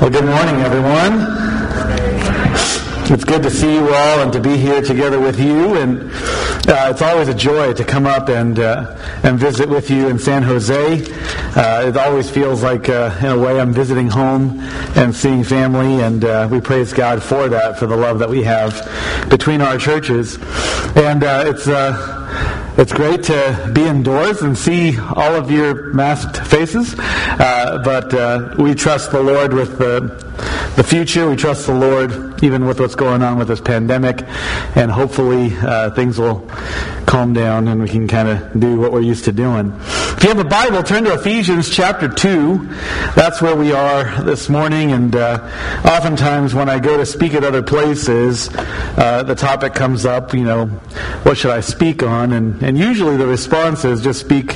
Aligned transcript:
Well, 0.00 0.10
good 0.10 0.26
morning, 0.26 0.60
everyone. 0.60 1.26
It's 3.12 3.24
good 3.24 3.42
to 3.42 3.50
see 3.50 3.74
you 3.74 3.92
all 3.92 4.20
and 4.20 4.32
to 4.32 4.38
be 4.38 4.56
here 4.56 4.80
together 4.80 5.18
with 5.18 5.40
you. 5.40 5.74
And 5.74 6.02
uh, 6.68 6.90
it's 6.92 7.02
always 7.02 7.26
a 7.26 7.34
joy 7.34 7.72
to 7.72 7.84
come 7.84 8.06
up 8.06 8.28
and 8.28 8.60
uh, 8.60 8.96
and 9.24 9.40
visit 9.40 9.68
with 9.68 9.90
you 9.90 10.06
in 10.06 10.20
San 10.20 10.44
Jose. 10.44 11.02
Uh, 11.56 11.88
it 11.88 11.96
always 11.96 12.30
feels 12.30 12.62
like, 12.62 12.88
uh, 12.88 13.12
in 13.18 13.26
a 13.26 13.38
way, 13.38 13.60
I'm 13.60 13.72
visiting 13.72 14.06
home 14.06 14.60
and 14.94 15.12
seeing 15.12 15.42
family. 15.42 16.00
And 16.00 16.24
uh, 16.24 16.48
we 16.48 16.60
praise 16.60 16.92
God 16.92 17.20
for 17.20 17.48
that, 17.48 17.76
for 17.76 17.86
the 17.86 17.96
love 17.96 18.20
that 18.20 18.30
we 18.30 18.44
have 18.44 19.28
between 19.28 19.60
our 19.60 19.78
churches. 19.78 20.38
And 20.94 21.24
uh, 21.24 21.42
it's. 21.44 22.17
It's 22.78 22.92
great 22.92 23.24
to 23.24 23.70
be 23.74 23.82
indoors 23.82 24.40
and 24.42 24.56
see 24.56 24.96
all 24.96 25.34
of 25.34 25.50
your 25.50 25.92
masked 25.92 26.36
faces, 26.36 26.94
uh, 26.96 27.82
but 27.84 28.14
uh, 28.14 28.54
we 28.56 28.72
trust 28.76 29.10
the 29.10 29.20
Lord 29.20 29.52
with 29.52 29.78
the, 29.78 29.98
the 30.76 30.84
future. 30.84 31.28
We 31.28 31.34
trust 31.34 31.66
the 31.66 31.74
Lord 31.74 32.40
even 32.44 32.66
with 32.66 32.78
what's 32.78 32.94
going 32.94 33.20
on 33.20 33.36
with 33.36 33.48
this 33.48 33.60
pandemic, 33.60 34.22
and 34.76 34.92
hopefully 34.92 35.56
uh, 35.56 35.90
things 35.90 36.20
will 36.20 36.48
calm 37.04 37.32
down 37.32 37.66
and 37.66 37.80
we 37.82 37.88
can 37.88 38.06
kind 38.06 38.28
of 38.28 38.60
do 38.60 38.78
what 38.78 38.92
we're 38.92 39.00
used 39.00 39.24
to 39.24 39.32
doing. 39.32 39.72
If 40.18 40.24
you 40.24 40.30
have 40.30 40.40
a 40.40 40.44
Bible, 40.44 40.82
turn 40.82 41.04
to 41.04 41.14
Ephesians 41.14 41.70
chapter 41.70 42.08
2. 42.08 42.66
That's 43.14 43.40
where 43.40 43.54
we 43.54 43.70
are 43.70 44.20
this 44.24 44.48
morning, 44.48 44.90
and 44.90 45.14
uh, 45.14 45.38
oftentimes 45.84 46.56
when 46.56 46.68
I 46.68 46.80
go 46.80 46.96
to 46.96 47.06
speak 47.06 47.34
at 47.34 47.44
other 47.44 47.62
places, 47.62 48.50
uh, 48.52 49.22
the 49.22 49.36
topic 49.36 49.74
comes 49.74 50.04
up, 50.04 50.34
you 50.34 50.42
know, 50.42 50.66
what 51.22 51.38
should 51.38 51.52
I 51.52 51.60
speak 51.60 52.02
on? 52.02 52.32
And, 52.32 52.60
and 52.64 52.76
usually 52.76 53.16
the 53.16 53.28
response 53.28 53.84
is 53.84 54.02
just 54.02 54.18
speak 54.18 54.54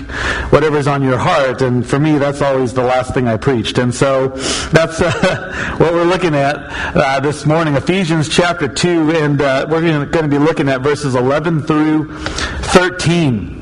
whatever's 0.50 0.88
on 0.88 1.00
your 1.00 1.16
heart. 1.16 1.62
And 1.62 1.86
for 1.86 2.00
me, 2.00 2.18
that's 2.18 2.42
always 2.42 2.74
the 2.74 2.82
last 2.82 3.14
thing 3.14 3.28
I 3.28 3.36
preached. 3.36 3.78
And 3.78 3.94
so 3.94 4.30
that's 4.72 5.00
uh, 5.00 5.76
what 5.78 5.92
we're 5.92 6.02
looking 6.02 6.34
at 6.34 6.56
uh, 6.96 7.20
this 7.20 7.46
morning, 7.46 7.76
Ephesians 7.76 8.28
chapter 8.28 8.66
2. 8.66 9.12
And 9.12 9.40
uh, 9.40 9.66
we're 9.70 9.80
going 10.06 10.28
to 10.28 10.28
be 10.28 10.44
looking 10.44 10.68
at 10.68 10.80
verses 10.80 11.14
11 11.14 11.62
through 11.62 12.12
13. 12.18 13.61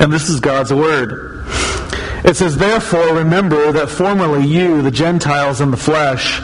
And 0.00 0.12
this 0.12 0.28
is 0.28 0.40
God's 0.40 0.72
Word. 0.72 1.44
It 2.24 2.36
says, 2.36 2.56
Therefore, 2.56 3.14
remember 3.14 3.72
that 3.72 3.88
formerly 3.88 4.46
you, 4.46 4.82
the 4.82 4.90
Gentiles 4.90 5.60
in 5.60 5.70
the 5.70 5.76
flesh, 5.76 6.40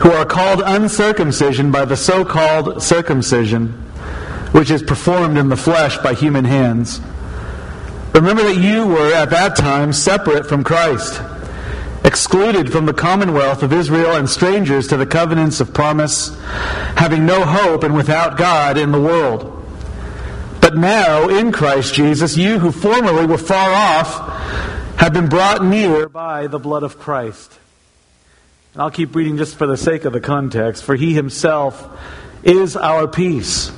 who 0.00 0.10
are 0.12 0.24
called 0.24 0.62
uncircumcision 0.64 1.70
by 1.70 1.84
the 1.84 1.96
so 1.96 2.24
called 2.24 2.82
circumcision, 2.82 3.68
which 4.52 4.70
is 4.70 4.82
performed 4.82 5.38
in 5.38 5.48
the 5.48 5.56
flesh 5.56 5.96
by 5.98 6.14
human 6.14 6.44
hands. 6.44 7.00
Remember 8.14 8.42
that 8.44 8.60
you 8.60 8.86
were 8.86 9.12
at 9.12 9.30
that 9.30 9.56
time 9.56 9.92
separate 9.92 10.46
from 10.46 10.64
Christ, 10.64 11.20
excluded 12.04 12.72
from 12.72 12.86
the 12.86 12.94
commonwealth 12.94 13.62
of 13.62 13.72
Israel 13.72 14.16
and 14.16 14.28
strangers 14.28 14.86
to 14.88 14.96
the 14.96 15.06
covenants 15.06 15.60
of 15.60 15.74
promise, 15.74 16.36
having 16.96 17.26
no 17.26 17.44
hope 17.44 17.82
and 17.82 17.94
without 17.94 18.38
God 18.38 18.78
in 18.78 18.92
the 18.92 19.00
world. 19.00 19.65
But 20.60 20.76
now, 20.76 21.28
in 21.28 21.52
Christ 21.52 21.94
Jesus, 21.94 22.36
you 22.36 22.58
who 22.58 22.72
formerly 22.72 23.26
were 23.26 23.38
far 23.38 23.70
off 23.72 24.98
have 24.98 25.12
been 25.12 25.28
brought 25.28 25.64
near 25.64 26.08
by 26.08 26.46
the 26.46 26.58
blood 26.58 26.82
of 26.82 26.98
Christ. 26.98 27.58
And 28.72 28.82
I'll 28.82 28.90
keep 28.90 29.14
reading 29.14 29.36
just 29.36 29.56
for 29.56 29.66
the 29.66 29.76
sake 29.76 30.04
of 30.04 30.12
the 30.12 30.20
context. 30.20 30.84
For 30.84 30.96
he 30.96 31.14
himself 31.14 31.88
is 32.42 32.76
our 32.76 33.06
peace 33.08 33.70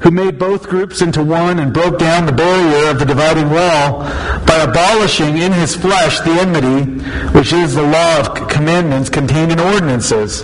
who 0.00 0.10
made 0.10 0.38
both 0.38 0.68
groups 0.68 1.02
into 1.02 1.22
one 1.22 1.58
and 1.58 1.74
broke 1.74 1.98
down 1.98 2.26
the 2.26 2.32
barrier 2.32 2.90
of 2.90 2.98
the 2.98 3.04
dividing 3.04 3.50
wall 3.50 4.00
by 4.46 4.64
abolishing 4.66 5.36
in 5.36 5.52
his 5.52 5.76
flesh 5.76 6.20
the 6.20 6.30
enmity, 6.30 7.02
which 7.38 7.52
is 7.52 7.74
the 7.74 7.82
law 7.82 8.20
of 8.20 8.48
commandments 8.48 9.10
contained 9.10 9.52
in 9.52 9.60
ordinances, 9.60 10.38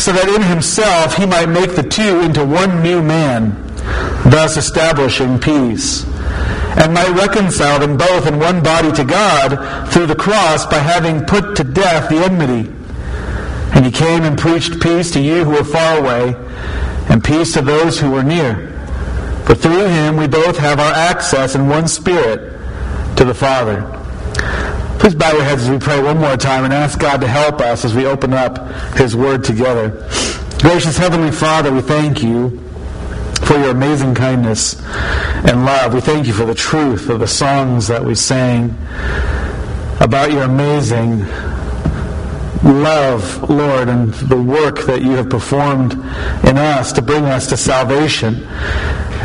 so 0.00 0.12
that 0.12 0.32
in 0.34 0.42
himself 0.42 1.16
he 1.16 1.26
might 1.26 1.48
make 1.48 1.74
the 1.74 1.82
two 1.82 2.20
into 2.20 2.44
one 2.44 2.82
new 2.82 3.02
man, 3.02 3.69
thus 4.24 4.56
establishing 4.56 5.38
peace, 5.38 6.04
and 6.76 6.94
might 6.94 7.10
reconcile 7.10 7.78
them 7.78 7.96
both 7.96 8.26
in 8.26 8.38
one 8.38 8.62
body 8.62 8.92
to 8.92 9.04
God 9.04 9.90
through 9.92 10.06
the 10.06 10.14
cross 10.14 10.66
by 10.66 10.78
having 10.78 11.24
put 11.24 11.56
to 11.56 11.64
death 11.64 12.08
the 12.08 12.16
enmity. 12.16 12.70
And 13.74 13.84
he 13.84 13.90
came 13.90 14.22
and 14.22 14.38
preached 14.38 14.80
peace 14.80 15.10
to 15.12 15.20
you 15.20 15.44
who 15.44 15.52
were 15.52 15.64
far 15.64 15.98
away 15.98 16.34
and 17.08 17.22
peace 17.22 17.54
to 17.54 17.62
those 17.62 17.98
who 17.98 18.10
were 18.10 18.22
near. 18.22 18.68
For 19.46 19.54
through 19.54 19.86
him 19.86 20.16
we 20.16 20.28
both 20.28 20.58
have 20.58 20.78
our 20.78 20.92
access 20.92 21.54
in 21.54 21.68
one 21.68 21.88
spirit 21.88 22.58
to 23.16 23.24
the 23.24 23.34
Father. 23.34 23.82
Please 25.00 25.14
bow 25.14 25.32
your 25.32 25.42
heads 25.42 25.62
as 25.62 25.70
we 25.70 25.78
pray 25.78 26.00
one 26.00 26.18
more 26.18 26.36
time 26.36 26.64
and 26.64 26.72
ask 26.72 26.98
God 26.98 27.20
to 27.22 27.26
help 27.26 27.60
us 27.60 27.84
as 27.84 27.94
we 27.94 28.06
open 28.06 28.32
up 28.32 28.94
his 28.94 29.16
word 29.16 29.42
together. 29.42 30.06
Gracious 30.60 30.98
Heavenly 30.98 31.32
Father, 31.32 31.72
we 31.72 31.80
thank 31.80 32.22
you 32.22 32.60
for 33.50 33.58
your 33.58 33.70
amazing 33.70 34.14
kindness 34.14 34.80
and 34.80 35.64
love. 35.64 35.92
We 35.92 36.00
thank 36.00 36.28
you 36.28 36.32
for 36.32 36.44
the 36.44 36.54
truth 36.54 37.08
of 37.08 37.18
the 37.18 37.26
songs 37.26 37.88
that 37.88 38.04
we 38.04 38.14
sang 38.14 38.78
about 39.98 40.30
your 40.30 40.44
amazing 40.44 41.22
love, 42.62 43.50
Lord, 43.50 43.88
and 43.88 44.14
the 44.14 44.40
work 44.40 44.82
that 44.82 45.02
you 45.02 45.16
have 45.16 45.28
performed 45.28 45.94
in 46.44 46.58
us 46.58 46.92
to 46.92 47.02
bring 47.02 47.24
us 47.24 47.48
to 47.48 47.56
salvation. 47.56 48.44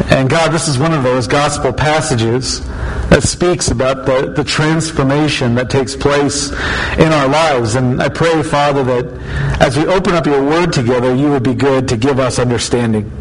And 0.10 0.28
God, 0.28 0.52
this 0.52 0.68
is 0.68 0.80
one 0.80 0.92
of 0.92 1.04
those 1.04 1.28
gospel 1.28 1.72
passages 1.72 2.66
that 3.10 3.22
speaks 3.22 3.70
about 3.70 4.08
the, 4.08 4.34
the 4.36 4.44
transformation 4.44 5.54
that 5.54 5.70
takes 5.70 5.96
place 5.96 6.50
in 6.98 7.14
our 7.14 7.28
lives. 7.28 7.76
And 7.76 8.02
I 8.02 8.10
pray, 8.10 8.42
Father, 8.42 8.84
that 8.86 9.62
as 9.62 9.78
we 9.78 9.86
open 9.86 10.16
up 10.16 10.26
your 10.26 10.44
word 10.44 10.74
together, 10.74 11.14
you 11.14 11.30
would 11.30 11.44
be 11.44 11.54
good 11.54 11.88
to 11.90 11.96
give 11.96 12.18
us 12.20 12.40
understanding. 12.40 13.12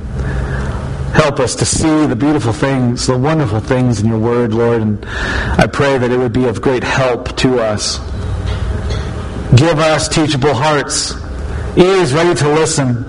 Help 1.14 1.38
us 1.38 1.54
to 1.54 1.64
see 1.64 2.06
the 2.06 2.16
beautiful 2.16 2.52
things, 2.52 3.06
the 3.06 3.16
wonderful 3.16 3.60
things 3.60 4.00
in 4.00 4.08
your 4.08 4.18
word, 4.18 4.52
Lord. 4.52 4.82
And 4.82 5.06
I 5.06 5.68
pray 5.68 5.96
that 5.96 6.10
it 6.10 6.18
would 6.18 6.32
be 6.32 6.46
of 6.46 6.60
great 6.60 6.82
help 6.82 7.36
to 7.36 7.60
us. 7.60 7.98
Give 9.54 9.78
us 9.78 10.08
teachable 10.08 10.54
hearts, 10.54 11.14
ears 11.76 12.12
ready 12.12 12.34
to 12.40 12.48
listen. 12.48 13.04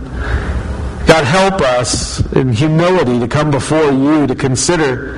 God, 1.07 1.23
help 1.23 1.61
us 1.61 2.19
in 2.33 2.53
humility 2.53 3.19
to 3.19 3.27
come 3.27 3.49
before 3.49 3.91
you 3.91 4.27
to 4.27 4.35
consider, 4.35 5.15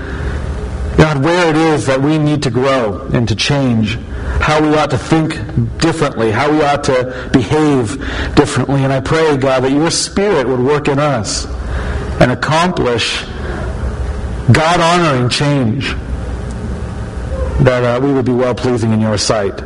God, 0.97 1.22
where 1.22 1.50
it 1.50 1.58
is 1.58 1.86
that 1.88 2.02
we 2.02 2.18
need 2.18 2.42
to 2.44 2.50
grow 2.50 3.02
and 3.14 3.28
to 3.28 3.36
change, 3.36 3.97
how 4.40 4.62
we 4.62 4.74
ought 4.78 4.92
to 4.92 4.97
think 4.97 5.34
differently, 5.80 6.31
how 6.31 6.50
we 6.50 6.62
ought 6.62 6.86
to 6.86 7.30
behave 7.34 8.00
differently. 8.36 8.86
And 8.86 8.94
I 8.94 9.02
pray, 9.02 9.36
God, 9.36 9.66
that 9.66 9.72
your 9.72 9.92
Spirit 9.92 10.47
would 10.47 10.62
work 10.62 10.88
in 10.88 11.00
us 11.00 11.47
and 12.19 12.31
accomplish 12.31 13.23
God 14.51 14.79
honoring 14.79 15.29
change, 15.29 15.94
that 17.63 17.83
uh, 17.83 18.00
we 18.00 18.13
would 18.13 18.25
be 18.25 18.31
well 18.31 18.55
pleasing 18.55 18.91
in 18.91 19.00
your 19.00 19.17
sight. 19.17 19.59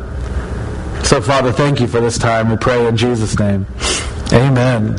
So, 1.04 1.20
Father, 1.20 1.52
thank 1.52 1.80
you 1.80 1.86
for 1.86 2.00
this 2.00 2.18
time. 2.18 2.50
We 2.50 2.56
pray 2.56 2.86
in 2.86 2.96
Jesus' 2.96 3.38
name. 3.38 3.66
Amen. 4.32 4.96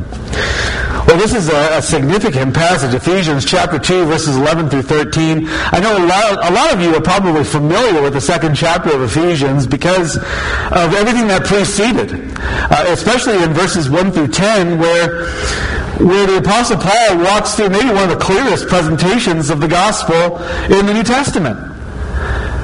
Well, 1.08 1.18
this 1.18 1.34
is 1.34 1.50
a, 1.50 1.78
a, 1.78 1.82
significant 1.82 2.54
passage, 2.54 2.94
Ephesians 2.94 3.46
chapter 3.46 3.78
2, 3.78 4.06
verses 4.06 4.38
11 4.38 4.70
through 4.70 4.84
13. 4.84 5.46
I 5.48 5.80
know 5.80 5.98
a 5.98 6.06
lot, 6.06 6.50
a 6.50 6.54
lot 6.54 6.74
of 6.74 6.82
you 6.82 6.96
are 6.96 7.02
probably 7.02 7.44
familiar 7.44 8.02
with 8.02 8.14
the 8.14 8.22
second 8.22 8.56
chapter 8.56 8.92
of 8.94 9.02
Ephesians 9.02 9.68
because 9.68 10.18
of 10.18 10.94
everything 10.94 11.28
that 11.28 11.46
preceded, 11.46 12.38
uh, 12.38 12.86
especially 12.88 13.44
in 13.44 13.54
verses 13.54 13.90
1 13.90 14.12
through 14.12 14.30
10, 14.30 14.80
where, 14.80 15.26
where 16.00 16.26
the 16.26 16.38
Apostle 16.38 16.78
Paul 16.78 17.18
walks 17.20 17.56
through 17.56 17.70
maybe 17.70 17.90
one 17.90 18.10
of 18.10 18.18
the 18.18 18.24
clearest 18.24 18.68
presentations 18.68 19.50
of 19.50 19.62
the 19.62 19.68
gospel 19.68 20.38
in 20.74 20.86
the 20.86 20.94
New 20.94 21.04
Testament. 21.04 21.58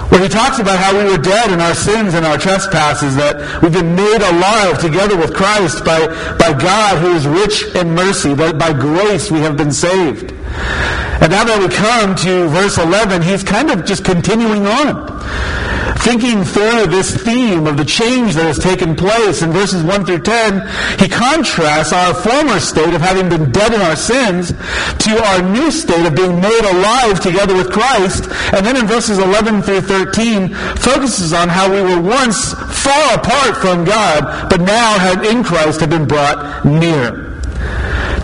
Where 0.10 0.24
he 0.24 0.30
talks 0.30 0.58
about 0.58 0.80
how 0.80 0.98
we 0.98 1.04
were 1.06 1.22
dead 1.22 1.52
in 1.52 1.62
our 1.62 1.76
sins 1.76 2.16
and 2.16 2.26
our 2.26 2.38
trespasses, 2.38 3.16
that 3.16 3.62
we've 3.62 3.72
been 3.72 3.96
made 3.96 4.22
alive 4.22 4.80
together 4.80 5.16
with 5.16 5.36
Christ 5.36 5.86
by, 5.86 6.08
by 6.38 6.58
God 6.60 6.98
who 6.98 7.14
is 7.14 7.28
rich 7.28 7.76
in 7.76 7.94
mercy, 7.94 8.34
that 8.34 8.58
by 8.58 8.74
grace 8.74 9.30
we 9.30 9.40
have 9.42 9.56
been 9.56 9.72
saved. 9.72 10.32
And 11.22 11.30
now 11.32 11.44
that 11.44 11.60
we 11.60 11.74
come 11.74 12.16
to 12.16 12.48
verse 12.48 12.80
11, 12.80 13.22
he's 13.22 13.44
kind 13.44 13.70
of 13.70 13.86
just 13.86 14.04
continuing 14.04 14.66
on 14.66 15.10
thinking 16.00 16.44
through 16.44 16.88
this 16.88 17.16
theme 17.24 17.68
of 17.68 17.78
the 17.78 17.86
change 17.86 18.36
that 18.36 18.46
has 18.46 18.60
taken 18.60 18.96
place 18.96 19.42
in 19.42 19.52
verses 19.52 19.84
1 19.84 20.06
through 20.06 20.22
10, 20.22 21.00
he 21.00 21.08
contrasts 21.08 21.94
our 21.94 22.14
former 22.14 22.60
state 22.60 22.94
of 22.94 23.02
having 23.02 23.30
been 23.30 23.52
dead 23.52 23.74
in 23.74 23.82
our 23.82 23.96
sins 23.96 24.50
to 24.50 25.24
our 25.32 25.42
new 25.42 25.72
state 25.72 26.06
of 26.06 26.16
being 26.16 26.40
made 26.40 26.66
alive 26.72 27.20
together 27.20 27.54
with 27.56 27.72
Christ. 27.72 28.26
And 28.54 28.66
then 28.66 28.78
in 28.78 28.86
verses 28.86 29.20
11 29.20 29.62
through 29.62 29.82
13, 29.82 30.54
focuses 30.78 31.34
on 31.34 31.50
how 31.50 31.72
we 31.72 31.82
were 31.82 32.02
once 32.02 32.54
far 32.54 33.16
apart 33.16 33.58
from 33.58 33.86
God, 33.86 34.50
but 34.50 34.62
now 34.62 35.22
in 35.24 35.44
Christ 35.44 35.82
have 35.82 35.90
been 35.90 36.08
brought 36.08 36.66
near. 36.66 37.39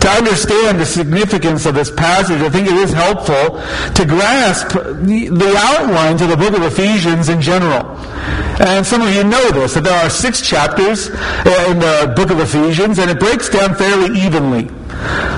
To 0.06 0.12
understand 0.12 0.78
the 0.78 0.86
significance 0.86 1.66
of 1.66 1.74
this 1.74 1.90
passage, 1.90 2.40
I 2.40 2.48
think 2.48 2.68
it 2.68 2.76
is 2.76 2.92
helpful 2.92 3.58
to 3.92 4.04
grasp 4.06 4.68
the, 4.68 5.28
the 5.32 5.54
outlines 5.58 6.22
of 6.22 6.28
the 6.28 6.36
book 6.36 6.54
of 6.54 6.62
Ephesians 6.62 7.28
in 7.28 7.40
general. 7.40 7.84
And 8.62 8.86
some 8.86 9.02
of 9.02 9.12
you 9.12 9.24
know 9.24 9.50
this, 9.50 9.74
that 9.74 9.82
there 9.82 9.98
are 9.98 10.08
six 10.08 10.40
chapters 10.40 11.10
uh, 11.10 11.66
in 11.68 11.80
the 11.80 12.12
book 12.14 12.30
of 12.30 12.38
Ephesians, 12.38 13.00
and 13.00 13.10
it 13.10 13.18
breaks 13.18 13.48
down 13.48 13.74
fairly 13.74 14.16
evenly. 14.20 14.70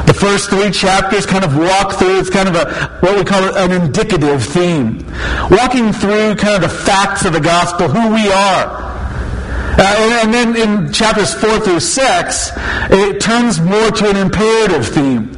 The 0.04 0.14
first 0.14 0.50
three 0.50 0.70
chapters 0.70 1.24
kind 1.24 1.44
of 1.44 1.56
walk 1.56 1.94
through, 1.94 2.20
it's 2.20 2.30
kind 2.30 2.48
of 2.48 2.54
a, 2.54 2.98
what 3.00 3.16
we 3.16 3.24
call 3.24 3.42
an 3.56 3.72
indicative 3.72 4.44
theme. 4.44 4.98
Walking 5.50 5.92
through 5.92 6.36
kind 6.36 6.62
of 6.62 6.70
the 6.70 6.76
facts 6.84 7.24
of 7.24 7.32
the 7.32 7.40
gospel, 7.40 7.88
who 7.88 8.12
we 8.12 8.30
are. 8.30 8.87
Uh, 9.80 10.20
and, 10.24 10.34
then 10.34 10.56
in 10.56 10.92
chapters 10.92 11.32
4 11.34 11.60
through 11.60 11.78
6, 11.78 12.50
it 12.90 13.20
turns 13.20 13.60
more 13.60 13.90
to 13.92 14.10
an 14.10 14.16
imperative 14.16 14.88
theme. 14.88 15.30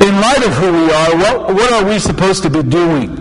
In 0.00 0.20
light 0.20 0.42
of 0.44 0.52
who 0.54 0.72
we 0.72 0.92
are, 0.92 1.16
what, 1.16 1.54
what 1.54 1.72
are 1.72 1.88
we 1.88 1.98
supposed 1.98 2.42
to 2.42 2.50
be 2.50 2.62
doing? 2.62 3.19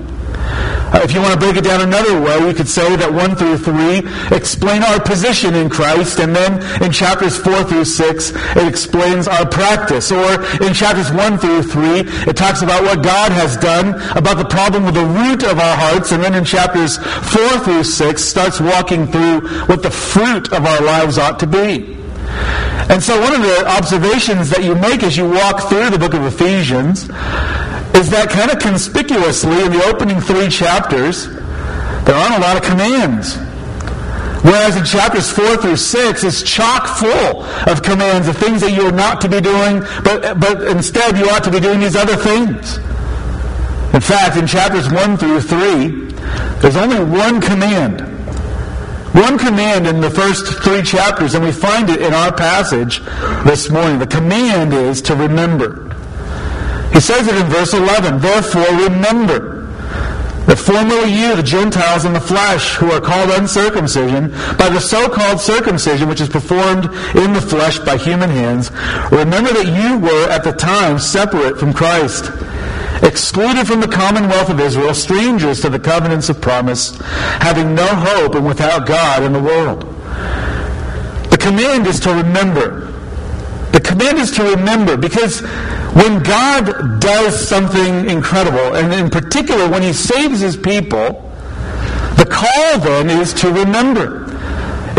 Uh, 0.92 1.02
if 1.04 1.14
you 1.14 1.22
want 1.22 1.32
to 1.34 1.40
break 1.40 1.56
it 1.56 1.64
down 1.64 1.82
another 1.82 2.20
way, 2.20 2.44
we 2.44 2.52
could 2.52 2.68
say 2.68 2.96
that 2.96 3.14
1 3.14 3.36
through 3.36 3.60
3 3.60 4.36
explain 4.36 4.82
our 4.82 5.00
position 5.00 5.54
in 5.54 5.70
Christ, 5.70 6.20
and 6.20 6.36
then 6.36 6.58
in 6.82 6.92
chapters 6.92 7.38
4 7.38 7.64
through 7.66 7.86
6, 7.86 8.32
it 8.58 8.68
explains 8.68 9.28
our 9.28 9.46
practice. 9.46 10.12
Or 10.12 10.42
in 10.66 10.74
chapters 10.74 11.12
1 11.12 11.38
through 11.38 11.64
3, 11.64 12.00
it 12.26 12.36
talks 12.36 12.64
about 12.64 12.82
what 12.82 13.04
God 13.04 13.32
has 13.32 13.56
done, 13.58 14.02
about 14.18 14.38
the 14.38 14.50
problem 14.50 14.86
with 14.86 14.96
the 14.96 15.06
root 15.06 15.44
of 15.44 15.60
our 15.60 15.78
hearts, 15.78 16.12
and 16.12 16.24
then 16.24 16.34
in 16.34 16.44
chapters 16.44 16.98
4 16.98 17.60
through 17.60 17.84
6, 17.84 18.24
starts 18.24 18.60
walking 18.60 19.06
through 19.06 19.42
what 19.68 19.84
the 19.84 19.92
fruit 19.92 20.52
of 20.52 20.66
our 20.66 20.82
lives 20.82 21.20
ought 21.20 21.40
to 21.40 21.48
be. 21.48 21.98
And 22.90 23.04
so 23.04 23.20
one 23.22 23.36
of 23.36 23.42
the 23.44 23.68
observations 23.68 24.50
that 24.50 24.64
you 24.64 24.74
make 24.74 25.04
as 25.04 25.16
you 25.16 25.30
walk 25.30 25.70
through 25.70 25.92
the 25.92 26.00
book 26.00 26.16
of 26.16 26.26
Ephesians 26.26 27.08
is 28.00 28.10
that 28.10 28.30
kind 28.30 28.50
of 28.50 28.60
conspicuously 28.60 29.62
in 29.62 29.72
the 29.72 29.84
opening 29.84 30.22
three 30.22 30.48
chapters, 30.48 31.28
there 32.08 32.16
aren't 32.16 32.36
a 32.36 32.40
lot 32.40 32.56
of 32.56 32.64
commands. 32.64 33.36
Whereas 34.42 34.78
in 34.78 34.86
chapters 34.86 35.30
4 35.30 35.58
through 35.58 35.76
6, 35.76 36.24
it's 36.24 36.42
chock 36.42 36.98
full 36.98 37.44
of 37.68 37.84
commands 37.84 38.30
of 38.30 38.38
things 38.38 38.62
that 38.62 38.72
you 38.72 38.84
are 38.84 38.92
not 38.92 39.20
to 39.22 39.30
be 39.30 39.42
doing, 39.42 39.82
but, 40.02 40.40
but 40.40 40.64
instead 40.70 41.18
you 41.18 41.30
ought 41.30 41.44
to 41.44 41.52
be 41.52 41.60
doing 41.60 41.82
these 41.82 41.98
other 41.98 42.16
things. 42.16 42.78
In 43.94 44.00
fact, 44.00 44.38
in 44.38 44.48
chapters 44.48 44.90
1 44.90 45.18
through 45.18 45.42
3, 45.42 45.88
there's 46.62 46.78
only 46.78 47.04
one 47.04 47.42
command. 47.42 48.00
One 49.14 49.38
command 49.38 49.88
in 49.88 50.00
the 50.00 50.10
first 50.10 50.64
three 50.64 50.84
chapters, 50.84 51.34
and 51.34 51.44
we 51.44 51.52
find 51.52 51.90
it 51.90 52.02
in 52.02 52.14
our 52.14 52.32
passage 52.32 53.02
this 53.44 53.70
morning. 53.70 54.00
The 54.00 54.08
command 54.08 54.74
is 54.74 55.02
to 55.04 55.16
remember. 55.16 55.89
He 56.94 57.00
says 57.00 57.28
it 57.28 57.36
in 57.36 57.48
verse 57.48 57.74
11, 57.74 58.20
Therefore 58.20 58.90
remember 58.90 59.60
that 60.50 60.58
formerly 60.58 61.14
you, 61.14 61.36
the 61.36 61.44
Gentiles 61.44 62.06
in 62.06 62.14
the 62.14 62.20
flesh, 62.20 62.76
who 62.76 62.92
are 62.92 63.00
called 63.00 63.30
uncircumcision, 63.30 64.32
by 64.58 64.68
the 64.70 64.80
so-called 64.80 65.40
circumcision 65.40 66.10
which 66.10 66.22
is 66.22 66.28
performed 66.28 66.86
in 67.16 67.34
the 67.34 67.42
flesh 67.42 67.78
by 67.78 67.96
human 67.96 68.32
hands, 68.32 68.72
remember 69.12 69.54
that 69.54 69.68
you 69.68 70.00
were 70.00 70.28
at 70.30 70.44
the 70.44 70.52
time 70.52 70.98
separate 70.98 71.60
from 71.60 71.72
Christ, 71.72 72.32
excluded 73.04 73.68
from 73.68 73.80
the 73.80 73.88
commonwealth 73.88 74.50
of 74.50 74.60
Israel, 74.60 74.96
strangers 74.96 75.62
to 75.62 75.70
the 75.70 75.80
covenants 75.80 76.30
of 76.30 76.42
promise, 76.42 76.98
having 77.00 77.76
no 77.76 77.86
hope 77.86 78.34
and 78.34 78.48
without 78.48 78.88
God 78.88 79.22
in 79.22 79.34
the 79.34 79.44
world. 79.44 79.82
The 81.30 81.38
command 81.40 81.86
is 81.86 82.00
to 82.02 82.10
remember. 82.10 82.92
The 83.72 83.82
command 83.82 84.18
is 84.18 84.32
to 84.32 84.44
remember 84.44 84.98
because 84.98 85.44
when 85.94 86.22
God 86.22 87.02
does 87.02 87.48
something 87.48 88.10
incredible, 88.10 88.76
and 88.76 88.94
in 88.94 89.10
particular 89.10 89.68
when 89.68 89.82
he 89.82 89.94
saves 89.94 90.40
his 90.40 90.56
people, 90.56 91.26
the 92.18 92.28
call 92.30 92.80
then 92.80 93.10
is 93.10 93.34
to 93.36 93.52
remember. 93.52 94.26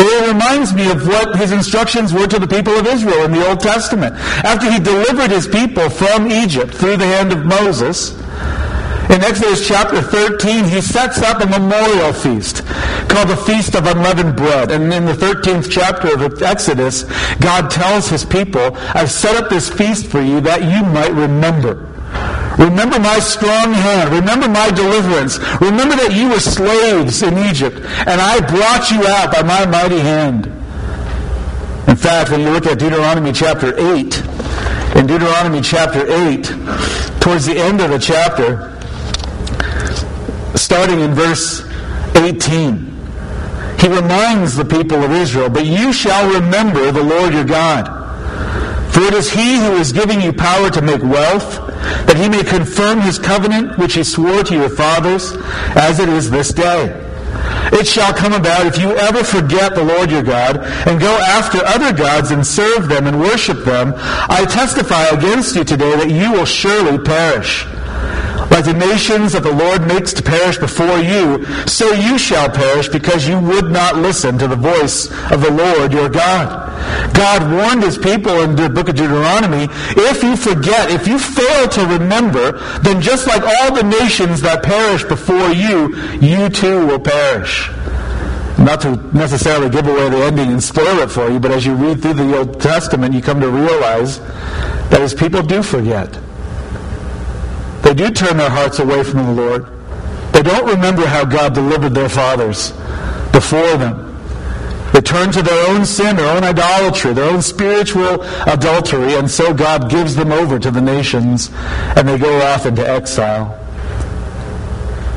It 0.02 0.28
reminds 0.28 0.72
me 0.72 0.90
of 0.90 1.06
what 1.06 1.36
his 1.38 1.52
instructions 1.52 2.12
were 2.12 2.26
to 2.26 2.38
the 2.38 2.48
people 2.48 2.72
of 2.72 2.86
Israel 2.86 3.24
in 3.24 3.32
the 3.32 3.46
Old 3.46 3.60
Testament. 3.60 4.14
After 4.44 4.70
he 4.70 4.78
delivered 4.78 5.30
his 5.30 5.46
people 5.46 5.90
from 5.90 6.30
Egypt 6.30 6.72
through 6.72 6.96
the 6.96 7.06
hand 7.06 7.32
of 7.32 7.44
Moses, 7.44 8.12
in 9.10 9.24
Exodus 9.24 9.66
chapter 9.66 10.00
13, 10.00 10.64
he 10.64 10.80
sets 10.80 11.20
up 11.20 11.42
a 11.42 11.46
memorial 11.46 12.12
feast 12.12 12.64
called 13.08 13.28
the 13.28 13.36
Feast 13.36 13.74
of 13.74 13.86
Unleavened 13.86 14.36
Bread. 14.36 14.70
And 14.70 14.92
in 14.92 15.04
the 15.04 15.12
13th 15.12 15.70
chapter 15.70 16.14
of 16.14 16.42
Exodus, 16.42 17.02
God 17.40 17.70
tells 17.70 18.08
his 18.08 18.24
people, 18.24 18.76
I've 18.94 19.10
set 19.10 19.36
up 19.36 19.50
this 19.50 19.68
feast 19.68 20.06
for 20.06 20.20
you 20.20 20.40
that 20.42 20.62
you 20.62 20.86
might 20.92 21.12
remember. 21.12 21.90
Remember 22.56 22.98
my 22.98 23.18
strong 23.18 23.72
hand. 23.72 24.12
Remember 24.12 24.48
my 24.48 24.70
deliverance. 24.70 25.38
Remember 25.60 25.96
that 25.96 26.12
you 26.14 26.28
were 26.28 26.40
slaves 26.40 27.22
in 27.22 27.38
Egypt, 27.38 27.78
and 28.06 28.20
I 28.20 28.38
brought 28.40 28.90
you 28.90 29.06
out 29.06 29.32
by 29.32 29.42
my 29.42 29.66
mighty 29.66 29.98
hand. 29.98 30.46
In 31.88 31.96
fact, 31.96 32.30
when 32.30 32.40
you 32.40 32.50
look 32.50 32.66
at 32.66 32.78
Deuteronomy 32.78 33.32
chapter 33.32 33.74
8, 33.76 34.22
in 34.94 35.06
Deuteronomy 35.06 35.62
chapter 35.62 36.06
8, 36.06 36.44
towards 37.20 37.46
the 37.46 37.56
end 37.56 37.80
of 37.80 37.90
the 37.90 37.98
chapter, 37.98 38.76
starting 40.54 41.00
in 41.00 41.14
verse 41.14 41.62
18. 42.16 42.90
He 43.78 43.88
reminds 43.88 44.56
the 44.56 44.64
people 44.64 45.02
of 45.02 45.10
Israel, 45.12 45.48
But 45.48 45.66
you 45.66 45.92
shall 45.92 46.32
remember 46.32 46.92
the 46.92 47.02
Lord 47.02 47.32
your 47.32 47.44
God. 47.44 47.96
For 48.92 49.00
it 49.00 49.14
is 49.14 49.30
he 49.30 49.56
who 49.56 49.76
is 49.76 49.92
giving 49.92 50.20
you 50.20 50.32
power 50.32 50.68
to 50.70 50.82
make 50.82 51.02
wealth, 51.02 51.56
that 52.06 52.16
he 52.16 52.28
may 52.28 52.42
confirm 52.42 53.00
his 53.00 53.18
covenant 53.18 53.78
which 53.78 53.94
he 53.94 54.04
swore 54.04 54.42
to 54.44 54.54
your 54.54 54.68
fathers, 54.68 55.32
as 55.76 55.98
it 55.98 56.08
is 56.08 56.30
this 56.30 56.52
day. 56.52 57.06
It 57.72 57.86
shall 57.86 58.12
come 58.12 58.32
about 58.32 58.66
if 58.66 58.78
you 58.78 58.90
ever 58.96 59.22
forget 59.22 59.74
the 59.74 59.84
Lord 59.84 60.10
your 60.10 60.22
God 60.22 60.58
and 60.86 61.00
go 61.00 61.16
after 61.16 61.64
other 61.64 61.92
gods 61.92 62.32
and 62.32 62.46
serve 62.46 62.88
them 62.88 63.06
and 63.06 63.20
worship 63.20 63.64
them, 63.64 63.94
I 63.96 64.44
testify 64.44 65.04
against 65.04 65.54
you 65.54 65.64
today 65.64 65.96
that 65.96 66.10
you 66.10 66.32
will 66.32 66.44
surely 66.44 66.98
perish. 66.98 67.66
Like 68.50 68.64
the 68.64 68.74
nations 68.74 69.32
that 69.32 69.44
the 69.44 69.54
Lord 69.54 69.86
makes 69.86 70.12
to 70.14 70.22
perish 70.22 70.58
before 70.58 70.98
you, 70.98 71.46
so 71.66 71.92
you 71.92 72.18
shall 72.18 72.50
perish 72.50 72.88
because 72.88 73.26
you 73.26 73.38
would 73.38 73.70
not 73.70 73.96
listen 73.96 74.38
to 74.38 74.48
the 74.48 74.56
voice 74.56 75.06
of 75.30 75.40
the 75.40 75.50
Lord 75.50 75.92
your 75.92 76.08
God. 76.08 76.68
God 77.14 77.52
warned 77.52 77.82
his 77.82 77.96
people 77.96 78.40
in 78.42 78.56
the 78.56 78.68
book 78.68 78.88
of 78.88 78.96
Deuteronomy, 78.96 79.68
if 79.96 80.22
you 80.22 80.36
forget, 80.36 80.90
if 80.90 81.06
you 81.06 81.18
fail 81.18 81.68
to 81.68 81.86
remember, 81.86 82.58
then 82.80 83.00
just 83.00 83.26
like 83.26 83.42
all 83.42 83.74
the 83.74 83.84
nations 83.84 84.40
that 84.40 84.64
perish 84.64 85.04
before 85.04 85.50
you, 85.50 85.94
you 86.20 86.48
too 86.48 86.86
will 86.86 87.00
perish 87.00 87.70
not 88.58 88.80
to 88.82 88.96
necessarily 89.16 89.70
give 89.70 89.86
away 89.86 90.10
the 90.10 90.22
ending 90.22 90.52
and 90.52 90.62
spoil 90.62 90.98
it 90.98 91.10
for 91.10 91.30
you, 91.30 91.40
but 91.40 91.50
as 91.50 91.64
you 91.64 91.74
read 91.74 92.02
through 92.02 92.12
the 92.12 92.38
Old 92.38 92.60
Testament, 92.60 93.14
you 93.14 93.22
come 93.22 93.40
to 93.40 93.48
realize 93.48 94.20
that 94.90 95.00
his 95.00 95.14
people 95.14 95.42
do 95.42 95.62
forget. 95.62 96.18
They 97.90 97.96
do 97.96 98.10
turn 98.12 98.36
their 98.36 98.48
hearts 98.48 98.78
away 98.78 99.02
from 99.02 99.26
the 99.26 99.32
Lord. 99.32 99.66
They 100.30 100.42
don't 100.42 100.64
remember 100.64 101.04
how 101.06 101.24
God 101.24 101.54
delivered 101.54 101.92
their 101.92 102.08
fathers 102.08 102.70
before 103.32 103.76
them. 103.78 104.16
They 104.92 105.00
turn 105.00 105.32
to 105.32 105.42
their 105.42 105.68
own 105.70 105.84
sin, 105.84 106.14
their 106.14 106.36
own 106.36 106.44
idolatry, 106.44 107.14
their 107.14 107.28
own 107.28 107.42
spiritual 107.42 108.22
adultery, 108.46 109.16
and 109.16 109.28
so 109.28 109.52
God 109.52 109.90
gives 109.90 110.14
them 110.14 110.30
over 110.30 110.60
to 110.60 110.70
the 110.70 110.80
nations, 110.80 111.50
and 111.96 112.08
they 112.08 112.16
go 112.16 112.40
off 112.42 112.64
into 112.64 112.88
exile. 112.88 113.58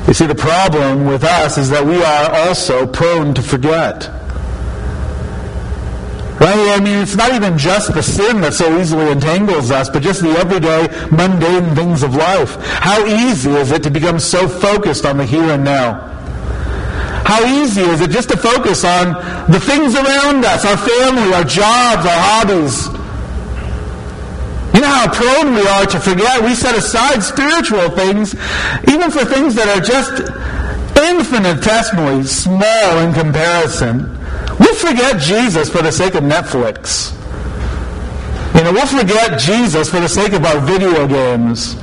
You 0.08 0.16
see, 0.16 0.26
the 0.26 0.34
problem 0.34 1.06
with 1.06 1.24
us 1.24 1.60
is 1.60 1.70
that 1.70 1.86
we 1.86 2.04
are 2.04 2.48
also 2.48 2.88
prone 2.88 3.36
to 3.36 3.44
forget. 3.44 4.10
Right? 6.44 6.76
I 6.76 6.80
mean, 6.84 7.00
it's 7.00 7.16
not 7.16 7.32
even 7.32 7.58
just 7.58 7.94
the 7.94 8.04
sin 8.04 8.42
that 8.42 8.54
so 8.54 8.78
easily 8.78 9.10
entangles 9.10 9.72
us, 9.72 9.90
but 9.90 10.04
just 10.04 10.22
the 10.22 10.32
everyday, 10.32 10.90
mundane 11.10 11.74
things 11.74 12.04
of 12.04 12.16
life. 12.16 12.58
How 12.60 13.06
easy 13.06 13.52
is 13.52 13.72
it 13.72 13.82
to 13.84 13.90
become 13.90 14.20
so 14.20 14.50
focused 14.50 15.06
on 15.06 15.16
the 15.16 15.26
here 15.26 15.42
and 15.56 15.64
now? 15.64 16.02
How 17.24 17.46
easy 17.46 17.80
is 17.80 18.02
it 18.02 18.12
just 18.12 18.28
to 18.28 18.36
focus 18.36 18.84
on 18.84 19.14
the 19.50 19.58
things 19.58 19.96
around 19.96 20.44
us, 20.44 20.66
our 20.66 20.76
family, 20.76 21.34
our 21.34 21.46
jobs, 21.46 22.06
our 22.06 22.22
hobbies? 22.28 22.88
You 24.76 24.82
know 24.82 24.92
how 24.92 25.14
prone 25.14 25.56
we 25.56 25.66
are 25.66 25.86
to 25.86 26.00
forget. 26.02 26.44
We 26.44 26.56
set 26.56 26.76
aside 26.76 27.24
spiritual 27.24 27.90
things, 27.92 28.36
even 28.90 29.12
for 29.12 29.24
things 29.24 29.56
that 29.56 29.72
are 29.72 29.80
just 29.80 30.20
infinitesimally 31.00 32.26
small 32.26 33.00
in 33.00 33.14
comparison. 33.14 34.13
We'll 34.74 34.96
forget 34.96 35.22
Jesus 35.22 35.70
for 35.70 35.84
the 35.84 35.92
sake 35.92 36.16
of 36.16 36.24
Netflix. 36.24 37.14
You 38.56 38.64
know, 38.64 38.72
we'll 38.72 38.88
forget 38.88 39.40
Jesus 39.40 39.88
for 39.88 40.00
the 40.00 40.10
sake 40.10 40.34
of 40.34 40.44
our 40.46 40.60
video 40.60 41.08
games. 41.08 41.76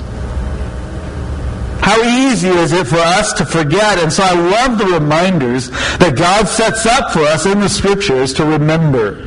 How 1.80 2.02
easy 2.02 2.48
is 2.48 2.72
it 2.72 2.88
for 2.88 2.98
us 2.98 3.32
to 3.34 3.46
forget? 3.46 4.00
And 4.00 4.12
so 4.12 4.24
I 4.24 4.32
love 4.32 4.76
the 4.76 4.86
reminders 4.86 5.70
that 5.70 6.16
God 6.16 6.48
sets 6.48 6.84
up 6.84 7.12
for 7.12 7.20
us 7.20 7.46
in 7.46 7.60
the 7.60 7.68
scriptures 7.68 8.34
to 8.34 8.44
remember. 8.44 9.24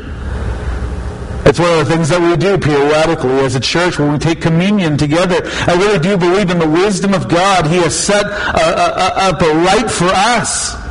It's 1.46 1.58
one 1.58 1.72
of 1.80 1.88
the 1.88 1.96
things 1.96 2.10
that 2.10 2.20
we 2.20 2.36
do 2.36 2.58
periodically 2.58 3.40
as 3.46 3.56
a 3.56 3.62
church 3.62 3.98
when 3.98 4.12
we 4.12 4.20
take 4.20 4.42
communion 4.42 4.98
together. 4.98 5.40
I 5.68 5.76
really 5.76 6.00
do 6.00 6.18
believe 6.18 6.50
in 6.50 6.60
the 6.60 6.70
wisdom 6.70 7.14
of 7.14 7.30
God. 7.30 7.68
He 7.68 7.78
has 7.78 7.98
set 7.98 8.26
up 8.26 9.42
a, 9.42 9.48
a, 9.48 9.54
a 9.54 9.64
light 9.64 9.90
for 9.90 10.10
us 10.10 10.83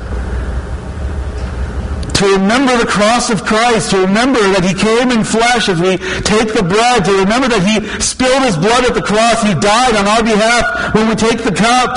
to 2.22 2.38
remember 2.38 2.78
the 2.78 2.86
cross 2.86 3.30
of 3.30 3.42
Christ, 3.42 3.90
to 3.90 3.98
remember 3.98 4.38
that 4.54 4.62
He 4.62 4.78
came 4.78 5.10
in 5.10 5.26
flesh 5.26 5.68
as 5.68 5.82
we 5.82 5.98
take 6.22 6.54
the 6.54 6.62
bread, 6.62 7.04
to 7.04 7.12
remember 7.18 7.50
that 7.50 7.66
He 7.66 7.82
spilled 7.98 8.46
His 8.46 8.54
blood 8.54 8.86
at 8.86 8.94
the 8.94 9.02
cross, 9.02 9.42
He 9.42 9.58
died 9.58 9.98
on 9.98 10.06
our 10.06 10.22
behalf 10.22 10.94
when 10.94 11.10
we 11.10 11.18
take 11.18 11.42
the 11.42 11.50
cup. 11.50 11.90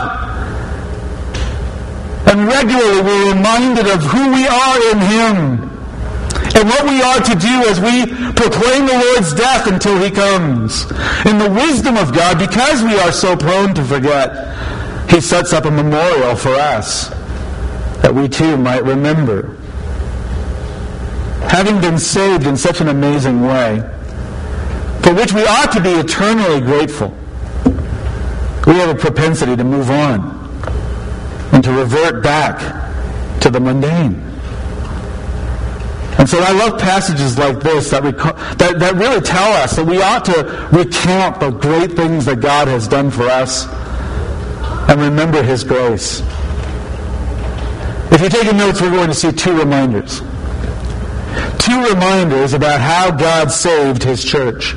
And 2.25 2.49
regularly 2.49 3.05
we're 3.05 3.37
reminded 3.37 3.85
of 3.85 4.01
who 4.01 4.33
we 4.33 4.49
are 4.49 4.77
in 4.89 4.99
Him 5.13 5.37
and 6.57 6.65
what 6.73 6.89
we 6.89 7.05
are 7.05 7.21
to 7.21 7.35
do 7.37 7.55
as 7.69 7.77
we 7.77 8.09
proclaim 8.33 8.89
the 8.89 8.97
Lord's 8.97 9.29
death 9.37 9.69
until 9.69 10.01
He 10.01 10.09
comes. 10.09 10.89
In 11.29 11.37
the 11.37 11.53
wisdom 11.53 11.97
of 11.97 12.17
God, 12.17 12.41
because 12.41 12.81
we 12.81 12.97
are 12.97 13.11
so 13.11 13.37
prone 13.37 13.75
to 13.75 13.85
forget, 13.85 14.57
He 15.05 15.21
sets 15.21 15.53
up 15.53 15.65
a 15.65 15.71
memorial 15.71 16.35
for 16.35 16.55
us 16.57 17.09
that 18.01 18.09
we 18.09 18.27
too 18.27 18.57
might 18.57 18.83
remember 18.83 19.54
having 21.49 21.79
been 21.79 21.97
saved 21.97 22.47
in 22.47 22.57
such 22.57 22.81
an 22.81 22.87
amazing 22.89 23.41
way, 23.41 23.79
for 25.01 25.13
which 25.13 25.33
we 25.33 25.45
ought 25.45 25.71
to 25.71 25.81
be 25.81 25.91
eternally 25.91 26.59
grateful, 26.59 27.15
we 28.65 28.73
have 28.75 28.89
a 28.89 28.95
propensity 28.95 29.55
to 29.55 29.63
move 29.63 29.89
on 29.91 30.19
and 31.53 31.63
to 31.63 31.71
revert 31.71 32.23
back 32.23 33.39
to 33.41 33.49
the 33.49 33.59
mundane. 33.59 34.21
And 36.17 36.27
so 36.27 36.39
I 36.39 36.51
love 36.53 36.79
passages 36.79 37.37
like 37.37 37.59
this 37.59 37.91
that, 37.91 38.01
that, 38.57 38.79
that 38.79 38.95
really 38.95 39.21
tell 39.21 39.51
us 39.53 39.75
that 39.75 39.85
we 39.85 40.01
ought 40.01 40.25
to 40.25 40.69
recount 40.71 41.39
the 41.39 41.51
great 41.51 41.91
things 41.91 42.25
that 42.25 42.39
God 42.39 42.67
has 42.67 42.87
done 42.87 43.11
for 43.11 43.27
us 43.27 43.67
and 44.89 44.99
remember 44.99 45.43
His 45.43 45.63
grace. 45.63 46.21
If 48.11 48.21
you're 48.21 48.29
taking 48.29 48.57
notes, 48.57 48.81
we're 48.81 48.91
going 48.91 49.09
to 49.09 49.13
see 49.13 49.31
two 49.31 49.55
reminders 49.57 50.21
two 51.65 51.81
reminders 51.81 52.53
about 52.53 52.79
how 52.79 53.09
God 53.09 53.51
saved 53.51 54.03
his 54.03 54.23
church. 54.23 54.75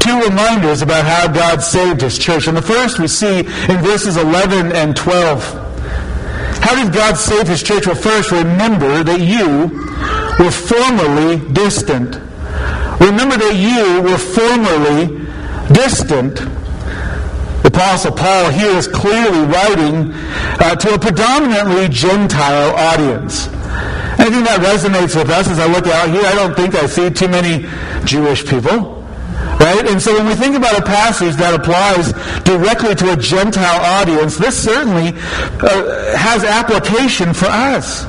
Two 0.00 0.18
reminders 0.18 0.80
about 0.80 1.04
how 1.04 1.28
God 1.28 1.62
saved 1.62 2.00
his 2.00 2.18
church. 2.18 2.48
And 2.48 2.56
the 2.56 2.62
first 2.62 2.98
we 2.98 3.06
see 3.06 3.40
in 3.40 3.78
verses 3.84 4.16
11 4.16 4.72
and 4.72 4.96
12. 4.96 5.42
How 6.62 6.82
did 6.82 6.94
God 6.94 7.16
save 7.18 7.46
his 7.46 7.62
church? 7.62 7.86
Well, 7.86 7.96
first, 7.96 8.32
remember 8.32 9.04
that 9.04 9.20
you 9.20 9.68
were 10.42 10.50
formerly 10.50 11.36
distant. 11.52 12.14
Remember 12.98 13.36
that 13.36 13.56
you 13.56 14.00
were 14.00 14.16
formerly 14.16 15.20
distant. 15.74 16.36
The 17.62 17.68
Apostle 17.68 18.12
Paul 18.12 18.50
here 18.50 18.72
is 18.72 18.88
clearly 18.88 19.40
writing 19.40 20.12
uh, 20.14 20.76
to 20.76 20.94
a 20.94 20.98
predominantly 20.98 21.88
Gentile 21.88 22.74
audience. 22.74 23.48
I 24.20 24.28
think 24.28 24.44
that 24.44 24.60
resonates 24.60 25.16
with 25.16 25.30
us 25.30 25.48
as 25.48 25.58
I 25.58 25.64
look 25.64 25.86
out 25.86 26.10
here. 26.10 26.20
I 26.20 26.34
don't 26.34 26.54
think 26.54 26.74
I 26.74 26.84
see 26.84 27.08
too 27.08 27.26
many 27.26 27.64
Jewish 28.04 28.46
people. 28.46 29.00
Right? 29.56 29.88
And 29.88 30.00
so 30.00 30.12
when 30.12 30.26
we 30.26 30.34
think 30.34 30.56
about 30.56 30.78
a 30.78 30.82
passage 30.82 31.36
that 31.36 31.56
applies 31.56 32.12
directly 32.44 32.94
to 32.96 33.12
a 33.12 33.16
Gentile 33.16 33.80
audience, 33.80 34.36
this 34.36 34.62
certainly 34.62 35.16
uh, 35.16 36.16
has 36.16 36.44
application 36.44 37.32
for 37.32 37.46
us. 37.46 38.04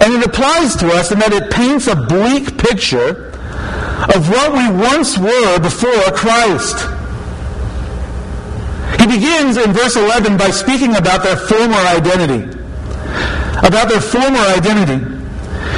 And 0.00 0.14
it 0.14 0.24
applies 0.24 0.74
to 0.76 0.88
us 0.88 1.12
in 1.12 1.18
that 1.18 1.34
it 1.34 1.52
paints 1.52 1.86
a 1.86 1.94
bleak 1.94 2.56
picture 2.56 3.28
of 4.08 4.30
what 4.30 4.56
we 4.56 4.72
once 4.72 5.18
were 5.18 5.60
before 5.60 6.16
Christ. 6.16 6.80
He 8.98 9.06
begins 9.06 9.58
in 9.58 9.74
verse 9.74 9.96
11 9.96 10.38
by 10.38 10.48
speaking 10.48 10.96
about 10.96 11.22
their 11.22 11.36
former 11.36 11.76
identity 11.92 12.61
about 13.58 13.88
their 13.88 14.00
former 14.00 14.40
identity. 14.56 15.22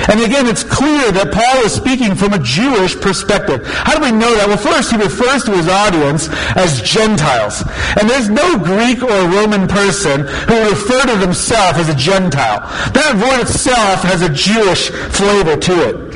And 0.08 0.20
again, 0.20 0.46
it's 0.46 0.64
clear 0.64 1.12
that 1.12 1.32
Paul 1.32 1.64
is 1.64 1.72
speaking 1.72 2.14
from 2.14 2.32
a 2.32 2.38
Jewish 2.38 2.98
perspective. 3.00 3.66
How 3.66 3.96
do 3.96 4.04
we 4.04 4.12
know 4.12 4.34
that? 4.34 4.48
Well, 4.48 4.56
first, 4.56 4.90
he 4.92 4.96
refers 4.96 5.44
to 5.44 5.52
his 5.52 5.68
audience 5.68 6.28
as 6.56 6.82
Gentiles. 6.82 7.64
And 8.00 8.08
there's 8.08 8.28
no 8.28 8.58
Greek 8.58 9.02
or 9.02 9.28
Roman 9.28 9.66
person 9.68 10.26
who 10.26 10.54
would 10.54 10.72
refer 10.72 11.02
to 11.08 11.16
themselves 11.16 11.78
as 11.78 11.88
a 11.88 11.94
Gentile. 11.94 12.60
That 12.92 13.16
word 13.16 13.42
itself 13.42 14.02
has 14.02 14.22
a 14.22 14.28
Jewish 14.28 14.90
flavor 14.90 15.56
to 15.56 15.74
it. 15.88 16.13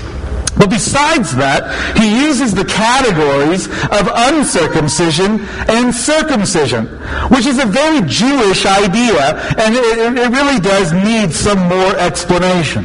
But 0.58 0.70
besides 0.70 1.34
that, 1.36 1.96
he 1.96 2.26
uses 2.26 2.54
the 2.54 2.64
categories 2.64 3.66
of 3.66 4.10
uncircumcision 4.12 5.46
and 5.68 5.94
circumcision, 5.94 6.86
which 7.30 7.46
is 7.46 7.58
a 7.62 7.66
very 7.66 8.02
Jewish 8.08 8.66
idea, 8.66 9.38
and 9.56 9.74
it, 9.74 10.18
it 10.18 10.30
really 10.30 10.60
does 10.60 10.92
need 10.92 11.32
some 11.32 11.58
more 11.68 11.96
explanation. 11.96 12.84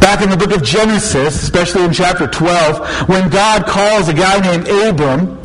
Back 0.00 0.22
in 0.22 0.30
the 0.30 0.36
book 0.36 0.52
of 0.52 0.62
Genesis, 0.62 1.42
especially 1.42 1.84
in 1.84 1.92
chapter 1.92 2.26
12, 2.26 3.08
when 3.08 3.28
God 3.28 3.66
calls 3.66 4.08
a 4.08 4.14
guy 4.14 4.40
named 4.40 4.66
Abram 4.66 5.38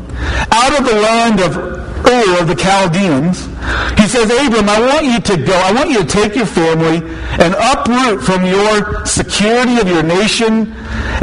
out 0.51 0.79
of 0.79 0.85
the 0.85 0.95
land 0.95 1.41
of 1.41 1.57
Ur 1.57 2.41
of 2.41 2.47
the 2.47 2.55
Chaldeans, 2.55 3.47
he 3.97 4.07
says, 4.07 4.29
Abram, 4.29 4.69
I 4.69 4.79
want 4.79 5.05
you 5.05 5.19
to 5.19 5.37
go. 5.43 5.53
I 5.53 5.71
want 5.73 5.89
you 5.89 5.99
to 5.99 6.05
take 6.05 6.35
your 6.35 6.45
family 6.45 6.97
and 7.41 7.55
uproot 7.55 8.21
from 8.21 8.45
your 8.45 9.05
security 9.05 9.79
of 9.79 9.87
your 9.87 10.03
nation 10.03 10.73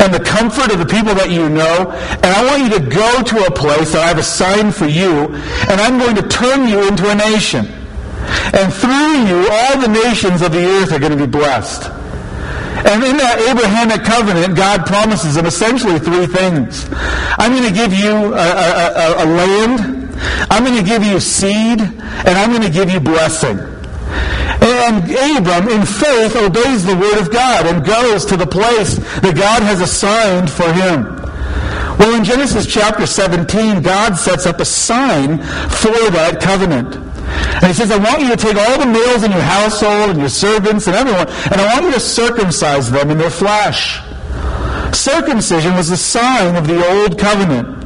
and 0.01 0.13
the 0.13 0.23
comfort 0.25 0.73
of 0.73 0.79
the 0.79 0.87
people 0.87 1.15
that 1.15 1.31
you 1.31 1.49
know, 1.49 1.91
and 1.93 2.27
I 2.27 2.45
want 2.47 2.65
you 2.65 2.79
to 2.79 2.85
go 2.85 3.23
to 3.23 3.47
a 3.47 3.51
place 3.51 3.93
that 3.93 4.09
I've 4.09 4.19
assigned 4.19 4.75
for 4.75 4.87
you, 4.87 5.35
and 5.71 5.81
I'm 5.81 5.99
going 5.99 6.17
to 6.17 6.27
turn 6.29 6.67
you 6.67 6.87
into 6.89 7.09
a 7.11 7.15
nation. 7.15 7.67
And 8.55 8.73
through 8.73 9.29
you, 9.29 9.49
all 9.51 9.81
the 9.81 9.89
nations 9.89 10.43
of 10.43 10.53
the 10.53 10.65
earth 10.65 10.93
are 10.93 10.99
going 10.99 11.13
to 11.13 11.19
be 11.19 11.31
blessed. 11.31 11.91
And 12.85 13.05
in 13.05 13.17
that 13.19 13.39
Abrahamic 13.39 14.03
covenant, 14.03 14.57
God 14.57 14.87
promises 14.87 15.37
him 15.37 15.47
essentially 15.47 15.99
three 15.99 16.27
things. 16.27 16.89
I'm 17.39 17.53
going 17.53 17.69
to 17.69 17.75
give 17.75 17.93
you 17.93 18.35
a, 18.35 18.49
a, 18.49 19.25
a 19.25 19.27
land 19.27 19.92
I'm 20.51 20.65
going 20.65 20.77
to 20.77 20.89
give 20.89 21.05
you 21.05 21.21
seed, 21.21 21.81
and 21.81 22.29
I'm 22.29 22.51
going 22.51 22.63
to 22.63 22.71
give 22.71 22.91
you 22.91 23.01
blessing. 23.01 23.59
And 24.63 25.05
Abram, 25.05 25.69
in 25.69 25.87
faith, 25.87 26.37
obeys 26.37 26.85
the 26.85 26.97
word 26.97 27.21
of 27.21 27.33
God 27.33 27.67
and 27.67 27.85
goes 27.85 28.25
to 28.27 28.37
the 28.37 28.47
place 28.47 28.97
that 28.97 29.35
God 29.37 29.63
has 29.63 29.81
assigned 29.81 30.51
for 30.51 30.71
him. 30.73 31.23
Well, 31.99 32.15
in 32.15 32.25
Genesis 32.25 32.67
chapter 32.67 33.07
17, 33.07 33.83
God 33.83 34.17
sets 34.17 34.47
up 34.47 34.61
a 34.61 34.65
sign 34.65 35.39
for 35.39 36.11
that 36.11 36.39
covenant. 36.41 36.97
And 36.97 37.67
he 37.67 37.73
says, 37.73 37.91
I 37.91 37.99
want 37.99 38.21
you 38.21 38.29
to 38.29 38.37
take 38.37 38.57
all 38.57 38.79
the 38.79 38.87
males 38.87 39.23
in 39.23 39.31
your 39.31 39.41
household 39.41 40.11
and 40.11 40.19
your 40.19 40.29
servants 40.29 40.87
and 40.87 40.97
everyone, 40.97 41.29
and 41.29 41.61
I 41.61 41.75
want 41.75 41.87
you 41.87 41.93
to 41.93 42.01
circumcise 42.01 42.91
them 42.91 43.11
in 43.11 43.19
their 43.19 43.31
flesh. 43.31 44.01
Circumcision 44.93 45.75
was 45.75 45.91
a 45.91 45.97
sign 45.97 46.57
of 46.57 46.67
the 46.67 46.85
old 46.87 47.19
covenant. 47.19 47.82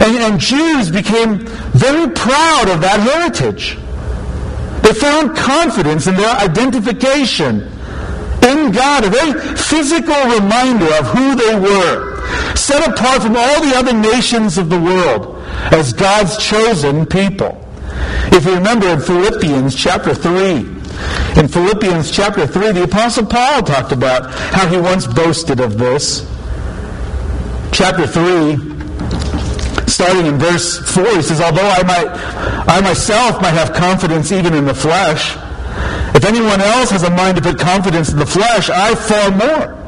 And, 0.00 0.16
and 0.16 0.40
Jews 0.40 0.90
became 0.90 1.46
very 1.72 2.10
proud 2.10 2.68
of 2.68 2.80
that 2.80 3.00
heritage. 3.00 3.76
They 4.82 4.92
found 4.92 5.36
confidence 5.36 6.06
in 6.06 6.16
their 6.16 6.36
identification 6.36 7.70
in 8.44 8.72
God, 8.72 9.04
a 9.04 9.10
very 9.10 9.40
physical 9.56 10.22
reminder 10.24 10.92
of 10.94 11.06
who 11.06 11.34
they 11.34 11.58
were, 11.58 12.56
set 12.56 12.86
apart 12.86 13.22
from 13.22 13.36
all 13.36 13.60
the 13.62 13.74
other 13.74 13.94
nations 13.94 14.58
of 14.58 14.68
the 14.68 14.78
world 14.78 15.36
as 15.72 15.92
God's 15.92 16.36
chosen 16.36 17.06
people. 17.06 17.60
If 18.32 18.44
you 18.44 18.54
remember 18.54 18.88
in 18.88 19.00
Philippians 19.00 19.74
chapter 19.74 20.14
3, 20.14 20.74
in 21.40 21.48
Philippians 21.48 22.10
chapter 22.10 22.46
3, 22.46 22.72
the 22.72 22.84
Apostle 22.84 23.26
Paul 23.26 23.62
talked 23.62 23.92
about 23.92 24.30
how 24.30 24.68
he 24.68 24.76
once 24.76 25.06
boasted 25.06 25.60
of 25.60 25.78
this. 25.78 26.30
Chapter 27.72 28.06
3, 28.06 28.73
starting 29.94 30.26
in 30.26 30.38
verse 30.38 30.78
4, 30.92 31.04
he 31.16 31.22
says, 31.22 31.40
Although 31.40 31.62
I, 31.62 31.82
might, 31.84 32.08
I 32.68 32.80
myself 32.80 33.40
might 33.40 33.54
have 33.54 33.72
confidence 33.72 34.32
even 34.32 34.52
in 34.52 34.64
the 34.64 34.74
flesh, 34.74 35.36
if 36.14 36.24
anyone 36.24 36.60
else 36.60 36.90
has 36.90 37.04
a 37.04 37.10
mind 37.10 37.36
to 37.36 37.42
put 37.42 37.58
confidence 37.58 38.10
in 38.10 38.18
the 38.18 38.26
flesh, 38.26 38.70
I 38.70 38.94
far 38.94 39.30
more. 39.30 39.84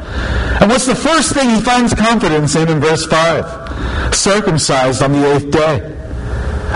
And 0.60 0.70
what's 0.70 0.86
the 0.86 0.94
first 0.94 1.34
thing 1.34 1.50
he 1.50 1.60
finds 1.60 1.92
confidence 1.92 2.54
in 2.54 2.68
in 2.68 2.80
verse 2.80 3.04
5? 3.06 4.14
Circumcised 4.14 5.02
on 5.02 5.12
the 5.12 5.34
eighth 5.34 5.50
day. 5.50 5.92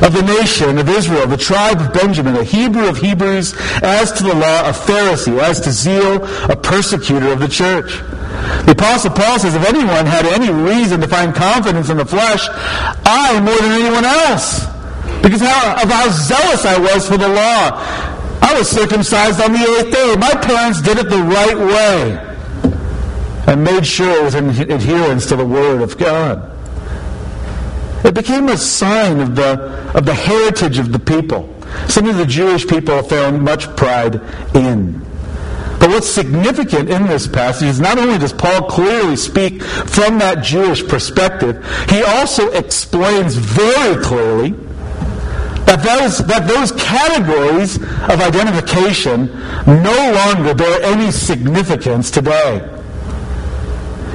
Of 0.03 0.13
the 0.15 0.23
nation 0.23 0.79
of 0.79 0.89
Israel, 0.89 1.27
the 1.27 1.37
tribe 1.37 1.81
of 1.81 1.93
Benjamin, 1.93 2.37
a 2.37 2.45
Hebrew 2.45 2.89
of 2.89 2.99
Hebrews, 2.99 3.55
as 3.83 4.13
to 4.13 4.23
the 4.23 4.35
law, 4.35 4.69
a 4.69 4.73
Pharisee, 4.73 5.39
as 5.39 5.61
to 5.61 5.71
zeal, 5.71 6.25
a 6.51 6.57
persecutor 6.57 7.33
of 7.33 7.41
the 7.41 7.49
church. 7.49 8.01
The 8.67 8.73
Apostle 8.73 9.11
Paul 9.11 9.39
says, 9.39 9.55
if 9.55 9.67
anyone 9.69 10.07
had 10.07 10.27
any 10.27 10.51
reason 10.51 11.01
to 11.01 11.09
find 11.09 11.35
confidence 11.35 11.91
in 11.91 11.97
the 11.97 12.05
flesh, 12.07 12.47
I 13.05 13.41
more 13.41 13.57
than 13.57 13.73
anyone 13.73 14.05
else. 14.05 14.67
Because 15.23 15.41
how, 15.41 15.83
of 15.83 15.91
how 15.91 16.09
zealous 16.11 16.65
I 16.65 16.79
was 16.79 17.09
for 17.09 17.17
the 17.17 17.29
law. 17.29 17.81
I 18.43 18.55
was 18.59 18.69
circumcised 18.69 19.41
on 19.41 19.53
the 19.53 19.59
eighth 19.59 19.93
day. 19.93 20.17
My 20.19 20.35
parents 20.41 20.81
did 20.81 20.99
it 20.99 21.09
the 21.11 21.23
right 21.23 21.57
way. 21.57 22.27
and 23.47 23.65
made 23.65 23.85
sure 23.87 24.11
it 24.21 24.23
was 24.23 24.35
in 24.35 24.49
adherence 24.71 25.27
to 25.27 25.37
the 25.37 25.45
Word 25.45 25.83
of 25.83 25.99
God. 25.99 26.47
It 28.05 28.15
became 28.15 28.49
a 28.49 28.57
sign 28.57 29.21
of 29.21 29.35
the, 29.35 29.91
of 29.95 30.07
the 30.07 30.15
heritage 30.15 30.79
of 30.79 30.93
the 30.93 30.99
people, 30.99 31.53
something 31.89 32.17
the 32.17 32.27
Jewish 32.27 32.67
people 32.67 33.03
found 33.03 33.43
much 33.43 33.65
pride 33.77 34.21
in. 34.55 35.05
But 35.81 35.89
what's 35.89 36.09
significant 36.09 36.91
in 36.91 37.07
this 37.07 37.27
passage 37.27 37.69
is 37.69 37.81
not 37.81 37.99
only 37.99 38.19
does 38.19 38.35
Paul 38.35 38.69
clearly 38.69 39.17
speak 39.17 39.63
from 39.63 40.19
that 40.19 40.45
Jewish 40.45 40.87
perspective, 40.87 41.65
he 41.89 42.03
also 42.03 42.53
explains 42.53 43.35
very 43.35 44.01
clearly 44.05 44.51
that 45.65 45.83
those, 45.83 46.19
that 46.27 46.47
those 46.47 46.73
categories 46.73 47.77
of 47.77 48.21
identification 48.21 49.27
no 49.67 50.13
longer 50.13 50.55
bear 50.55 50.83
any 50.83 51.11
significance 51.11 52.11
today. 52.11 52.61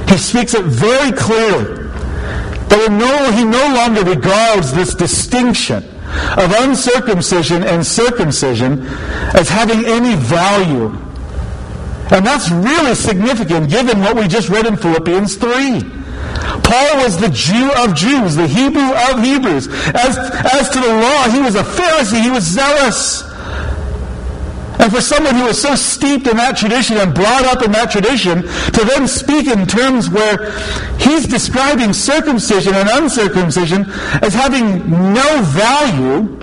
He 0.08 0.18
speaks 0.18 0.54
it 0.54 0.64
very 0.64 1.10
clearly 1.12 1.82
that 2.68 2.88
no, 2.92 3.32
he 3.32 3.44
no 3.44 3.74
longer 3.74 4.04
regards 4.04 4.72
this 4.72 4.94
distinction 4.94 5.82
of 6.38 6.52
uncircumcision 6.58 7.64
and 7.64 7.84
circumcision 7.84 8.86
as 9.34 9.48
having 9.48 9.84
any 9.84 10.14
value. 10.14 10.96
And 12.10 12.24
that's 12.24 12.50
really 12.50 12.94
significant 12.94 13.70
given 13.70 14.00
what 14.00 14.16
we 14.16 14.28
just 14.28 14.48
read 14.48 14.66
in 14.66 14.76
Philippians 14.76 15.36
3. 15.36 15.80
Paul 16.62 16.96
was 17.02 17.18
the 17.18 17.28
Jew 17.28 17.70
of 17.78 17.94
Jews, 17.94 18.36
the 18.36 18.46
Hebrew 18.46 18.92
of 19.10 19.22
Hebrews. 19.22 19.68
As, 19.94 20.18
as 20.52 20.68
to 20.70 20.80
the 20.80 20.88
law, 20.88 21.28
he 21.28 21.40
was 21.40 21.54
a 21.54 21.62
Pharisee, 21.62 22.22
he 22.22 22.30
was 22.30 22.44
zealous. 22.44 23.22
And 24.78 24.92
for 24.92 25.00
someone 25.00 25.34
who 25.34 25.44
was 25.44 25.60
so 25.60 25.74
steeped 25.74 26.26
in 26.26 26.36
that 26.36 26.56
tradition 26.56 26.98
and 26.98 27.14
brought 27.14 27.44
up 27.44 27.62
in 27.64 27.72
that 27.72 27.90
tradition, 27.90 28.42
to 28.42 28.84
then 28.84 29.08
speak 29.08 29.46
in 29.46 29.66
terms 29.66 30.10
where 30.10 30.52
he's 30.98 31.26
describing 31.26 31.92
circumcision 31.92 32.74
and 32.74 32.88
uncircumcision 32.90 33.86
as 34.22 34.34
having 34.34 34.90
no 35.12 35.42
value, 35.42 36.38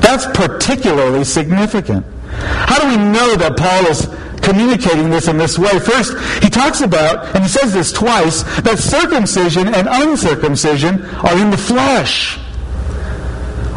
that's 0.00 0.26
particularly 0.26 1.24
significant. 1.24 2.04
How 2.30 2.80
do 2.80 2.88
we 2.88 2.96
know 2.96 3.36
that 3.36 3.56
Paul 3.56 3.86
is 3.86 4.06
communicating 4.46 5.10
this 5.10 5.28
in 5.28 5.36
this 5.36 5.58
way? 5.58 5.78
First, 5.78 6.16
he 6.42 6.48
talks 6.48 6.80
about, 6.80 7.34
and 7.34 7.42
he 7.42 7.48
says 7.48 7.74
this 7.74 7.92
twice, 7.92 8.42
that 8.62 8.78
circumcision 8.78 9.74
and 9.74 9.88
uncircumcision 9.90 11.04
are 11.04 11.38
in 11.38 11.50
the 11.50 11.58
flesh 11.58 12.38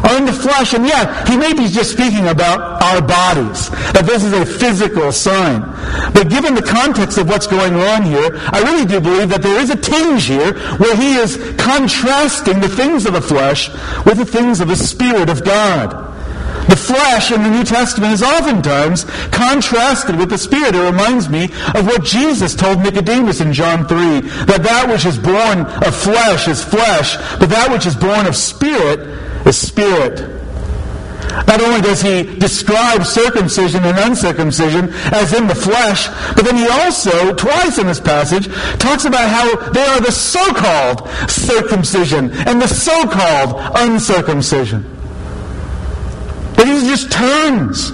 are 0.04 0.16
in 0.16 0.24
the 0.24 0.32
flesh. 0.32 0.74
And 0.74 0.86
yeah, 0.86 1.24
he 1.26 1.36
may 1.36 1.52
be 1.52 1.68
just 1.68 1.92
speaking 1.92 2.28
about 2.28 2.82
our 2.82 3.00
bodies, 3.00 3.70
that 3.92 4.04
this 4.06 4.24
is 4.24 4.32
a 4.32 4.44
physical 4.44 5.12
sign. 5.12 5.60
But 6.12 6.28
given 6.28 6.54
the 6.54 6.62
context 6.62 7.18
of 7.18 7.28
what's 7.28 7.46
going 7.46 7.74
on 7.74 8.02
here, 8.02 8.30
I 8.34 8.62
really 8.62 8.86
do 8.86 9.00
believe 9.00 9.28
that 9.30 9.42
there 9.42 9.60
is 9.60 9.70
a 9.70 9.76
tinge 9.76 10.26
here 10.26 10.54
where 10.78 10.96
he 10.96 11.14
is 11.14 11.36
contrasting 11.58 12.60
the 12.60 12.68
things 12.68 13.06
of 13.06 13.12
the 13.12 13.22
flesh 13.22 13.68
with 14.04 14.18
the 14.18 14.26
things 14.26 14.60
of 14.60 14.68
the 14.68 14.76
Spirit 14.76 15.28
of 15.28 15.44
God. 15.44 16.09
The 16.70 16.76
flesh 16.76 17.32
in 17.32 17.42
the 17.42 17.50
New 17.50 17.64
Testament 17.64 18.12
is 18.12 18.22
oftentimes 18.22 19.02
contrasted 19.32 20.14
with 20.14 20.30
the 20.30 20.38
Spirit. 20.38 20.76
It 20.76 20.88
reminds 20.88 21.28
me 21.28 21.46
of 21.74 21.84
what 21.84 22.04
Jesus 22.04 22.54
told 22.54 22.78
Nicodemus 22.78 23.40
in 23.40 23.52
John 23.52 23.88
3, 23.88 24.20
that 24.46 24.62
that 24.62 24.88
which 24.88 25.04
is 25.04 25.18
born 25.18 25.66
of 25.66 25.96
flesh 25.96 26.46
is 26.46 26.62
flesh, 26.62 27.16
but 27.40 27.50
that 27.50 27.72
which 27.72 27.86
is 27.86 27.96
born 27.96 28.24
of 28.24 28.36
Spirit 28.36 29.00
is 29.48 29.58
Spirit. 29.58 30.20
Not 31.48 31.60
only 31.60 31.80
does 31.80 32.02
he 32.02 32.22
describe 32.38 33.04
circumcision 33.04 33.82
and 33.84 33.98
uncircumcision 33.98 34.90
as 35.12 35.32
in 35.32 35.48
the 35.48 35.56
flesh, 35.56 36.06
but 36.36 36.44
then 36.44 36.54
he 36.54 36.68
also, 36.68 37.34
twice 37.34 37.78
in 37.78 37.88
this 37.88 37.98
passage, 37.98 38.46
talks 38.78 39.06
about 39.06 39.28
how 39.28 39.70
they 39.72 39.84
are 39.86 40.00
the 40.00 40.12
so-called 40.12 41.08
circumcision 41.28 42.30
and 42.46 42.62
the 42.62 42.68
so-called 42.68 43.56
uncircumcision. 43.74 44.99
He 46.66 46.88
just 46.88 47.10
turns. 47.10 47.90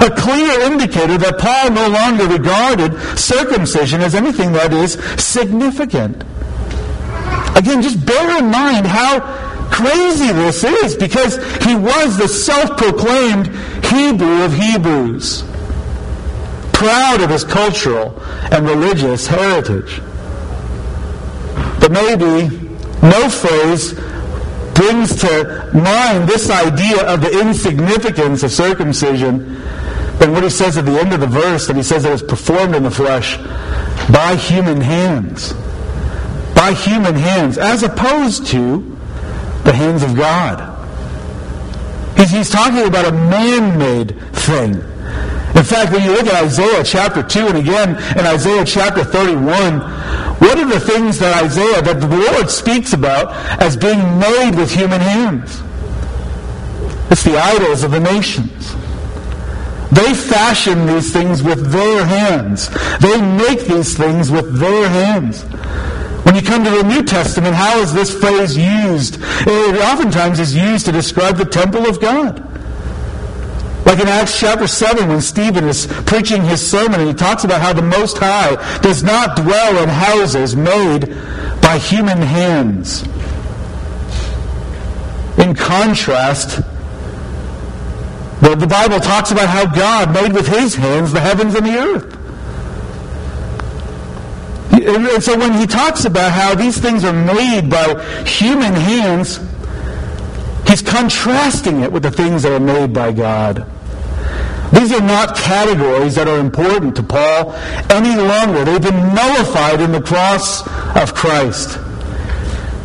A 0.00 0.10
clear 0.10 0.60
indicator 0.62 1.16
that 1.18 1.38
Paul 1.38 1.70
no 1.70 1.88
longer 1.88 2.26
regarded 2.26 2.98
circumcision 3.18 4.00
as 4.00 4.14
anything 4.14 4.52
that 4.52 4.72
is 4.72 4.94
significant. 5.22 6.22
Again, 7.56 7.82
just 7.82 8.04
bear 8.04 8.38
in 8.38 8.50
mind 8.50 8.86
how 8.86 9.20
crazy 9.70 10.32
this 10.32 10.64
is 10.64 10.96
because 10.96 11.36
he 11.64 11.74
was 11.74 12.18
the 12.18 12.28
self-proclaimed 12.28 13.46
Hebrew 13.84 14.42
of 14.42 14.52
Hebrews, 14.52 15.44
proud 16.72 17.20
of 17.20 17.30
his 17.30 17.44
cultural 17.44 18.20
and 18.50 18.66
religious 18.66 19.26
heritage. 19.26 20.00
But 21.80 21.92
maybe 21.92 22.48
no 23.02 23.30
phrase 23.30 23.94
brings 24.76 25.16
to 25.16 25.70
mind 25.74 26.28
this 26.28 26.50
idea 26.50 27.02
of 27.06 27.20
the 27.20 27.40
insignificance 27.40 28.42
of 28.42 28.52
circumcision 28.52 29.54
than 30.18 30.32
what 30.32 30.42
he 30.42 30.50
says 30.50 30.76
at 30.76 30.84
the 30.84 30.98
end 30.98 31.12
of 31.12 31.20
the 31.20 31.26
verse 31.26 31.66
that 31.66 31.76
he 31.76 31.82
says 31.82 32.04
it 32.04 32.10
was 32.10 32.22
performed 32.22 32.74
in 32.74 32.82
the 32.82 32.90
flesh 32.90 33.36
by 34.10 34.36
human 34.36 34.80
hands. 34.80 35.52
By 36.54 36.72
human 36.72 37.14
hands, 37.14 37.58
as 37.58 37.82
opposed 37.82 38.46
to 38.48 38.96
the 39.64 39.72
hands 39.72 40.02
of 40.02 40.16
God. 40.16 40.72
He's, 42.16 42.30
he's 42.30 42.50
talking 42.50 42.86
about 42.86 43.06
a 43.06 43.12
man-made 43.12 44.18
thing. 44.32 44.74
In 45.56 45.64
fact, 45.64 45.92
when 45.92 46.02
you 46.02 46.12
look 46.12 46.26
at 46.26 46.44
Isaiah 46.44 46.84
chapter 46.84 47.22
2 47.22 47.48
and 47.48 47.58
again 47.58 47.90
in 48.18 48.26
Isaiah 48.26 48.64
chapter 48.64 49.04
31, 49.04 49.80
what 50.38 50.58
are 50.58 50.66
the 50.68 50.80
things 50.80 51.18
that 51.18 51.44
Isaiah, 51.44 51.82
that 51.82 52.00
the 52.00 52.08
Lord 52.08 52.50
speaks 52.50 52.92
about 52.92 53.32
as 53.60 53.76
being 53.76 54.18
made 54.18 54.54
with 54.56 54.72
human 54.72 55.00
hands? 55.00 55.62
It's 57.10 57.22
the 57.22 57.38
idols 57.38 57.84
of 57.84 57.92
the 57.92 58.00
nations. 58.00 58.74
They 59.92 60.14
fashion 60.14 60.86
these 60.86 61.12
things 61.12 61.42
with 61.42 61.70
their 61.70 62.04
hands. 62.04 62.68
They 63.00 63.20
make 63.20 63.60
these 63.60 63.96
things 63.96 64.30
with 64.30 64.58
their 64.58 64.88
hands. 64.88 65.42
When 66.24 66.34
you 66.34 66.42
come 66.42 66.64
to 66.64 66.70
the 66.70 66.82
New 66.82 67.04
Testament, 67.04 67.54
how 67.54 67.78
is 67.78 67.94
this 67.94 68.12
phrase 68.12 68.56
used? 68.56 69.18
It 69.20 69.80
oftentimes 69.80 70.40
is 70.40 70.56
used 70.56 70.84
to 70.86 70.92
describe 70.92 71.36
the 71.36 71.44
temple 71.44 71.86
of 71.86 72.00
God. 72.00 72.42
Like 73.86 74.00
in 74.00 74.08
Acts 74.08 74.40
chapter 74.40 74.66
7 74.66 75.08
when 75.08 75.20
Stephen 75.20 75.68
is 75.68 75.86
preaching 75.86 76.42
his 76.42 76.68
sermon 76.68 76.98
and 76.98 77.08
he 77.08 77.14
talks 77.14 77.44
about 77.44 77.60
how 77.60 77.72
the 77.72 77.82
Most 77.82 78.18
High 78.18 78.56
does 78.80 79.04
not 79.04 79.36
dwell 79.36 79.80
in 79.80 79.88
houses 79.88 80.56
made 80.56 81.08
by 81.62 81.78
human 81.78 82.20
hands. 82.20 83.04
In 85.38 85.54
contrast, 85.54 86.56
the 88.40 88.66
Bible 88.68 88.98
talks 88.98 89.30
about 89.30 89.48
how 89.48 89.66
God 89.66 90.12
made 90.12 90.32
with 90.32 90.48
his 90.48 90.74
hands 90.74 91.12
the 91.12 91.20
heavens 91.20 91.54
and 91.54 91.64
the 91.64 91.78
earth. 91.78 92.12
And 94.72 95.22
so 95.22 95.38
when 95.38 95.52
he 95.52 95.66
talks 95.66 96.04
about 96.04 96.32
how 96.32 96.56
these 96.56 96.78
things 96.78 97.04
are 97.04 97.12
made 97.12 97.70
by 97.70 98.02
human 98.24 98.74
hands, 98.74 99.38
he's 100.68 100.82
contrasting 100.82 101.82
it 101.82 101.92
with 101.92 102.02
the 102.02 102.10
things 102.10 102.42
that 102.42 102.52
are 102.52 102.60
made 102.60 102.92
by 102.92 103.12
God. 103.12 103.64
These 104.72 104.92
are 104.92 105.00
not 105.00 105.36
categories 105.36 106.14
that 106.16 106.28
are 106.28 106.38
important 106.38 106.96
to 106.96 107.02
Paul 107.02 107.52
any 107.90 108.16
longer. 108.16 108.64
They've 108.64 108.82
been 108.82 109.14
nullified 109.14 109.80
in 109.80 109.92
the 109.92 110.02
cross 110.02 110.66
of 110.96 111.14
Christ. 111.14 111.78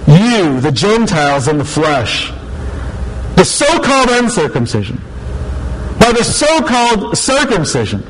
You, 0.07 0.59
the 0.59 0.71
Gentiles 0.71 1.47
in 1.47 1.57
the 1.57 1.65
flesh, 1.65 2.31
the 3.35 3.43
so-called 3.43 4.09
uncircumcision, 4.09 5.01
by 5.99 6.11
the 6.11 6.23
so-called 6.23 7.17
circumcision, 7.17 8.01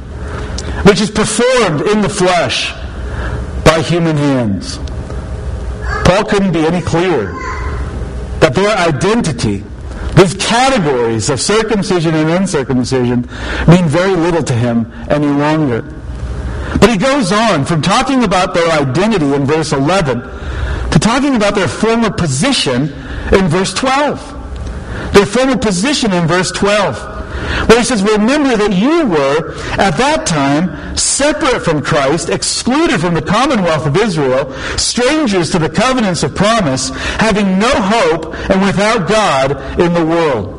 which 0.84 0.99
is 0.99 1.12
performed 1.12 1.81
in 1.81 2.01
the 2.01 2.10
flesh, 2.10 2.73
by 3.63 3.81
human 3.81 4.17
hands. 4.17 4.79
Paul 6.05 6.25
couldn't 6.25 6.51
be 6.51 6.65
any 6.65 6.81
clearer 6.81 7.31
that 8.39 8.53
their 8.53 8.75
identity, 8.77 9.63
these 10.15 10.34
categories 10.36 11.30
of 11.30 11.39
circumcision 11.39 12.15
and 12.15 12.30
uncircumcision, 12.30 13.21
mean 13.67 13.88
very 13.88 14.15
little 14.15 14.43
to 14.43 14.54
him 14.54 14.91
any 15.10 15.28
longer. 15.28 15.82
But 16.80 16.89
he 16.89 16.97
goes 16.97 17.32
on 17.32 17.65
from 17.65 17.82
talking 17.82 18.24
about 18.24 18.54
their 18.54 18.69
identity 18.71 19.34
in 19.34 19.45
verse 19.45 19.74
11 19.74 20.21
to 20.91 21.00
talking 21.00 21.36
about 21.36 21.56
their 21.56 21.67
former 21.67 22.10
position 22.10 22.93
in 23.32 23.47
verse 23.47 23.74
12. 23.74 25.13
Their 25.13 25.26
former 25.26 25.58
position 25.58 26.13
in 26.13 26.28
verse 26.28 26.52
12 26.52 27.20
where 27.67 27.80
he 27.80 27.84
says, 27.84 28.04
Remember 28.04 28.58
that 28.58 28.73
you 28.73 29.06
were, 29.08 29.54
at 29.80 29.97
that 29.97 30.25
time, 30.25 30.97
separate 30.97 31.62
from 31.62 31.82
Christ, 31.82 32.30
excluded 32.30 32.99
from 32.99 33.13
the 33.13 33.21
commonwealth 33.21 33.86
of 33.86 33.97
Israel, 33.97 34.51
strangers 34.77 35.49
to 35.51 35.60
the 35.60 35.69
covenants 35.69 36.23
of 36.23 36.36
promise, 36.36 36.89
having 37.19 37.60
no 37.60 37.69
hope 37.69 38.36
and 38.49 38.62
without 38.62 39.08
God 39.08 39.80
in 39.80 39.93
the 39.93 40.06
world. 40.06 40.58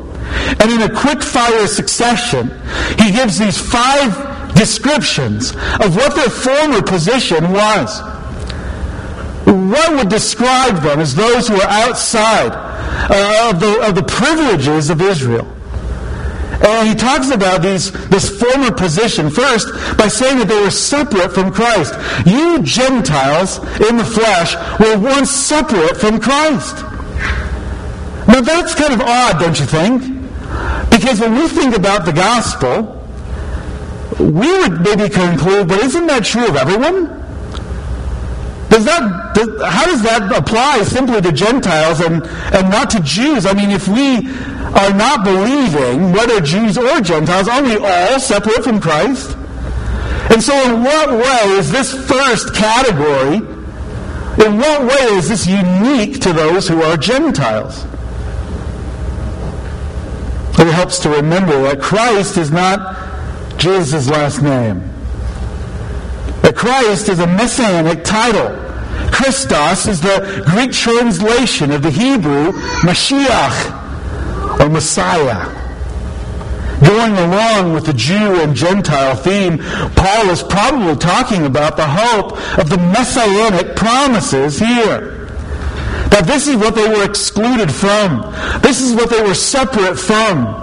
And 0.59 0.71
in 0.71 0.81
a 0.81 0.93
quick 0.93 1.21
fire 1.21 1.67
succession, 1.67 2.49
he 2.97 3.11
gives 3.11 3.37
these 3.37 3.59
five 3.59 4.55
descriptions 4.55 5.51
of 5.51 5.95
what 5.95 6.15
their 6.15 6.29
former 6.29 6.81
position 6.81 7.51
was. 7.51 8.01
What 9.45 9.95
would 9.95 10.09
describe 10.09 10.81
them 10.81 10.99
as 10.99 11.15
those 11.15 11.47
who 11.47 11.55
are 11.55 11.67
outside 11.67 12.51
uh, 12.53 13.49
of, 13.49 13.59
the, 13.59 13.81
of 13.87 13.95
the 13.95 14.03
privileges 14.03 14.89
of 14.89 15.01
Israel? 15.01 15.47
And 16.61 16.87
he 16.87 16.95
talks 16.95 17.31
about 17.31 17.61
these, 17.61 17.91
this 18.09 18.29
former 18.29 18.71
position 18.71 19.29
first 19.29 19.67
by 19.97 20.07
saying 20.07 20.37
that 20.39 20.47
they 20.47 20.61
were 20.61 20.71
separate 20.71 21.33
from 21.33 21.51
Christ. 21.51 21.93
You 22.25 22.61
Gentiles 22.61 23.57
in 23.89 23.97
the 23.97 24.05
flesh 24.05 24.55
were 24.79 24.97
once 24.97 25.31
separate 25.31 25.97
from 25.97 26.19
Christ. 26.19 26.83
Now 28.27 28.41
that's 28.41 28.75
kind 28.75 28.93
of 28.93 29.01
odd, 29.01 29.39
don't 29.39 29.59
you 29.59 29.65
think? 29.65 30.01
Because 30.89 31.19
when 31.19 31.35
we 31.35 31.47
think 31.47 31.75
about 31.75 32.05
the 32.05 32.13
gospel, 32.13 32.99
we 34.19 34.47
would 34.59 34.81
maybe 34.81 35.09
conclude, 35.09 35.67
but 35.67 35.79
isn't 35.81 36.07
that 36.07 36.23
true 36.23 36.47
of 36.47 36.55
everyone? 36.55 37.23
Does 38.69 38.85
that, 38.85 39.35
does, 39.35 39.49
how 39.63 39.85
does 39.85 40.01
that 40.03 40.35
apply 40.35 40.83
simply 40.83 41.21
to 41.21 41.31
Gentiles 41.31 41.99
and, 41.99 42.25
and 42.25 42.69
not 42.69 42.89
to 42.91 43.01
Jews? 43.01 43.45
I 43.45 43.53
mean, 43.53 43.69
if 43.69 43.87
we 43.87 44.21
are 44.75 44.93
not 44.93 45.23
believing, 45.23 46.11
whether 46.11 46.41
Jews 46.41 46.77
or 46.77 46.99
Gentiles, 47.01 47.47
aren't 47.47 47.67
we 47.67 47.77
all 47.77 48.19
separate 48.19 48.63
from 48.63 48.79
Christ? 48.79 49.37
And 50.31 50.41
so 50.41 50.53
in 50.65 50.83
what 50.83 51.11
way 51.11 51.57
is 51.57 51.71
this 51.71 51.93
first 51.93 52.55
category, 52.55 53.37
in 54.45 54.57
what 54.57 54.81
way 54.81 55.15
is 55.15 55.29
this 55.29 55.45
unique 55.45 56.19
to 56.21 56.33
those 56.33 56.67
who 56.67 56.81
are 56.81 56.97
Gentiles? 56.97 57.85
It 60.59 60.71
helps 60.73 60.99
to 60.99 61.09
remember 61.09 61.61
that 61.63 61.79
Christ 61.79 62.37
is 62.37 62.49
not 62.49 63.59
Jesus' 63.59 64.09
last 64.09 64.41
name. 64.41 64.79
That 66.41 66.55
Christ 66.55 67.09
is 67.09 67.19
a 67.19 67.27
messianic 67.27 68.03
title. 68.03 68.59
Christos 69.11 69.87
is 69.87 70.01
the 70.01 70.43
Greek 70.47 70.71
translation 70.71 71.71
of 71.71 71.83
the 71.83 71.91
Hebrew 71.91 72.53
Mashiach 72.81 73.82
or 74.59 74.69
Messiah. 74.69 75.63
Going 76.81 77.17
along 77.17 77.73
with 77.73 77.85
the 77.85 77.93
Jew 77.93 78.41
and 78.41 78.55
Gentile 78.55 79.15
theme, 79.15 79.59
Paul 79.95 80.29
is 80.29 80.43
probably 80.43 80.95
talking 80.97 81.45
about 81.45 81.77
the 81.77 81.87
hope 81.87 82.33
of 82.59 82.69
the 82.69 82.77
messianic 82.77 83.75
promises 83.75 84.59
here. 84.59 85.29
That 86.09 86.25
this 86.25 86.47
is 86.47 86.57
what 86.57 86.75
they 86.75 86.87
were 86.87 87.05
excluded 87.05 87.71
from. 87.71 88.21
This 88.61 88.81
is 88.81 88.93
what 88.95 89.09
they 89.09 89.21
were 89.21 89.33
separate 89.33 89.97
from. 89.97 90.59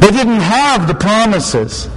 They 0.00 0.10
didn't 0.10 0.40
have 0.40 0.88
the 0.88 0.94
promises. 0.94 1.88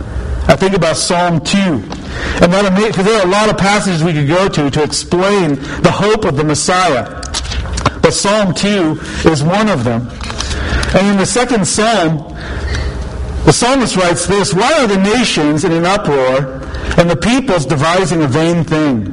I 0.47 0.55
think 0.55 0.75
about 0.75 0.95
Psalm 0.95 1.39
2. 1.39 1.57
And 1.57 2.53
that 2.53 2.75
because 2.75 3.05
there 3.05 3.19
are 3.19 3.25
a 3.25 3.29
lot 3.29 3.49
of 3.49 3.57
passages 3.57 4.03
we 4.03 4.13
could 4.13 4.27
go 4.27 4.47
to 4.47 4.69
to 4.69 4.83
explain 4.83 5.55
the 5.81 5.91
hope 5.91 6.23
of 6.23 6.37
the 6.37 6.43
Messiah. 6.43 7.21
But 8.01 8.13
Psalm 8.13 8.53
2 8.53 8.99
is 9.25 9.43
one 9.43 9.69
of 9.69 9.83
them. 9.83 10.07
And 10.95 11.07
in 11.07 11.17
the 11.17 11.25
second 11.25 11.67
psalm, 11.67 12.17
the 13.45 13.53
psalmist 13.53 13.95
writes 13.95 14.25
this 14.25 14.53
Why 14.53 14.73
are 14.83 14.87
the 14.87 14.97
nations 14.97 15.63
in 15.63 15.71
an 15.71 15.85
uproar 15.85 16.61
and 16.97 17.09
the 17.09 17.15
peoples 17.15 17.65
devising 17.65 18.23
a 18.23 18.27
vain 18.27 18.63
thing? 18.63 19.11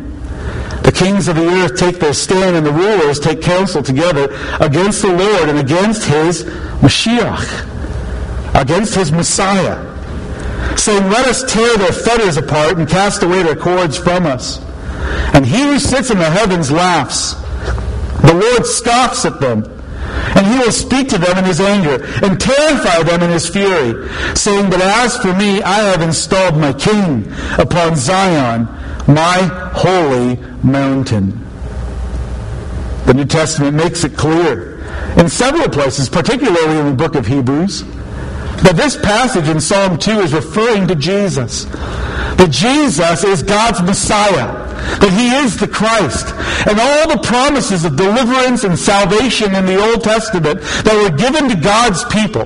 The 0.83 0.93
kings 0.93 1.29
of 1.29 1.37
the 1.37 1.47
earth 1.47 1.77
take 1.77 2.01
their 2.01 2.15
stand, 2.15 2.57
and 2.57 2.67
the 2.67 2.73
rulers 2.73 3.21
take 3.21 3.41
counsel 3.43 3.83
together 3.83 4.29
against 4.61 5.03
the 5.03 5.13
Lord 5.15 5.49
and 5.49 5.59
against 5.59 6.05
his 6.05 6.45
Mashiach, 6.83 8.61
against 8.61 8.95
his 8.95 9.13
Messiah, 9.13 9.79
saying, 10.77 11.09
Let 11.11 11.27
us 11.27 11.51
tear 11.53 11.77
their 11.77 11.93
fetters 11.93 12.37
apart 12.37 12.79
and 12.79 12.89
cast 12.89 13.23
away 13.23 13.43
their 13.43 13.57
cords 13.57 13.97
from 13.97 14.27
us. 14.27 14.61
And 15.35 15.47
he 15.47 15.63
who 15.63 15.79
sits 15.79 16.11
in 16.11 16.19
the 16.19 16.31
heavens 16.31 16.71
laughs. 16.71 17.35
The 18.23 18.35
Lord 18.35 18.67
scoffs 18.67 19.25
at 19.25 19.41
them. 19.41 19.65
And 20.37 20.47
he 20.47 20.59
will 20.59 20.73
speak 20.73 21.09
to 21.11 21.19
them 21.19 21.39
in 21.39 21.45
his 21.45 21.61
anger 21.61 22.05
and 22.23 22.41
terrify 22.41 23.03
them 23.03 23.23
in 23.23 23.31
his 23.31 23.49
fury, 23.49 24.09
saying, 24.35 24.71
But 24.71 24.81
as 24.81 25.17
for 25.19 25.35
me, 25.35 25.63
I 25.63 25.81
have 25.81 26.03
installed 26.03 26.57
my 26.57 26.73
king 26.73 27.33
upon 27.59 27.97
Zion, 27.97 28.65
my 29.07 29.71
holy 29.75 30.37
mountain. 30.63 31.39
The 33.07 33.15
New 33.15 33.25
Testament 33.25 33.77
makes 33.77 34.05
it 34.05 34.17
clear 34.17 34.73
in 35.19 35.29
several 35.29 35.69
places, 35.69 36.09
particularly 36.09 36.79
in 36.79 36.87
the 36.87 36.95
book 36.95 37.15
of 37.15 37.27
Hebrews, 37.27 37.83
that 38.63 38.75
this 38.77 38.97
passage 38.97 39.49
in 39.49 39.61
Psalm 39.61 39.99
2 39.99 40.21
is 40.21 40.33
referring 40.33 40.87
to 40.89 40.95
Jesus. 40.95 41.65
That 41.65 42.49
Jesus 42.51 43.25
is 43.25 43.43
God's 43.43 43.83
Messiah. 43.83 44.62
That 45.01 45.13
he 45.13 45.31
is 45.45 45.57
the 45.57 45.69
Christ. 45.69 46.35
And 46.69 46.79
all 46.79 47.09
the 47.09 47.23
promises 47.23 47.85
of 47.85 47.97
deliverance 47.97 48.65
and 48.65 48.79
salvation 48.79 49.55
in 49.55 49.67
the 49.67 49.81
Old 49.81 50.03
Testament 50.03 50.61
that 50.61 50.95
were 50.95 51.17
given 51.17 51.49
to 51.49 51.57
God's 51.57 52.05
people. 52.05 52.45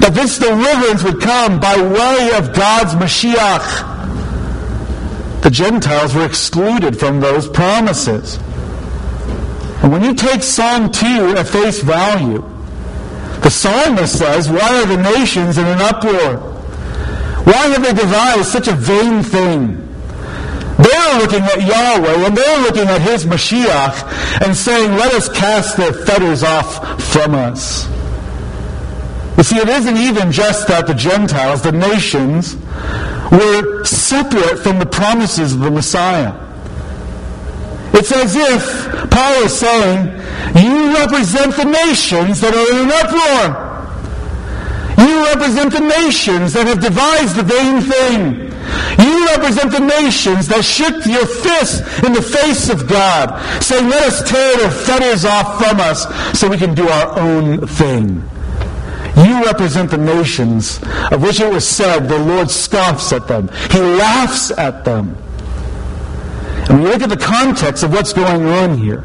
That 0.00 0.12
this 0.14 0.38
deliverance 0.38 1.02
would 1.02 1.20
come 1.20 1.60
by 1.60 1.76
way 1.76 2.30
of 2.36 2.54
God's 2.54 2.94
Mashiach 2.94 3.90
the 5.42 5.50
Gentiles 5.50 6.14
were 6.14 6.26
excluded 6.26 6.98
from 6.98 7.20
those 7.20 7.48
promises. 7.48 8.36
And 9.82 9.90
when 9.90 10.04
you 10.04 10.14
take 10.14 10.42
Psalm 10.42 10.92
2 10.92 11.34
at 11.36 11.48
face 11.48 11.82
value, 11.82 12.42
the 13.40 13.50
psalmist 13.50 14.18
says, 14.18 14.50
Why 14.50 14.82
are 14.82 14.86
the 14.86 15.02
nations 15.02 15.56
in 15.56 15.64
an 15.64 15.80
uproar? 15.80 16.36
Why 17.44 17.68
have 17.68 17.82
they 17.82 17.94
devised 17.94 18.48
such 18.48 18.68
a 18.68 18.72
vain 18.72 19.22
thing? 19.22 19.86
They're 21.00 21.18
looking 21.18 21.42
at 21.42 21.66
Yahweh 21.66 22.26
and 22.26 22.36
they're 22.36 22.58
looking 22.60 22.86
at 22.86 23.00
his 23.00 23.24
Mashiach 23.24 24.44
and 24.44 24.54
saying, 24.54 24.96
Let 24.96 25.14
us 25.14 25.30
cast 25.30 25.78
their 25.78 25.94
fetters 25.94 26.42
off 26.42 27.02
from 27.02 27.34
us. 27.34 27.88
You 29.38 29.42
see, 29.42 29.56
it 29.56 29.68
isn't 29.68 29.96
even 29.96 30.30
just 30.30 30.68
that 30.68 30.86
the 30.86 30.92
Gentiles, 30.92 31.62
the 31.62 31.72
nations, 31.72 32.56
were 33.32 33.82
separate 33.84 34.58
from 34.58 34.78
the 34.78 34.84
promises 34.84 35.54
of 35.54 35.60
the 35.60 35.70
Messiah. 35.70 36.34
It's 37.94 38.12
as 38.12 38.36
if 38.36 39.10
Paul 39.10 39.44
is 39.44 39.58
saying, 39.58 40.06
you 40.62 40.92
represent 40.94 41.56
the 41.56 41.64
nations 41.64 42.42
that 42.42 42.52
are 42.52 42.70
in 42.72 42.84
an 42.84 42.92
uproar. 43.00 43.70
You 45.06 45.24
represent 45.24 45.72
the 45.72 45.80
nations 45.80 46.52
that 46.52 46.66
have 46.66 46.80
devised 46.80 47.36
the 47.36 47.42
vain 47.42 47.80
thing. 47.80 48.49
You 48.98 49.26
represent 49.26 49.72
the 49.72 49.80
nations 49.80 50.48
that 50.48 50.64
shook 50.64 51.06
your 51.06 51.26
fist 51.26 51.82
in 52.04 52.12
the 52.12 52.22
face 52.22 52.68
of 52.68 52.86
God, 52.88 53.40
saying, 53.62 53.88
let 53.88 54.02
us 54.02 54.28
tear 54.28 54.56
the 54.56 54.70
fetters 54.70 55.24
off 55.24 55.58
from 55.58 55.80
us 55.80 56.06
so 56.38 56.48
we 56.48 56.58
can 56.58 56.74
do 56.74 56.88
our 56.88 57.18
own 57.18 57.66
thing. 57.66 58.22
You 59.16 59.44
represent 59.44 59.90
the 59.90 59.98
nations 59.98 60.80
of 61.10 61.22
which 61.22 61.40
it 61.40 61.52
was 61.52 61.66
said 61.66 62.08
the 62.08 62.18
Lord 62.18 62.50
scoffs 62.50 63.12
at 63.12 63.26
them. 63.28 63.48
He 63.70 63.78
laughs 63.78 64.50
at 64.52 64.84
them. 64.84 65.16
And 66.70 66.82
you 66.82 66.88
look 66.88 67.02
at 67.02 67.08
the 67.08 67.16
context 67.16 67.82
of 67.82 67.92
what's 67.92 68.12
going 68.12 68.46
on 68.46 68.78
here, 68.78 69.04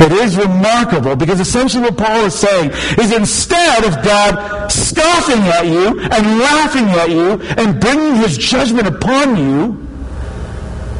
it 0.00 0.12
is 0.12 0.36
remarkable 0.36 1.14
because 1.14 1.40
essentially 1.40 1.82
what 1.82 1.98
Paul 1.98 2.24
is 2.24 2.34
saying 2.34 2.70
is 2.98 3.12
instead 3.12 3.84
of 3.84 4.02
God 4.02 4.61
scoffing 4.72 5.42
at 5.42 5.66
you 5.66 6.00
and 6.00 6.38
laughing 6.38 6.88
at 6.88 7.10
you 7.10 7.40
and 7.56 7.80
bringing 7.80 8.16
his 8.16 8.38
judgment 8.38 8.86
upon 8.86 9.36
you, 9.36 9.86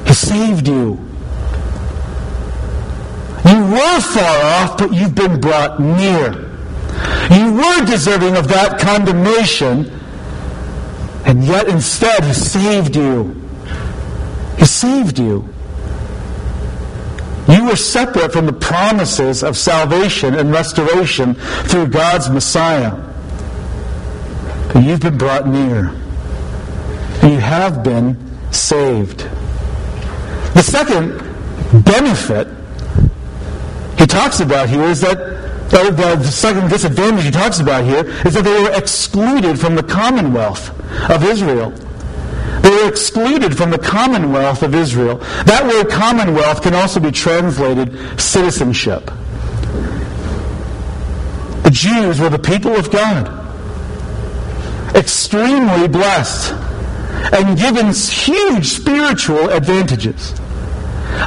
he 0.07 0.15
saved 0.15 0.69
you. 0.69 0.99
You 3.45 3.61
were 3.65 4.01
far 4.01 4.45
off, 4.63 4.79
but 4.79 4.93
you've 4.93 5.15
been 5.15 5.41
brought 5.41 5.81
near. 5.81 6.53
You 7.31 7.55
were 7.55 7.85
deserving 7.87 8.37
of 8.37 8.49
that 8.49 8.79
condemnation, 8.79 9.91
and 11.25 11.45
yet 11.45 11.69
instead 11.69 12.25
He 12.25 12.33
saved 12.33 12.95
you. 12.95 13.35
He 14.59 14.65
saved 14.65 15.19
you. 15.19 15.49
You 17.49 17.67
were 17.67 17.77
separate 17.77 18.33
from 18.33 18.47
the 18.47 18.53
promises 18.53 19.43
of 19.43 19.57
salvation 19.57 20.35
and 20.35 20.53
restoration 20.53 21.35
through 21.35 21.89
God's 21.89 22.31
Messiah. 22.31 23.12
You've 24.75 25.01
been 25.01 25.19
brought 25.19 25.47
near. 25.47 25.93
You 27.23 27.39
have 27.39 27.85
been 27.85 28.17
saved. 28.53 29.21
The 30.55 30.63
second 30.63 31.19
benefit 31.85 32.49
he 33.99 34.07
talks 34.07 34.41
about 34.41 34.69
here 34.69 34.85
is 34.85 35.01
that 35.03 35.19
oh, 35.19 35.91
the, 35.91 36.17
the 36.17 36.25
second 36.25 36.69
disadvantage 36.71 37.25
he 37.25 37.31
talks 37.31 37.61
about 37.61 37.85
here 37.85 38.05
is 38.27 38.35
that 38.35 38.45
they 38.45 38.63
were 38.63 38.73
excluded 38.73 39.59
from 39.59 39.75
the 39.75 39.83
commonwealth 39.83 40.71
of 41.11 41.23
Israel. 41.25 41.71
They 42.63 42.71
were 42.71 42.89
excluded 42.89 43.57
from 43.57 43.71
the 43.71 43.79
commonwealth 43.79 44.63
of 44.63 44.75
Israel. 44.75 45.17
That 45.45 45.65
word 45.65 45.91
commonwealth 45.91 46.63
can 46.63 46.75
also 46.75 47.01
be 47.01 47.11
translated 47.11 48.21
citizenship. 48.21 49.11
The 51.63 51.71
Jews 51.71 52.21
were 52.21 52.29
the 52.29 52.39
people 52.39 52.75
of 52.75 52.91
God, 52.91 53.42
extremely 54.95 55.89
blessed. 55.89 56.55
and 57.33 57.59
given 57.59 57.93
huge 57.93 58.67
spiritual 58.67 59.51
advantages. 59.51 60.33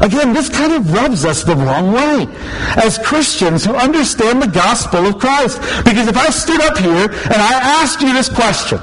Again, 0.01 0.33
this 0.33 0.49
kind 0.49 0.73
of 0.73 0.91
rubs 0.93 1.25
us 1.25 1.43
the 1.43 1.55
wrong 1.55 1.91
way 1.91 2.27
as 2.75 2.97
Christians 2.97 3.63
who 3.63 3.75
understand 3.75 4.41
the 4.41 4.47
gospel 4.47 5.05
of 5.05 5.19
Christ. 5.19 5.61
Because 5.83 6.07
if 6.07 6.17
I 6.17 6.29
stood 6.29 6.61
up 6.61 6.77
here 6.77 7.05
and 7.05 7.33
I 7.35 7.81
asked 7.81 8.01
you 8.01 8.13
this 8.13 8.29
question, 8.29 8.79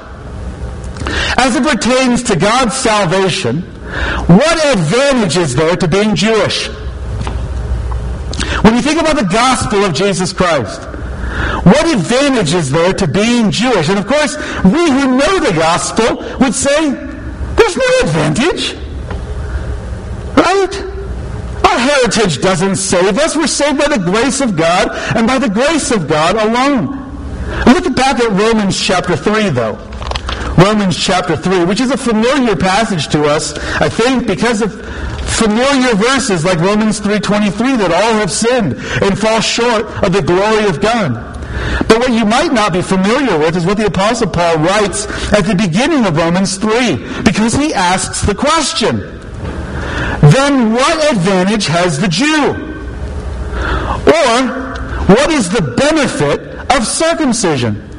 as 1.37 1.55
it 1.55 1.63
pertains 1.63 2.23
to 2.23 2.35
God's 2.35 2.75
salvation, 2.75 3.61
what 3.61 4.65
advantage 4.65 5.37
is 5.37 5.55
there 5.55 5.75
to 5.75 5.87
being 5.87 6.15
Jewish? 6.15 6.67
When 8.63 8.75
you 8.75 8.81
think 8.81 8.99
about 8.99 9.17
the 9.17 9.29
gospel 9.29 9.83
of 9.83 9.93
Jesus 9.93 10.31
Christ, 10.33 10.81
what 11.63 11.87
advantage 11.87 12.53
is 12.53 12.71
there 12.71 12.93
to 12.93 13.07
being 13.07 13.51
Jewish? 13.51 13.89
And 13.89 13.97
of 13.97 14.07
course, 14.07 14.35
we 14.63 14.89
who 14.89 15.17
know 15.17 15.39
the 15.39 15.53
gospel 15.55 16.17
would 16.39 16.53
say, 16.53 16.91
there's 16.91 17.77
no 17.77 17.99
advantage. 18.01 18.75
Right? 20.35 20.83
Our 21.65 21.79
heritage 21.79 22.41
doesn't 22.41 22.75
save 22.75 23.17
us. 23.17 23.35
We're 23.35 23.47
saved 23.47 23.77
by 23.77 23.87
the 23.87 24.03
grace 24.03 24.41
of 24.41 24.55
God 24.55 24.89
and 25.15 25.25
by 25.25 25.39
the 25.39 25.49
grace 25.49 25.91
of 25.91 26.07
God 26.07 26.35
alone. 26.35 27.03
Look 27.65 27.95
back 27.95 28.19
at 28.19 28.29
Romans 28.31 28.79
chapter 28.79 29.15
3, 29.15 29.49
though. 29.49 29.75
Romans 30.57 30.97
chapter 30.97 31.35
3, 31.35 31.65
which 31.65 31.81
is 31.81 31.91
a 31.91 31.97
familiar 31.97 32.55
passage 32.55 33.07
to 33.09 33.23
us, 33.23 33.57
I 33.81 33.89
think, 33.89 34.27
because 34.27 34.61
of 34.61 34.73
familiar 35.33 35.95
verses 35.95 36.45
like 36.45 36.59
Romans 36.59 36.99
3.23 36.99 37.77
that 37.77 37.91
all 37.91 38.13
have 38.13 38.31
sinned 38.31 38.73
and 39.01 39.17
fall 39.17 39.41
short 39.41 39.85
of 40.03 40.13
the 40.13 40.21
glory 40.21 40.65
of 40.67 40.81
God. 40.81 41.33
But 41.87 41.99
what 41.99 42.11
you 42.11 42.25
might 42.25 42.51
not 42.51 42.73
be 42.73 42.81
familiar 42.81 43.37
with 43.37 43.55
is 43.55 43.65
what 43.65 43.77
the 43.77 43.85
Apostle 43.85 44.29
Paul 44.29 44.57
writes 44.57 45.05
at 45.33 45.41
the 45.41 45.55
beginning 45.55 46.05
of 46.05 46.17
Romans 46.17 46.57
3, 46.57 47.23
because 47.23 47.53
he 47.53 47.73
asks 47.73 48.21
the 48.21 48.35
question, 48.35 48.99
then 50.31 50.73
what 50.73 51.11
advantage 51.11 51.67
has 51.67 51.99
the 51.99 52.07
Jew? 52.07 52.71
Or, 54.07 54.63
what 55.13 55.31
is 55.31 55.49
the 55.49 55.61
benefit 55.61 56.41
of 56.75 56.87
circumcision? 56.87 57.89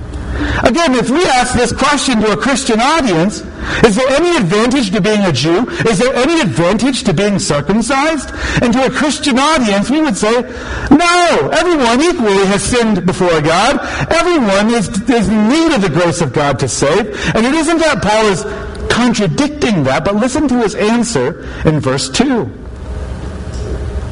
Again, 0.64 0.94
if 0.94 1.10
we 1.10 1.24
ask 1.24 1.54
this 1.54 1.72
question 1.72 2.20
to 2.20 2.32
a 2.32 2.36
Christian 2.36 2.80
audience, 2.80 3.42
is 3.84 3.96
there 3.96 4.08
any 4.08 4.36
advantage 4.36 4.90
to 4.90 5.00
being 5.00 5.22
a 5.22 5.32
Jew? 5.32 5.68
Is 5.88 5.98
there 5.98 6.14
any 6.14 6.40
advantage 6.40 7.04
to 7.04 7.14
being 7.14 7.38
circumcised? 7.38 8.30
And 8.62 8.72
to 8.72 8.86
a 8.86 8.90
Christian 8.90 9.38
audience, 9.38 9.90
we 9.90 10.00
would 10.00 10.16
say, 10.16 10.42
no, 10.90 11.50
everyone 11.52 12.00
equally 12.02 12.46
has 12.46 12.62
sinned 12.62 13.04
before 13.06 13.40
God. 13.40 13.78
Everyone 14.12 14.72
is, 14.74 14.88
is 15.10 15.28
in 15.28 15.48
need 15.48 15.72
of 15.72 15.82
the 15.82 15.90
grace 15.90 16.20
of 16.20 16.32
God 16.32 16.58
to 16.60 16.68
save. 16.68 17.06
And 17.34 17.46
it 17.46 17.54
isn't 17.54 17.78
that 17.78 18.02
Paul 18.02 18.26
is 18.26 18.42
contradicting 18.90 19.84
that, 19.84 20.04
but 20.04 20.16
listen 20.16 20.48
to 20.48 20.58
his 20.58 20.74
answer 20.74 21.44
in 21.66 21.80
verse 21.80 22.08
2. 22.10 22.44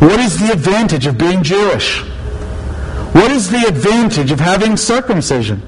What 0.03 0.19
is 0.21 0.41
the 0.41 0.53
advantage 0.53 1.07
of 1.07 1.17
being 1.17 1.43
Jewish? 1.43 2.01
What 3.15 3.31
is 3.31 3.51
the 3.51 3.67
advantage 3.69 4.31
of 4.33 4.41
having 4.41 4.77
circumcision? 4.77 5.63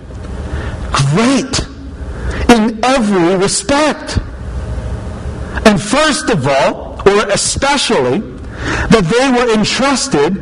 great 1.14 1.73
in 2.50 2.84
every 2.84 3.36
respect. 3.36 4.18
And 5.66 5.80
first 5.80 6.30
of 6.30 6.46
all, 6.46 7.00
or 7.06 7.28
especially, 7.28 8.20
that 8.90 9.04
they 9.04 9.30
were 9.30 9.52
entrusted 9.54 10.34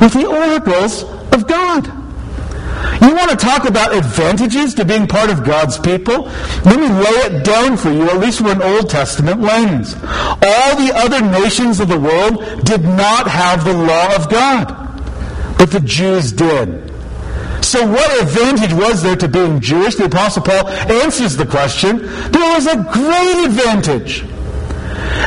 with 0.00 0.12
the 0.12 0.26
oracles 0.26 1.04
of 1.32 1.46
God. 1.46 1.86
You 3.00 3.14
want 3.14 3.30
to 3.30 3.36
talk 3.36 3.64
about 3.64 3.94
advantages 3.94 4.74
to 4.74 4.84
being 4.84 5.06
part 5.06 5.30
of 5.30 5.44
God's 5.44 5.78
people? 5.78 6.24
Let 6.64 6.78
me 6.78 6.88
lay 6.88 7.36
it 7.36 7.44
down 7.44 7.76
for 7.76 7.90
you, 7.90 8.08
at 8.10 8.18
least 8.18 8.38
from 8.38 8.48
an 8.48 8.62
Old 8.62 8.90
Testament 8.90 9.40
lens. 9.40 9.94
All 9.94 10.76
the 10.76 10.92
other 10.94 11.20
nations 11.20 11.80
of 11.80 11.88
the 11.88 11.98
world 11.98 12.64
did 12.64 12.82
not 12.82 13.28
have 13.28 13.64
the 13.64 13.74
law 13.74 14.14
of 14.14 14.28
God, 14.28 14.68
but 15.58 15.70
the 15.70 15.80
Jews 15.80 16.32
did. 16.32 16.91
So 17.62 17.86
what 17.86 18.22
advantage 18.22 18.72
was 18.74 19.02
there 19.02 19.16
to 19.16 19.28
being 19.28 19.60
Jewish? 19.60 19.94
The 19.94 20.04
Apostle 20.04 20.42
Paul 20.42 20.68
answers 20.68 21.36
the 21.36 21.46
question. 21.46 21.98
There 21.98 22.54
was 22.54 22.66
a 22.66 22.76
great 22.92 23.46
advantage. 23.46 24.24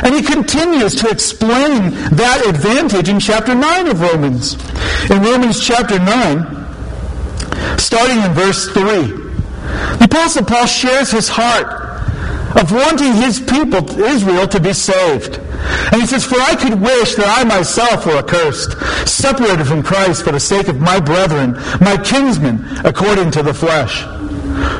And 0.02 0.14
he 0.14 0.22
continues 0.22 0.94
to 0.96 1.08
explain 1.08 1.92
that 2.14 2.44
advantage 2.46 3.08
in 3.08 3.18
chapter 3.18 3.54
9 3.54 3.88
of 3.88 4.00
Romans. 4.00 4.54
In 5.10 5.22
Romans 5.22 5.64
chapter 5.64 5.98
9, 5.98 7.78
starting 7.78 8.22
in 8.22 8.32
verse 8.32 8.68
3, 8.68 8.82
the 9.98 10.04
Apostle 10.04 10.44
Paul 10.44 10.66
shares 10.66 11.10
his 11.10 11.28
heart 11.28 11.66
of 12.56 12.70
wanting 12.70 13.14
his 13.14 13.40
people, 13.40 13.88
Israel, 14.00 14.46
to 14.48 14.60
be 14.60 14.72
saved. 14.72 15.40
And 15.92 16.00
he 16.00 16.06
says, 16.06 16.24
For 16.24 16.40
I 16.40 16.54
could 16.56 16.80
wish 16.80 17.14
that 17.16 17.28
I 17.28 17.44
myself 17.44 18.06
were 18.06 18.18
accursed, 18.18 18.72
separated 19.08 19.66
from 19.66 19.82
Christ 19.82 20.24
for 20.24 20.32
the 20.32 20.40
sake 20.40 20.68
of 20.68 20.80
my 20.80 21.00
brethren, 21.00 21.52
my 21.80 21.96
kinsmen, 22.02 22.64
according 22.84 23.30
to 23.32 23.42
the 23.42 23.54
flesh, 23.54 24.02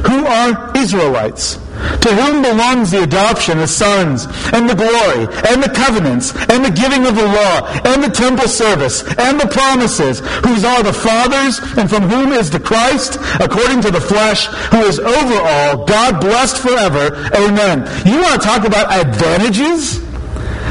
who 0.06 0.26
are 0.26 0.76
Israelites 0.76 1.58
to 2.00 2.14
whom 2.14 2.42
belongs 2.42 2.90
the 2.90 3.02
adoption 3.02 3.58
as 3.58 3.74
sons, 3.74 4.26
and 4.52 4.68
the 4.68 4.74
glory, 4.74 5.26
and 5.48 5.62
the 5.62 5.72
covenants, 5.74 6.32
and 6.50 6.64
the 6.64 6.70
giving 6.70 7.06
of 7.06 7.16
the 7.16 7.26
law, 7.26 7.66
and 7.84 8.02
the 8.02 8.08
temple 8.08 8.48
service, 8.48 9.02
and 9.18 9.40
the 9.40 9.48
promises, 9.48 10.20
whose 10.44 10.64
are 10.64 10.82
the 10.82 10.92
fathers, 10.92 11.60
and 11.76 11.88
from 11.88 12.08
whom 12.08 12.32
is 12.32 12.50
the 12.50 12.60
Christ, 12.60 13.18
according 13.40 13.82
to 13.82 13.90
the 13.90 14.00
flesh, 14.00 14.46
who 14.72 14.82
is 14.82 14.98
over 14.98 15.34
all, 15.34 15.84
God 15.84 16.20
blessed 16.20 16.58
forever. 16.58 17.28
Amen. 17.34 17.86
You 18.06 18.20
want 18.20 18.40
to 18.40 18.46
talk 18.46 18.66
about 18.66 18.92
advantages? 18.92 20.05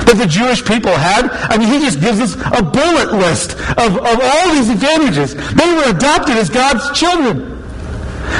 That 0.06 0.18
the 0.18 0.28
Jewish 0.28 0.64
people 0.64 0.92
had. 0.92 1.30
I 1.50 1.58
mean, 1.58 1.70
he 1.70 1.80
just 1.80 2.00
gives 2.00 2.20
us 2.20 2.36
a 2.36 2.62
bullet 2.62 3.14
list 3.14 3.54
of, 3.78 3.98
of 3.98 4.18
all 4.22 4.46
these 4.54 4.70
advantages. 4.70 5.34
They 5.34 5.70
were 5.74 5.90
adopted 5.90 6.38
as 6.38 6.50
God's 6.50 6.98
children. 6.98 7.56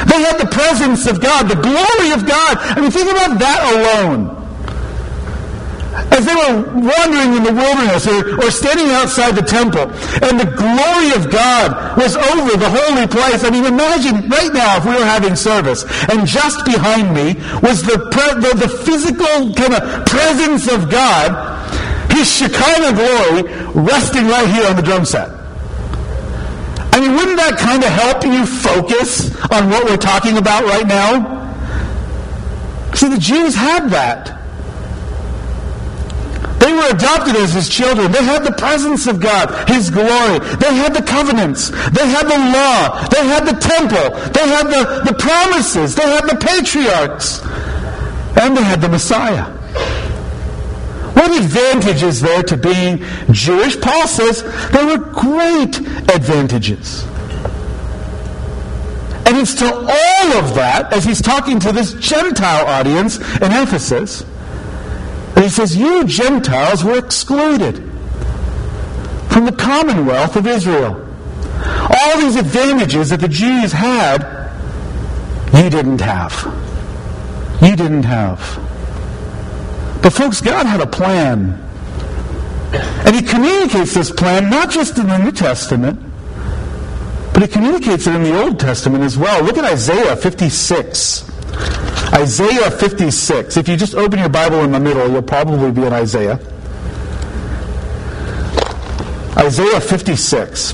They 0.06 0.20
had 0.22 0.38
the 0.38 0.50
presence 0.50 1.06
of 1.06 1.20
God, 1.20 1.48
the 1.48 1.60
glory 1.60 2.10
of 2.12 2.26
God. 2.26 2.58
I 2.58 2.80
mean, 2.80 2.90
think 2.90 3.10
about 3.10 3.38
that 3.38 3.60
alone. 3.72 4.35
As 6.12 6.24
they 6.24 6.34
were 6.34 6.62
wandering 6.76 7.40
in 7.40 7.42
the 7.42 7.52
wilderness 7.52 8.06
or, 8.06 8.40
or 8.40 8.50
standing 8.50 8.88
outside 8.90 9.32
the 9.32 9.42
temple, 9.42 9.88
and 10.24 10.40
the 10.40 10.50
glory 10.56 11.10
of 11.16 11.30
God 11.32 11.96
was 11.96 12.16
over 12.16 12.56
the 12.56 12.68
holy 12.68 13.06
place. 13.06 13.44
I 13.44 13.50
mean, 13.50 13.64
imagine 13.64 14.28
right 14.28 14.52
now 14.52 14.76
if 14.76 14.84
we 14.84 14.92
were 14.92 15.04
having 15.04 15.36
service, 15.36 15.84
and 16.12 16.26
just 16.26 16.64
behind 16.64 17.14
me 17.14 17.34
was 17.60 17.82
the, 17.82 17.98
pre- 18.12 18.40
the, 18.40 18.54
the 18.56 18.68
physical 18.68 19.52
kind 19.54 19.74
of 19.74 20.06
presence 20.06 20.68
of 20.68 20.90
God, 20.90 21.32
His 22.12 22.30
Shekinah 22.30 22.92
glory 22.92 23.42
resting 23.72 24.26
right 24.28 24.48
here 24.48 24.66
on 24.68 24.76
the 24.76 24.82
drum 24.82 25.04
set. 25.04 25.30
I 26.92 27.00
mean, 27.00 27.12
wouldn't 27.14 27.36
that 27.36 27.58
kind 27.58 27.84
of 27.84 27.90
help 27.90 28.24
you 28.24 28.46
focus 28.46 29.28
on 29.52 29.68
what 29.68 29.84
we're 29.84 29.98
talking 29.98 30.38
about 30.38 30.64
right 30.64 30.86
now? 30.86 31.44
See, 32.94 33.08
the 33.08 33.18
Jews 33.18 33.54
had 33.54 33.90
that. 33.90 34.35
They 36.66 36.72
were 36.72 36.88
adopted 36.90 37.36
as 37.36 37.52
his 37.52 37.68
children. 37.68 38.10
They 38.10 38.24
had 38.24 38.42
the 38.42 38.50
presence 38.50 39.06
of 39.06 39.20
God, 39.20 39.68
his 39.68 39.88
glory. 39.88 40.40
They 40.56 40.74
had 40.74 40.94
the 40.94 41.02
covenants. 41.06 41.70
They 41.70 42.08
had 42.08 42.24
the 42.24 42.38
law. 42.58 43.06
They 43.06 43.24
had 43.24 43.46
the 43.46 43.52
temple. 43.52 44.10
They 44.32 44.48
had 44.48 44.66
the, 44.66 45.12
the 45.12 45.16
promises. 45.16 45.94
They 45.94 46.02
had 46.02 46.24
the 46.24 46.34
patriarchs. 46.34 47.40
And 48.42 48.56
they 48.56 48.64
had 48.64 48.80
the 48.80 48.88
Messiah. 48.88 49.44
What 51.14 51.40
advantage 51.40 52.02
is 52.02 52.20
there 52.20 52.42
to 52.42 52.56
being 52.56 53.04
Jewish? 53.30 53.80
Paul 53.80 54.08
says 54.08 54.42
there 54.72 54.86
were 54.86 54.98
great 54.98 55.78
advantages. 56.16 57.04
And 59.24 59.36
it's 59.36 59.54
to 59.54 59.72
all 59.72 60.32
of 60.32 60.56
that, 60.56 60.92
as 60.92 61.04
he's 61.04 61.22
talking 61.22 61.60
to 61.60 61.70
this 61.70 61.94
Gentile 61.94 62.66
audience 62.66 63.18
in 63.18 63.52
Ephesus, 63.52 64.24
and 65.36 65.44
he 65.44 65.50
says, 65.50 65.76
You 65.76 66.04
Gentiles 66.04 66.82
were 66.82 66.98
excluded 66.98 67.76
from 69.30 69.44
the 69.44 69.52
commonwealth 69.52 70.34
of 70.34 70.46
Israel. 70.46 71.06
All 71.90 72.18
these 72.18 72.36
advantages 72.36 73.10
that 73.10 73.20
the 73.20 73.28
Jews 73.28 73.70
had, 73.70 74.22
you 75.52 75.68
didn't 75.68 76.00
have. 76.00 76.32
You 77.60 77.76
didn't 77.76 78.04
have. 78.04 78.40
But 80.02 80.14
folks, 80.14 80.40
God 80.40 80.64
had 80.64 80.80
a 80.80 80.86
plan. 80.86 81.62
And 82.72 83.14
he 83.14 83.22
communicates 83.22 83.94
this 83.94 84.10
plan 84.10 84.48
not 84.48 84.70
just 84.70 84.96
in 84.98 85.06
the 85.06 85.18
New 85.18 85.32
Testament, 85.32 86.00
but 87.34 87.42
he 87.42 87.48
communicates 87.48 88.06
it 88.06 88.14
in 88.14 88.22
the 88.22 88.42
Old 88.42 88.58
Testament 88.58 89.04
as 89.04 89.18
well. 89.18 89.44
Look 89.44 89.58
at 89.58 89.64
Isaiah 89.64 90.16
56. 90.16 91.30
Isaiah 92.14 92.70
56. 92.70 93.56
If 93.56 93.68
you 93.68 93.76
just 93.76 93.94
open 93.94 94.20
your 94.20 94.28
Bible 94.28 94.60
in 94.62 94.70
the 94.72 94.80
middle, 94.80 95.10
you'll 95.10 95.22
probably 95.22 95.72
be 95.72 95.84
in 95.84 95.92
Isaiah. 95.92 96.38
Isaiah 99.36 99.80
56. 99.80 100.72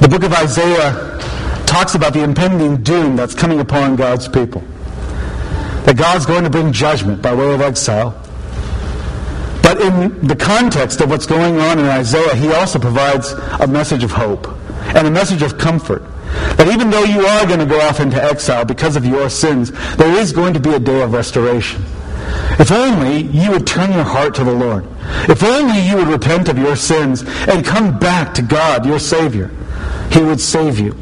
The 0.00 0.08
book 0.08 0.22
of 0.22 0.32
Isaiah 0.32 1.18
talks 1.66 1.94
about 1.94 2.14
the 2.14 2.22
impending 2.22 2.82
doom 2.82 3.14
that's 3.14 3.34
coming 3.34 3.60
upon 3.60 3.96
God's 3.96 4.26
people. 4.26 4.62
That 5.84 5.96
God's 5.96 6.24
going 6.24 6.44
to 6.44 6.50
bring 6.50 6.72
judgment 6.72 7.20
by 7.20 7.34
way 7.34 7.52
of 7.52 7.60
exile. 7.60 8.10
But 9.62 9.80
in 9.80 10.26
the 10.26 10.36
context 10.36 11.00
of 11.00 11.10
what's 11.10 11.26
going 11.26 11.58
on 11.58 11.78
in 11.78 11.84
Isaiah, 11.84 12.34
he 12.34 12.50
also 12.52 12.78
provides 12.78 13.32
a 13.60 13.66
message 13.66 14.02
of 14.02 14.10
hope 14.10 14.46
and 14.94 15.06
a 15.06 15.10
message 15.10 15.42
of 15.42 15.58
comfort. 15.58 16.02
That 16.56 16.68
even 16.68 16.90
though 16.90 17.04
you 17.04 17.20
are 17.26 17.46
going 17.46 17.60
to 17.60 17.66
go 17.66 17.80
off 17.80 18.00
into 18.00 18.22
exile 18.22 18.64
because 18.64 18.96
of 18.96 19.04
your 19.04 19.28
sins, 19.28 19.70
there 19.96 20.12
is 20.18 20.32
going 20.32 20.54
to 20.54 20.60
be 20.60 20.70
a 20.70 20.78
day 20.78 21.02
of 21.02 21.12
restoration. 21.12 21.84
If 22.58 22.72
only 22.72 23.22
you 23.22 23.50
would 23.50 23.66
turn 23.66 23.92
your 23.92 24.04
heart 24.04 24.34
to 24.36 24.44
the 24.44 24.52
Lord. 24.52 24.86
If 25.28 25.42
only 25.42 25.80
you 25.80 25.96
would 25.96 26.08
repent 26.08 26.48
of 26.48 26.58
your 26.58 26.76
sins 26.76 27.22
and 27.48 27.64
come 27.64 27.98
back 27.98 28.34
to 28.34 28.42
God, 28.42 28.86
your 28.86 28.98
Savior, 28.98 29.50
He 30.10 30.20
would 30.20 30.40
save 30.40 30.78
you. 30.78 30.96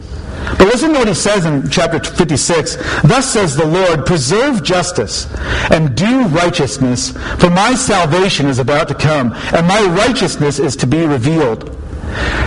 But 0.59 0.67
listen 0.67 0.93
to 0.93 0.99
what 0.99 1.09
he 1.09 1.15
says 1.15 1.45
in 1.45 1.69
chapter 1.71 2.03
56. 2.03 2.77
Thus 3.03 3.33
says 3.33 3.57
the 3.57 3.67
Lord, 3.67 4.07
preserve 4.07 4.63
justice 4.63 5.33
and 5.71 5.95
do 5.95 6.25
righteousness, 6.27 7.13
for 7.39 7.49
my 7.49 7.75
salvation 7.75 8.47
is 8.47 8.59
about 8.59 8.89
to 8.89 8.95
come, 8.95 9.33
and 9.55 9.67
my 9.67 9.83
righteousness 9.87 10.59
is 10.59 10.77
to 10.77 10.87
be 10.87 11.07
revealed. 11.07 11.79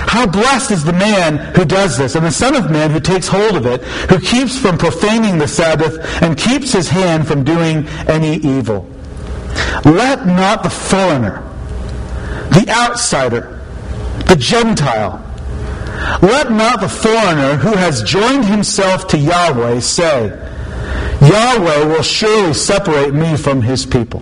How 0.08 0.26
blessed 0.26 0.72
is 0.72 0.84
the 0.84 0.94
man 0.94 1.38
who 1.56 1.66
does 1.66 1.98
this, 1.98 2.16
and 2.16 2.26
the 2.26 2.32
Son 2.32 2.56
of 2.56 2.72
Man 2.72 2.92
who 2.92 3.00
takes 3.00 3.28
hold 3.28 3.56
of 3.56 3.66
it, 3.66 3.84
who 3.84 4.20
keeps 4.20 4.58
from 4.58 4.78
profaning 4.78 5.38
the 5.38 5.48
Sabbath, 5.48 5.98
and 6.22 6.38
keeps 6.38 6.72
his 6.72 6.90
hand 6.90 7.28
from 7.28 7.44
doing 7.44 7.88
any 8.08 8.36
evil. 8.38 8.90
Let 9.84 10.26
not 10.26 10.64
the 10.64 10.70
foreigner, 10.70 11.44
the 12.52 12.66
outsider, 12.70 13.62
the 14.28 14.36
Gentile, 14.36 15.22
let 16.22 16.52
not 16.52 16.82
the 16.82 16.90
foreigner 16.90 17.56
who 17.56 17.76
has 17.76 18.04
joined 18.04 18.46
himself 18.46 19.08
to 19.08 19.18
Yahweh 19.18 19.80
say, 19.80 20.28
Yahweh 21.22 21.86
will 21.86 22.04
surely 22.04 22.54
separate 22.54 23.14
me 23.14 23.38
from 23.38 23.62
his 23.62 23.86
people. 23.86 24.22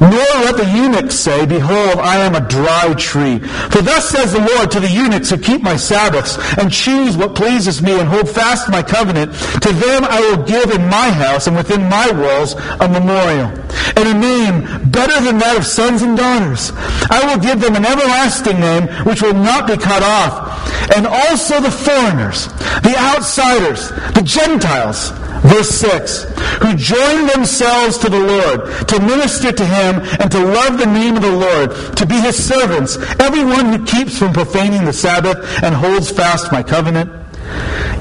Nor 0.00 0.10
let 0.44 0.56
the 0.56 0.70
eunuch 0.70 1.10
say, 1.10 1.46
Behold, 1.46 1.98
I 1.98 2.18
am 2.18 2.34
a 2.34 2.46
dry 2.46 2.94
tree. 2.94 3.38
For 3.38 3.82
thus 3.82 4.08
says 4.08 4.32
the 4.32 4.40
Lord 4.40 4.70
to 4.70 4.80
the 4.80 4.88
eunuchs 4.88 5.30
who 5.30 5.38
keep 5.38 5.62
my 5.62 5.76
Sabbaths, 5.76 6.38
and 6.58 6.70
choose 6.70 7.16
what 7.16 7.34
pleases 7.34 7.82
me, 7.82 7.98
and 7.98 8.08
hold 8.08 8.28
fast 8.28 8.68
my 8.70 8.82
covenant. 8.82 9.32
To 9.62 9.72
them 9.72 10.04
I 10.04 10.20
will 10.20 10.44
give 10.44 10.70
in 10.70 10.88
my 10.88 11.10
house 11.10 11.46
and 11.46 11.56
within 11.56 11.88
my 11.88 12.10
walls 12.10 12.54
a 12.54 12.88
memorial, 12.88 13.48
and 13.96 14.08
a 14.08 14.14
name 14.14 14.90
better 14.90 15.20
than 15.24 15.38
that 15.38 15.56
of 15.56 15.66
sons 15.66 16.02
and 16.02 16.16
daughters. 16.16 16.72
I 17.10 17.24
will 17.26 17.42
give 17.42 17.60
them 17.60 17.76
an 17.76 17.84
everlasting 17.84 18.60
name 18.60 18.86
which 19.04 19.22
will 19.22 19.34
not 19.34 19.66
be 19.66 19.76
cut 19.76 20.02
off. 20.02 20.50
And 20.96 21.06
also 21.06 21.60
the 21.60 21.70
foreigners, 21.70 22.46
the 22.82 22.94
outsiders, 22.98 23.90
the 24.14 24.22
Gentiles, 24.24 25.12
Verse 25.42 25.70
6, 25.70 26.24
who 26.60 26.74
join 26.76 27.26
themselves 27.26 27.96
to 27.98 28.10
the 28.10 28.20
Lord, 28.20 28.88
to 28.88 29.00
minister 29.00 29.50
to 29.50 29.64
him, 29.64 30.00
and 30.20 30.30
to 30.30 30.44
love 30.44 30.78
the 30.78 30.86
name 30.86 31.16
of 31.16 31.22
the 31.22 31.32
Lord, 31.32 31.96
to 31.96 32.06
be 32.06 32.20
his 32.20 32.36
servants, 32.36 32.98
everyone 33.18 33.72
who 33.72 33.84
keeps 33.86 34.18
from 34.18 34.34
profaning 34.34 34.84
the 34.84 34.92
Sabbath 34.92 35.38
and 35.62 35.74
holds 35.74 36.10
fast 36.10 36.52
my 36.52 36.62
covenant, 36.62 37.10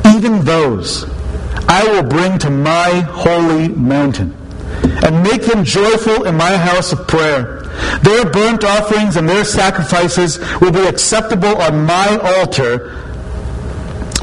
even 0.05 0.43
those 0.43 1.05
I 1.69 1.83
will 1.85 2.03
bring 2.03 2.37
to 2.39 2.49
my 2.49 2.89
holy 3.07 3.69
mountain, 3.69 4.35
and 5.03 5.23
make 5.23 5.43
them 5.43 5.63
joyful 5.63 6.25
in 6.25 6.35
my 6.35 6.57
house 6.57 6.91
of 6.91 7.07
prayer. 7.07 7.61
Their 8.03 8.29
burnt 8.29 8.65
offerings 8.65 9.15
and 9.15 9.29
their 9.29 9.45
sacrifices 9.45 10.39
will 10.59 10.71
be 10.71 10.85
acceptable 10.85 11.55
on 11.61 11.85
my 11.85 12.17
altar, 12.17 12.97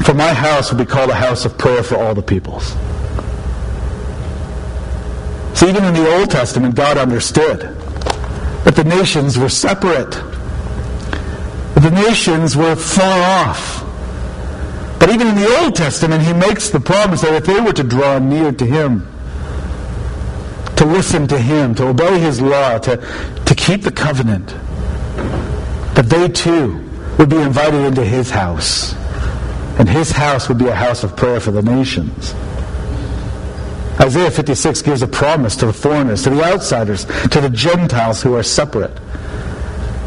for 0.03 0.13
my 0.13 0.33
house 0.33 0.71
will 0.71 0.77
be 0.77 0.85
called 0.85 1.09
a 1.09 1.15
house 1.15 1.45
of 1.45 1.57
prayer 1.57 1.81
for 1.81 1.95
all 1.95 2.13
the 2.13 2.21
peoples. 2.21 2.75
So 5.57 5.67
even 5.67 5.85
in 5.85 5.95
the 5.95 6.19
Old 6.19 6.29
Testament, 6.29 6.75
God 6.75 6.99
understood 6.99 7.61
that 8.63 8.75
the 8.75 8.83
nations 8.83 9.39
were 9.39 9.49
separate, 9.49 10.11
that 10.11 11.81
the 11.81 11.89
nations 11.89 12.55
were 12.55 12.75
far 12.75 13.47
off. 13.47 13.83
But 14.99 15.09
even 15.09 15.25
in 15.25 15.35
the 15.35 15.57
Old 15.63 15.73
Testament, 15.73 16.21
he 16.21 16.31
makes 16.31 16.69
the 16.69 16.79
promise 16.79 17.21
that 17.21 17.33
if 17.33 17.47
they 17.47 17.59
were 17.59 17.73
to 17.73 17.81
draw 17.81 18.19
near 18.19 18.51
to 18.51 18.65
him, 18.67 19.07
to 20.75 20.85
listen 20.85 21.27
to 21.29 21.39
him, 21.39 21.73
to 21.73 21.87
obey 21.87 22.19
his 22.19 22.39
law, 22.39 22.77
to, 22.77 22.97
to 23.47 23.55
keep 23.55 23.81
the 23.81 23.91
covenant, 23.91 24.49
that 25.95 26.05
they 26.07 26.27
too 26.27 26.87
would 27.17 27.29
be 27.29 27.41
invited 27.41 27.83
into 27.83 28.05
his 28.05 28.29
house. 28.29 28.93
And 29.79 29.89
his 29.89 30.11
house 30.11 30.49
would 30.49 30.59
be 30.59 30.67
a 30.67 30.75
house 30.75 31.03
of 31.03 31.15
prayer 31.15 31.39
for 31.39 31.49
the 31.49 31.63
nations. 31.63 32.35
Isaiah 33.99 34.29
56 34.29 34.81
gives 34.83 35.01
a 35.01 35.07
promise 35.07 35.55
to 35.57 35.65
the 35.65 35.73
foreigners, 35.73 36.23
to 36.23 36.29
the 36.29 36.43
outsiders, 36.43 37.05
to 37.05 37.41
the 37.41 37.49
Gentiles 37.49 38.21
who 38.21 38.35
are 38.35 38.43
separate, 38.43 38.95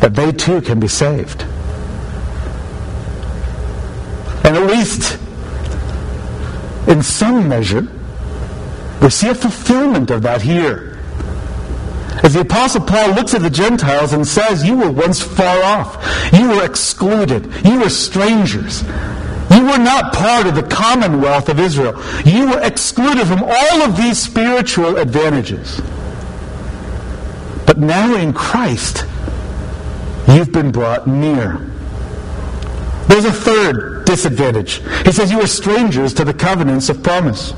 that 0.01 0.15
they 0.15 0.31
too 0.33 0.61
can 0.61 0.79
be 0.79 0.89
saved. 0.89 1.43
And 4.45 4.57
at 4.57 4.67
least 4.67 5.19
in 6.89 7.03
some 7.03 7.49
measure, 7.49 7.87
we 9.03 9.11
see 9.11 9.29
a 9.29 9.35
fulfillment 9.35 10.11
of 10.11 10.23
that 10.23 10.43
here. 10.43 10.99
As 12.23 12.35
the 12.35 12.41
Apostle 12.41 12.83
Paul 12.83 13.15
looks 13.15 13.35
at 13.35 13.43
the 13.43 13.51
Gentiles 13.51 14.13
and 14.13 14.27
says, 14.27 14.65
You 14.65 14.77
were 14.77 14.91
once 14.91 15.23
far 15.23 15.63
off. 15.63 16.33
You 16.33 16.49
were 16.49 16.65
excluded. 16.65 17.51
You 17.65 17.81
were 17.81 17.89
strangers. 17.89 18.83
Were 19.71 19.79
not 19.79 20.13
part 20.13 20.49
of 20.49 20.57
the 20.57 20.65
commonwealth 20.65 21.49
of 21.49 21.61
Israel. 21.61 21.93
You 22.25 22.49
were 22.49 22.61
excluded 22.61 23.29
from 23.29 23.45
all 23.45 23.83
of 23.83 23.97
these 23.97 24.19
spiritual 24.21 24.97
advantages. 24.97 25.81
But 27.67 27.79
now 27.79 28.17
in 28.17 28.33
Christ, 28.33 29.05
you've 30.27 30.51
been 30.51 30.73
brought 30.73 31.07
near. 31.07 31.65
There's 33.07 33.25
a 33.25 33.33
third 33.33 34.00
disadvantage. 34.11 34.83
He 35.05 35.13
says, 35.13 35.31
You 35.31 35.41
are 35.41 35.47
strangers 35.47 36.13
to 36.15 36.25
the 36.25 36.35
covenants 36.35 36.89
of 36.89 37.03
promise. 37.03 37.55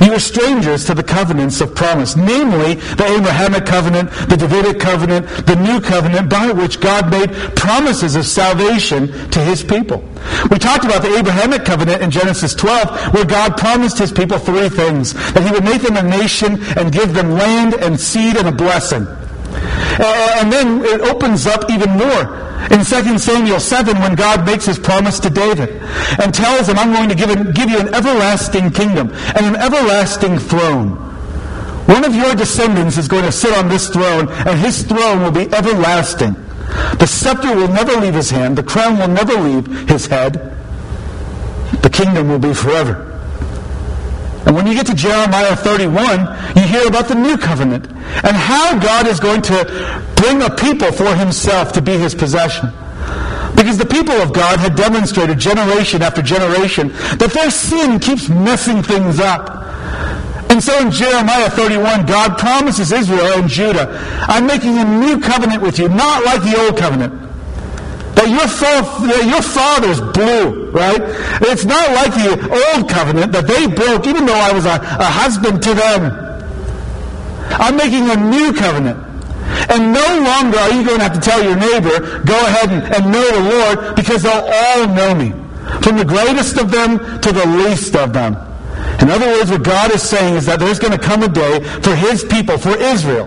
You 0.00 0.12
are 0.12 0.18
strangers 0.18 0.84
to 0.86 0.94
the 0.94 1.02
covenants 1.02 1.60
of 1.60 1.74
promise, 1.74 2.16
namely 2.16 2.74
the 2.74 3.06
Abrahamic 3.06 3.66
covenant, 3.66 4.10
the 4.28 4.36
Davidic 4.36 4.80
covenant, 4.80 5.26
the 5.46 5.54
new 5.56 5.80
covenant 5.80 6.28
by 6.28 6.50
which 6.50 6.80
God 6.80 7.10
made 7.10 7.30
promises 7.54 8.16
of 8.16 8.26
salvation 8.26 9.30
to 9.30 9.40
his 9.40 9.62
people. 9.62 10.02
We 10.50 10.58
talked 10.58 10.84
about 10.84 11.02
the 11.02 11.14
Abrahamic 11.16 11.64
covenant 11.64 12.02
in 12.02 12.10
Genesis 12.10 12.54
12, 12.54 13.14
where 13.14 13.24
God 13.24 13.56
promised 13.56 13.98
his 13.98 14.10
people 14.10 14.38
three 14.38 14.68
things 14.68 15.12
that 15.32 15.44
he 15.44 15.52
would 15.52 15.64
make 15.64 15.82
them 15.82 15.96
a 15.96 16.02
nation 16.02 16.58
and 16.76 16.92
give 16.92 17.14
them 17.14 17.32
land 17.32 17.74
and 17.74 18.00
seed 18.00 18.36
and 18.36 18.48
a 18.48 18.52
blessing. 18.52 19.06
And 20.00 20.50
then 20.50 20.84
it 20.84 21.02
opens 21.02 21.46
up 21.46 21.70
even 21.70 21.90
more 21.90 22.51
in 22.70 22.84
2 22.84 23.18
Samuel 23.18 23.60
7 23.60 23.98
when 23.98 24.14
God 24.14 24.46
makes 24.46 24.66
his 24.66 24.78
promise 24.78 25.18
to 25.20 25.30
David 25.30 25.82
and 26.22 26.32
tells 26.32 26.68
him, 26.68 26.78
I'm 26.78 26.92
going 26.92 27.08
to 27.08 27.14
give, 27.14 27.54
give 27.54 27.70
you 27.70 27.78
an 27.78 27.94
everlasting 27.94 28.70
kingdom 28.70 29.10
and 29.34 29.46
an 29.46 29.56
everlasting 29.56 30.38
throne. 30.38 30.90
One 31.86 32.04
of 32.04 32.14
your 32.14 32.34
descendants 32.34 32.96
is 32.96 33.08
going 33.08 33.24
to 33.24 33.32
sit 33.32 33.52
on 33.52 33.68
this 33.68 33.88
throne, 33.88 34.28
and 34.28 34.58
his 34.58 34.82
throne 34.82 35.22
will 35.22 35.32
be 35.32 35.52
everlasting. 35.52 36.34
The 36.98 37.06
scepter 37.06 37.54
will 37.54 37.68
never 37.68 38.00
leave 38.00 38.14
his 38.14 38.30
hand, 38.30 38.56
the 38.56 38.62
crown 38.62 38.98
will 38.98 39.08
never 39.08 39.34
leave 39.34 39.88
his 39.88 40.06
head. 40.06 40.56
The 41.82 41.90
kingdom 41.90 42.28
will 42.28 42.38
be 42.38 42.54
forever. 42.54 43.11
And 44.46 44.56
when 44.56 44.66
you 44.66 44.74
get 44.74 44.86
to 44.86 44.94
Jeremiah 44.94 45.54
31, 45.56 46.56
you 46.56 46.62
hear 46.62 46.86
about 46.86 47.08
the 47.08 47.14
new 47.14 47.36
covenant 47.38 47.86
and 47.86 48.36
how 48.36 48.78
God 48.78 49.06
is 49.06 49.20
going 49.20 49.42
to 49.42 50.04
bring 50.16 50.42
a 50.42 50.50
people 50.50 50.92
for 50.92 51.14
himself 51.14 51.72
to 51.72 51.82
be 51.82 51.92
his 51.92 52.14
possession. 52.14 52.70
Because 53.54 53.78
the 53.78 53.86
people 53.86 54.14
of 54.14 54.32
God 54.32 54.58
had 54.58 54.74
demonstrated 54.74 55.38
generation 55.38 56.02
after 56.02 56.22
generation 56.22 56.88
that 57.18 57.30
their 57.32 57.50
sin 57.50 58.00
keeps 58.00 58.28
messing 58.28 58.82
things 58.82 59.20
up. 59.20 59.62
And 60.50 60.62
so 60.62 60.78
in 60.80 60.90
Jeremiah 60.90 61.48
31, 61.48 62.06
God 62.06 62.38
promises 62.38 62.92
Israel 62.92 63.38
and 63.38 63.48
Judah, 63.48 63.88
I'm 64.28 64.46
making 64.46 64.76
a 64.78 64.84
new 64.84 65.20
covenant 65.20 65.62
with 65.62 65.78
you, 65.78 65.88
not 65.88 66.24
like 66.24 66.42
the 66.42 66.60
old 66.60 66.76
covenant 66.76 67.31
that 68.14 68.28
your, 68.28 68.46
your 69.24 69.42
fathers 69.42 70.00
blew, 70.00 70.70
right? 70.70 71.00
It's 71.48 71.64
not 71.64 71.92
like 71.92 72.12
the 72.12 72.36
old 72.36 72.88
covenant 72.88 73.32
that 73.32 73.46
they 73.46 73.66
broke, 73.66 74.06
even 74.06 74.26
though 74.26 74.38
I 74.38 74.52
was 74.52 74.66
a, 74.66 74.76
a 74.76 75.08
husband 75.08 75.62
to 75.62 75.74
them. 75.74 76.22
I'm 77.58 77.76
making 77.76 78.08
a 78.10 78.16
new 78.16 78.52
covenant. 78.52 79.12
And 79.68 79.92
no 79.92 80.06
longer 80.24 80.58
are 80.58 80.72
you 80.72 80.84
going 80.84 80.98
to 80.98 81.04
have 81.04 81.14
to 81.14 81.20
tell 81.20 81.42
your 81.42 81.56
neighbor, 81.56 82.22
go 82.24 82.38
ahead 82.46 82.70
and, 82.70 82.82
and 82.94 83.12
know 83.12 83.26
the 83.30 83.44
Lord, 83.50 83.96
because 83.96 84.22
they'll 84.22 84.48
all 84.48 84.88
know 84.88 85.14
me. 85.14 85.30
From 85.82 85.96
the 85.96 86.04
greatest 86.04 86.58
of 86.58 86.70
them 86.70 86.98
to 87.20 87.32
the 87.32 87.46
least 87.46 87.94
of 87.96 88.12
them. 88.12 88.36
In 89.00 89.10
other 89.10 89.26
words, 89.26 89.50
what 89.50 89.62
God 89.62 89.92
is 89.94 90.02
saying 90.02 90.34
is 90.34 90.46
that 90.46 90.58
there's 90.58 90.78
going 90.78 90.92
to 90.92 90.98
come 90.98 91.22
a 91.22 91.28
day 91.28 91.60
for 91.82 91.94
his 91.94 92.24
people, 92.24 92.58
for 92.58 92.76
Israel, 92.76 93.26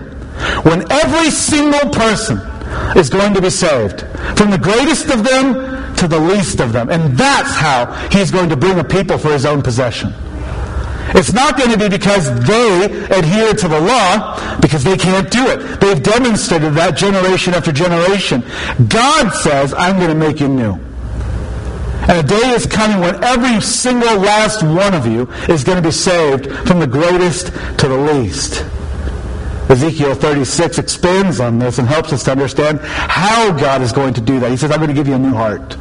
when 0.62 0.90
every 0.90 1.30
single 1.30 1.90
person 1.90 2.38
is 2.96 3.10
going 3.10 3.34
to 3.34 3.42
be 3.42 3.50
saved. 3.50 4.00
From 4.36 4.50
the 4.50 4.58
greatest 4.58 5.10
of 5.10 5.24
them 5.24 5.94
to 5.96 6.08
the 6.08 6.18
least 6.18 6.60
of 6.60 6.72
them. 6.72 6.90
And 6.90 7.16
that's 7.16 7.54
how 7.54 7.86
he's 8.10 8.30
going 8.30 8.48
to 8.50 8.56
bring 8.56 8.78
a 8.78 8.84
people 8.84 9.18
for 9.18 9.32
his 9.32 9.46
own 9.46 9.62
possession. 9.62 10.12
It's 11.10 11.32
not 11.32 11.56
going 11.56 11.70
to 11.70 11.78
be 11.78 11.88
because 11.88 12.26
they 12.46 12.84
adhere 12.84 13.54
to 13.54 13.68
the 13.68 13.80
law, 13.80 14.58
because 14.60 14.82
they 14.82 14.96
can't 14.96 15.30
do 15.30 15.46
it. 15.48 15.80
They've 15.80 16.02
demonstrated 16.02 16.74
that 16.74 16.96
generation 16.96 17.54
after 17.54 17.72
generation. 17.72 18.42
God 18.88 19.32
says, 19.32 19.72
I'm 19.72 19.96
going 19.96 20.08
to 20.08 20.16
make 20.16 20.40
you 20.40 20.48
new. 20.48 20.74
And 22.08 22.18
a 22.18 22.22
day 22.22 22.50
is 22.50 22.66
coming 22.66 23.00
when 23.00 23.22
every 23.24 23.60
single 23.60 24.18
last 24.18 24.62
one 24.62 24.94
of 24.94 25.06
you 25.06 25.30
is 25.48 25.64
going 25.64 25.76
to 25.76 25.82
be 25.82 25.92
saved 25.92 26.50
from 26.66 26.80
the 26.80 26.86
greatest 26.86 27.46
to 27.78 27.88
the 27.88 27.96
least. 27.96 28.64
Ezekiel 29.68 30.14
36 30.14 30.78
expands 30.78 31.40
on 31.40 31.58
this 31.58 31.78
and 31.78 31.88
helps 31.88 32.12
us 32.12 32.22
to 32.24 32.30
understand 32.30 32.80
how 32.80 33.50
God 33.52 33.82
is 33.82 33.92
going 33.92 34.14
to 34.14 34.20
do 34.20 34.38
that. 34.40 34.50
He 34.50 34.56
says, 34.56 34.70
I'm 34.70 34.78
going 34.78 34.88
to 34.88 34.94
give 34.94 35.08
you 35.08 35.14
a 35.14 35.18
new 35.18 35.34
heart. 35.34 35.76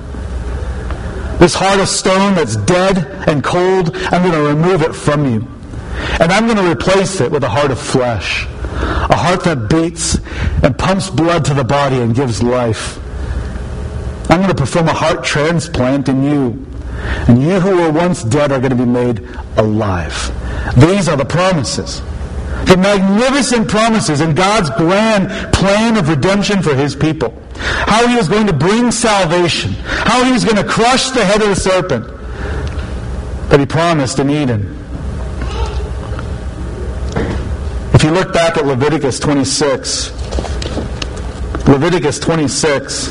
This 1.40 1.54
heart 1.54 1.80
of 1.80 1.88
stone 1.88 2.34
that's 2.34 2.56
dead 2.56 2.98
and 3.28 3.44
cold, 3.44 3.96
I'm 3.96 4.22
going 4.22 4.34
to 4.34 4.42
remove 4.42 4.82
it 4.82 4.96
from 4.96 5.26
you. 5.26 5.48
And 6.20 6.32
I'm 6.32 6.46
going 6.46 6.58
to 6.58 6.72
replace 6.72 7.22
it 7.22 7.32
with 7.32 7.44
a 7.44 7.50
heart 7.50 7.72
of 7.72 7.80
flesh. 7.80 8.46
A 8.46 9.16
heart 9.16 9.44
that 9.44 9.70
beats 9.70 10.18
and 10.64 10.78
pumps 10.78 11.10
blood 11.10 11.46
to 11.46 11.54
the 11.54 11.64
body 11.64 11.98
and 11.98 12.16
gives 12.16 12.42
life. 12.42 13.00
I'm 14.30 14.42
going 14.42 14.50
to 14.50 14.56
perform 14.56 14.88
a 14.88 14.94
heart 14.94 15.24
transplant 15.24 16.10
in 16.10 16.24
you. 16.24 16.66
And 17.28 17.42
you 17.42 17.60
who 17.60 17.78
were 17.78 17.92
once 17.92 18.24
dead 18.24 18.52
are 18.52 18.60
going 18.60 18.72
to 18.72 18.76
be 18.76 18.86
made 18.86 19.20
alive. 19.58 20.32
These 20.78 21.08
are 21.08 21.16
the 21.16 21.26
promises. 21.26 22.02
The 22.64 22.78
magnificent 22.78 23.68
promises 23.68 24.22
in 24.22 24.34
God's 24.34 24.70
grand 24.72 25.54
plan 25.54 25.98
of 25.98 26.10
redemption 26.10 26.62
for 26.62 26.74
his 26.74 26.96
people. 26.96 27.34
How 27.58 28.08
he 28.08 28.16
was 28.16 28.28
going 28.28 28.48
to 28.48 28.54
bring 28.54 28.92
salvation. 28.92 29.74
How 29.84 30.24
he 30.24 30.32
was 30.32 30.44
going 30.44 30.58
to 30.58 30.64
crush 30.64 31.10
the 31.12 31.24
head 31.24 31.42
of 31.42 31.50
the 31.50 31.56
serpent 31.56 32.08
that 33.50 33.60
he 33.60 33.66
promised 33.66 34.20
in 34.20 34.30
Eden. 34.30 34.72
If 37.94 38.04
you 38.04 38.12
look 38.12 38.34
back 38.34 38.58
at 38.58 38.66
Leviticus 38.66 39.20
26, 39.20 40.12
Leviticus 41.68 42.20
26, 42.20 43.10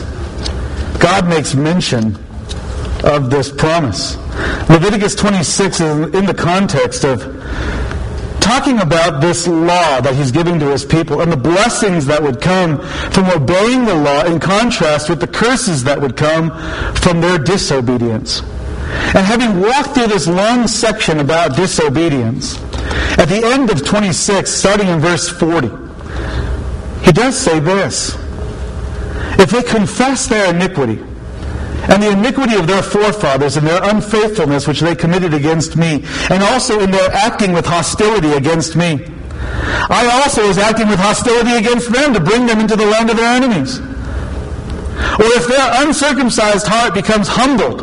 God 0.99 1.29
makes 1.29 1.55
mention 1.55 2.17
of 3.05 3.31
this 3.31 3.51
promise. 3.51 4.17
Leviticus 4.69 5.15
26 5.15 5.81
is 5.81 6.15
in 6.15 6.27
the 6.27 6.35
context 6.35 7.05
of 7.05 7.23
talking 8.45 8.79
about 8.81 9.23
this 9.23 9.49
law 9.49 10.03
that 10.03 10.15
he's 10.15 10.31
giving 10.31 10.61
to 10.61 10.71
his 10.71 10.85
people 10.85 11.23
and 11.23 11.33
the 11.33 11.37
blessings 11.37 12.05
that 12.05 12.23
would 12.23 12.43
come 12.43 12.79
from 13.11 13.25
obeying 13.31 13.87
the 13.87 13.95
law 13.95 14.23
in 14.25 14.39
contrast 14.39 15.09
with 15.09 15.19
the 15.19 15.27
curses 15.27 15.83
that 15.85 15.99
would 15.99 16.15
come 16.15 16.51
from 16.95 17.23
their 17.23 17.39
disobedience. 17.39 18.43
And 19.17 19.25
having 19.25 19.61
walked 19.63 19.95
through 19.95 20.09
this 20.09 20.29
long 20.29 20.69
section 20.69 21.21
about 21.21 21.57
disobedience, 21.57 22.61
at 23.17 23.27
the 23.27 23.41
end 23.43 23.71
of 23.71 23.83
26, 23.83 24.51
starting 24.51 24.89
in 24.89 25.01
verse 25.01 25.27
40, 25.27 25.69
he 27.03 27.13
does 27.13 27.39
say 27.39 27.61
this. 27.61 28.15
If 29.39 29.51
they 29.51 29.63
confess 29.63 30.27
their 30.27 30.55
iniquity, 30.55 31.03
and 31.89 32.03
the 32.03 32.11
iniquity 32.11 32.55
of 32.55 32.67
their 32.67 32.83
forefathers 32.83 33.57
and 33.57 33.67
their 33.67 33.83
unfaithfulness 33.85 34.67
which 34.67 34.81
they 34.81 34.95
committed 34.95 35.35
against 35.35 35.77
me, 35.77 36.05
and 36.31 36.43
also 36.43 36.81
in 36.81 36.91
their 36.91 37.11
acting 37.13 37.53
with 37.53 37.67
hostility 37.67 38.33
against 38.33 38.77
me. 38.77 39.05
I 39.91 40.23
also 40.23 40.47
was 40.47 40.59
acting 40.59 40.89
with 40.89 40.99
hostility 40.99 41.55
against 41.55 41.93
them 41.93 42.15
to 42.15 42.21
bring 42.21 42.47
them 42.47 42.61
into 42.61 42.77
the 42.77 42.87
land 42.87 43.11
of 43.11 43.17
their 43.17 43.35
enemies. 43.35 43.79
Or 43.79 45.27
if 45.37 45.47
their 45.47 45.85
uncircumcised 45.85 46.67
heart 46.67 46.95
becomes 46.95 47.29
humbled, 47.29 47.81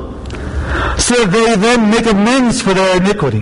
so 0.99 1.25
that 1.25 1.31
they 1.31 1.55
then 1.55 1.89
make 1.89 2.05
amends 2.05 2.61
for 2.61 2.73
their 2.73 2.97
iniquity. 2.97 3.41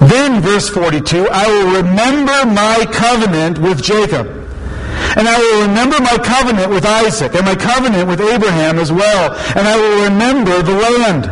Then, 0.00 0.40
verse 0.40 0.68
42, 0.68 1.28
I 1.28 1.48
will 1.48 1.82
remember 1.82 2.46
my 2.46 2.86
covenant 2.90 3.58
with 3.58 3.82
Jacob 3.82 4.37
and 5.18 5.28
I 5.28 5.36
will 5.36 5.66
remember 5.66 5.98
my 6.00 6.16
covenant 6.16 6.70
with 6.70 6.86
Isaac 6.86 7.34
and 7.34 7.44
my 7.44 7.56
covenant 7.56 8.08
with 8.08 8.20
Abraham 8.20 8.78
as 8.78 8.92
well. 8.92 9.34
And 9.56 9.66
I 9.66 9.76
will 9.76 10.04
remember 10.04 10.62
the 10.62 10.74
land. 10.74 11.24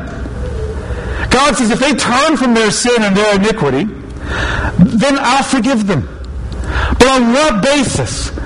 God 1.30 1.54
says 1.54 1.70
if 1.70 1.78
they 1.78 1.94
turn 1.94 2.36
from 2.36 2.52
their 2.52 2.72
sin 2.72 3.00
and 3.02 3.16
their 3.16 3.36
iniquity, 3.36 3.84
then 3.84 5.16
I'll 5.20 5.44
forgive 5.44 5.86
them. 5.86 6.02
But 6.98 7.06
on 7.06 7.32
what 7.32 7.62
basis? 7.62 8.36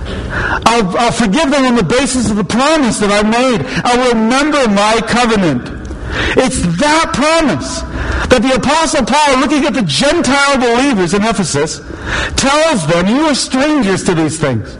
I'll, 0.66 0.96
I'll 0.98 1.12
forgive 1.12 1.50
them 1.50 1.64
on 1.64 1.74
the 1.74 1.84
basis 1.88 2.30
of 2.30 2.36
the 2.36 2.44
promise 2.44 2.98
that 2.98 3.10
I 3.10 3.26
made. 3.26 3.64
I'll 3.82 4.12
remember 4.12 4.68
my 4.68 5.00
covenant. 5.08 5.80
It's 6.36 6.60
that 6.78 7.12
promise 7.14 7.80
that 8.28 8.42
the 8.42 8.56
Apostle 8.56 9.06
Paul, 9.06 9.40
looking 9.40 9.64
at 9.64 9.72
the 9.72 9.88
Gentile 9.88 10.58
believers 10.58 11.14
in 11.14 11.22
Ephesus, 11.22 11.80
tells 12.36 12.86
them, 12.86 13.06
You 13.06 13.22
are 13.22 13.34
strangers 13.34 14.04
to 14.04 14.14
these 14.14 14.38
things. 14.38 14.76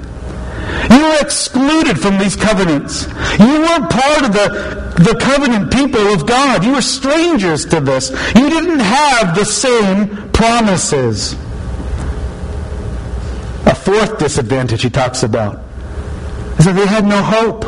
You 0.90 1.00
were 1.00 1.18
excluded 1.20 2.00
from 2.00 2.18
these 2.18 2.34
covenants. 2.34 3.06
You 3.38 3.60
weren't 3.60 3.88
part 3.90 4.24
of 4.24 4.32
the, 4.32 4.94
the 4.98 5.16
covenant 5.20 5.72
people 5.72 6.00
of 6.08 6.26
God. 6.26 6.64
You 6.64 6.72
were 6.72 6.82
strangers 6.82 7.64
to 7.66 7.80
this. 7.80 8.10
You 8.34 8.50
didn't 8.50 8.80
have 8.80 9.36
the 9.36 9.44
same 9.44 10.30
promises. 10.32 11.34
A 13.66 13.74
fourth 13.74 14.18
disadvantage 14.18 14.82
he 14.82 14.90
talks 14.90 15.22
about 15.22 15.62
is 16.58 16.64
that 16.64 16.74
they 16.74 16.86
had 16.86 17.06
no 17.06 17.22
hope. 17.22 17.62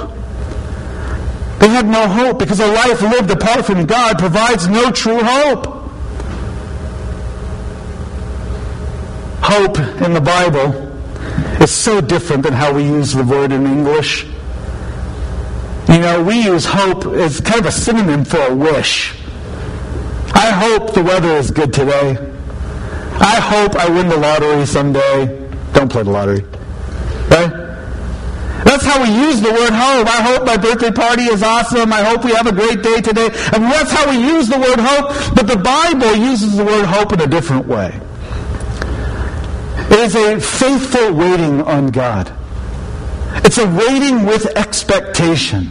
They 1.61 1.69
had 1.69 1.87
no 1.87 2.09
hope 2.09 2.41
because 2.41 2.59
a 2.59 2.67
life 2.67 3.03
lived 3.03 3.31
apart 3.31 3.65
from 3.65 3.87
God 3.87 4.19
provides 4.19 4.67
no 4.67 4.91
true 4.91 5.21
hope. 5.23 5.67
Hope 9.43 9.79
in 10.03 10.13
the 10.13 10.21
Bible 10.21 10.92
is 11.61 11.71
so 11.71 12.01
different 12.01 12.43
than 12.43 12.53
how 12.53 12.73
we 12.73 12.85
use 12.85 13.13
the 13.13 13.25
word 13.25 13.53
in 13.53 13.67
English. 13.67 14.25
You 15.89 15.99
know, 15.99 16.23
we 16.23 16.43
use 16.43 16.65
hope 16.65 17.07
as 17.07 17.41
kind 17.41 17.61
of 17.61 17.67
a 17.67 17.73
synonym 17.73 18.25
for 18.25 18.41
a 18.41 18.55
wish. 18.55 19.15
I 20.35 20.51
hope 20.51 20.95
the 20.95 21.03
weather 21.03 21.37
is 21.37 21.51
good 21.51 21.73
today. 21.73 22.17
I 23.21 23.37
hope 23.41 23.77
I 23.77 23.89
win 23.91 24.09
the 24.09 24.17
lottery 24.17 24.65
someday. 24.67 25.27
Don't 25.75 25.91
play 25.91 26.03
the 26.03 26.11
lottery. 26.11 26.41
Right? 27.29 27.63
That's 28.65 28.85
how 28.85 29.03
we 29.03 29.11
use 29.11 29.41
the 29.41 29.53
word 29.53 29.73
hope. 29.73 30.09
I 30.09 30.23
hope 30.23 30.47
my 30.47 30.57
birthday 30.57 30.91
party 30.91 31.25
is 31.25 31.43
awesome. 31.43 31.93
I 31.93 32.03
hope 32.03 32.25
we 32.25 32.33
have 32.33 32.47
a 32.47 32.53
great 32.53 32.83
day 32.83 33.01
today. 33.01 33.27
And 33.53 33.65
that's 33.65 33.91
how 33.91 34.09
we 34.09 34.17
use 34.17 34.49
the 34.49 34.59
word 34.59 34.79
hope. 34.79 35.35
But 35.35 35.47
the 35.47 35.57
Bible 35.57 36.15
uses 36.17 36.57
the 36.57 36.65
word 36.65 36.87
hope 36.87 37.13
in 37.13 37.21
a 37.21 37.27
different 37.27 37.67
way. 37.67 38.01
It 39.93 39.99
is 39.99 40.15
a 40.15 40.41
faithful 40.41 41.13
waiting 41.13 41.61
on 41.61 41.89
God. 41.89 42.33
It's 43.45 43.59
a 43.59 43.67
waiting 43.67 44.25
with 44.25 44.47
expectation. 44.57 45.71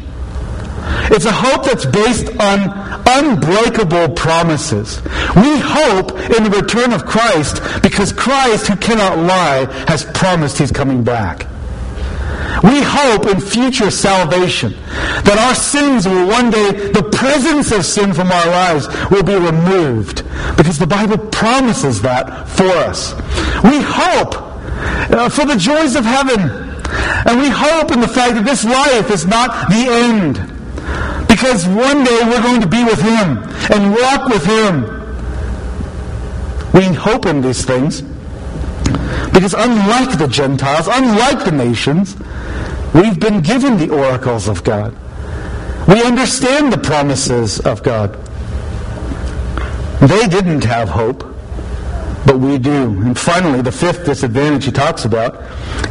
It's 1.09 1.25
a 1.25 1.31
hope 1.31 1.65
that's 1.65 1.87
based 1.87 2.29
on 2.39 3.03
unbreakable 3.07 4.09
promises. 4.09 5.01
We 5.35 5.59
hope 5.59 6.11
in 6.37 6.43
the 6.43 6.51
return 6.61 6.93
of 6.93 7.05
Christ 7.05 7.61
because 7.81 8.13
Christ, 8.13 8.67
who 8.67 8.75
cannot 8.75 9.17
lie, 9.17 9.65
has 9.87 10.05
promised 10.05 10.59
he's 10.59 10.71
coming 10.71 11.03
back. 11.03 11.47
We 12.63 12.81
hope 12.81 13.25
in 13.27 13.39
future 13.39 13.89
salvation 13.89 14.73
that 15.23 15.37
our 15.39 15.55
sins 15.55 16.07
will 16.07 16.27
one 16.27 16.51
day, 16.51 16.71
the 16.91 17.03
presence 17.11 17.71
of 17.71 17.85
sin 17.85 18.13
from 18.13 18.31
our 18.31 18.47
lives 18.47 18.87
will 19.09 19.23
be 19.23 19.35
removed 19.35 20.23
because 20.57 20.77
the 20.77 20.87
Bible 20.87 21.17
promises 21.17 22.01
that 22.01 22.47
for 22.49 22.67
us. 22.67 23.13
We 23.63 23.81
hope 23.81 24.35
uh, 25.11 25.29
for 25.29 25.45
the 25.45 25.55
joys 25.55 25.95
of 25.95 26.05
heaven. 26.05 26.39
And 27.25 27.39
we 27.39 27.49
hope 27.49 27.91
in 27.91 28.01
the 28.01 28.07
fact 28.07 28.35
that 28.35 28.45
this 28.45 28.65
life 28.65 29.09
is 29.09 29.25
not 29.25 29.69
the 29.69 29.87
end. 29.89 30.35
Because 31.27 31.65
one 31.67 32.03
day 32.03 32.19
we're 32.25 32.41
going 32.41 32.61
to 32.61 32.67
be 32.67 32.83
with 32.83 33.01
Him 33.01 33.37
and 33.71 33.95
walk 33.95 34.27
with 34.27 34.45
Him. 34.45 34.83
We 36.73 36.93
hope 36.93 37.25
in 37.25 37.41
these 37.41 37.65
things 37.65 38.03
because 39.33 39.53
unlike 39.53 40.17
the 40.17 40.27
Gentiles, 40.27 40.87
unlike 40.91 41.45
the 41.45 41.51
nations, 41.51 42.15
we've 42.93 43.19
been 43.19 43.41
given 43.41 43.77
the 43.77 43.89
oracles 43.89 44.47
of 44.47 44.63
God. 44.63 44.95
We 45.87 46.03
understand 46.03 46.71
the 46.71 46.77
promises 46.77 47.59
of 47.59 47.83
God. 47.83 48.13
They 50.01 50.27
didn't 50.27 50.63
have 50.63 50.89
hope, 50.89 51.19
but 52.25 52.39
we 52.39 52.57
do. 52.57 53.01
And 53.01 53.17
finally, 53.17 53.61
the 53.61 53.71
fifth 53.71 54.05
disadvantage 54.05 54.65
he 54.65 54.71
talks 54.71 55.05
about 55.05 55.35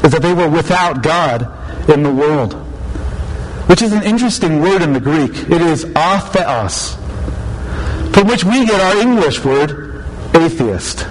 is 0.05 0.13
that 0.13 0.23
they 0.23 0.33
were 0.33 0.49
without 0.49 1.03
God 1.03 1.43
in 1.89 2.03
the 2.03 2.13
world, 2.13 2.55
which 3.69 3.83
is 3.83 3.93
an 3.93 4.03
interesting 4.03 4.61
word 4.61 4.83
in 4.83 4.93
the 4.93 5.01
Greek. 5.01 5.33
It 5.51 5.61
is 5.61 5.85
atheos, 5.85 6.97
from 8.15 8.27
which 8.27 8.45
we 8.45 8.67
get 8.67 8.81
our 8.81 9.01
English 9.03 9.45
word 9.45 10.05
atheist. 10.35 11.07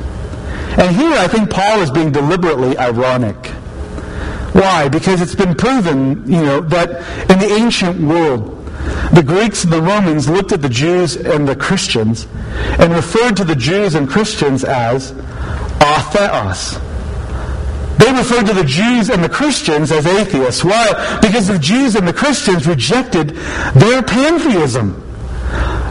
And 0.77 0.95
here 0.95 1.13
I 1.13 1.27
think 1.27 1.49
Paul 1.49 1.81
is 1.81 1.91
being 1.91 2.11
deliberately 2.11 2.77
ironic. 2.77 3.51
Why? 4.53 4.89
Because 4.89 5.21
it's 5.21 5.35
been 5.35 5.55
proven, 5.55 6.29
you 6.31 6.41
know, 6.41 6.61
that 6.61 6.89
in 7.29 7.39
the 7.39 7.53
ancient 7.53 8.01
world, 8.01 8.55
the 9.13 9.23
Greeks 9.23 9.63
and 9.63 9.73
the 9.73 9.81
Romans 9.81 10.29
looked 10.29 10.51
at 10.51 10.61
the 10.61 10.69
Jews 10.69 11.15
and 11.15 11.47
the 11.47 11.55
Christians 11.55 12.27
and 12.79 12.93
referred 12.93 13.35
to 13.37 13.43
the 13.43 13.55
Jews 13.55 13.95
and 13.95 14.09
Christians 14.09 14.63
as 14.63 15.11
atheos. 15.11 16.81
They 17.99 18.11
referred 18.13 18.45
to 18.45 18.53
the 18.53 18.63
Jews 18.63 19.09
and 19.09 19.23
the 19.23 19.29
Christians 19.29 19.91
as 19.91 20.05
atheists. 20.05 20.63
Why? 20.63 21.19
Because 21.21 21.47
the 21.47 21.59
Jews 21.59 21.95
and 21.95 22.07
the 22.07 22.13
Christians 22.13 22.65
rejected 22.65 23.31
their 23.75 24.01
pantheism. 24.01 25.08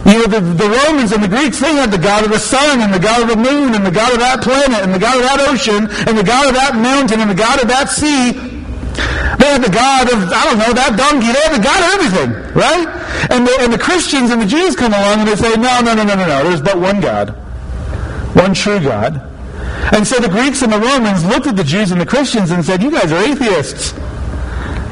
You 0.07 0.15
know, 0.15 0.27
the, 0.27 0.41
the 0.41 0.69
Romans 0.69 1.13
and 1.13 1.23
the 1.23 1.29
Greeks, 1.29 1.61
they 1.61 1.75
had 1.75 1.91
the 1.91 1.99
God 1.99 2.25
of 2.25 2.31
the 2.31 2.39
sun 2.39 2.81
and 2.81 2.95
the 2.95 2.99
God 2.99 3.23
of 3.23 3.29
the 3.29 3.37
moon 3.37 3.75
and 3.75 3.85
the 3.85 3.91
God 3.91 4.13
of 4.13 4.21
that 4.21 4.43
planet 4.43 4.81
and 4.81 4.95
the 4.95 4.99
God 4.99 5.17
of 5.17 5.23
that 5.23 5.41
ocean 5.49 5.89
and 6.07 6.17
the 6.17 6.25
God 6.25 6.49
of 6.49 6.55
that 6.55 6.77
mountain 6.77 7.21
and 7.21 7.31
the 7.31 7.35
God 7.35 7.61
of 7.61 7.69
that 7.69 7.91
sea. 7.91 8.33
They 9.39 9.47
had 9.47 9.63
the 9.63 9.71
God 9.71 10.11
of, 10.11 10.33
I 10.33 10.45
don't 10.49 10.59
know, 10.59 10.73
that 10.73 10.97
donkey. 10.99 11.31
They 11.31 11.43
had 11.47 11.55
the 11.55 11.63
God 11.63 11.79
of 11.83 11.89
everything, 11.99 12.31
right? 12.55 12.87
And 13.31 13.47
the, 13.47 13.55
and 13.61 13.73
the 13.73 13.79
Christians 13.79 14.31
and 14.31 14.43
the 14.43 14.47
Jews 14.47 14.75
come 14.75 14.93
along 14.93 15.21
and 15.21 15.29
they 15.29 15.37
say, 15.37 15.55
no, 15.55 15.81
no, 15.81 15.95
no, 15.95 16.03
no, 16.03 16.15
no, 16.15 16.27
no. 16.27 16.45
There's 16.45 16.63
but 16.63 16.79
one 16.79 17.01
God. 17.01 17.31
One 18.35 18.55
true 18.55 18.81
God. 18.81 19.23
And 19.93 20.07
so 20.07 20.19
the 20.19 20.29
Greeks 20.29 20.63
and 20.63 20.73
the 20.73 20.79
Romans 20.79 21.25
looked 21.25 21.47
at 21.47 21.57
the 21.57 21.65
Jews 21.65 21.93
and 21.93 22.01
the 22.01 22.07
Christians 22.07 22.51
and 22.51 22.65
said, 22.65 22.83
you 22.83 22.91
guys 22.91 23.13
are 23.13 23.23
atheists. 23.23 23.95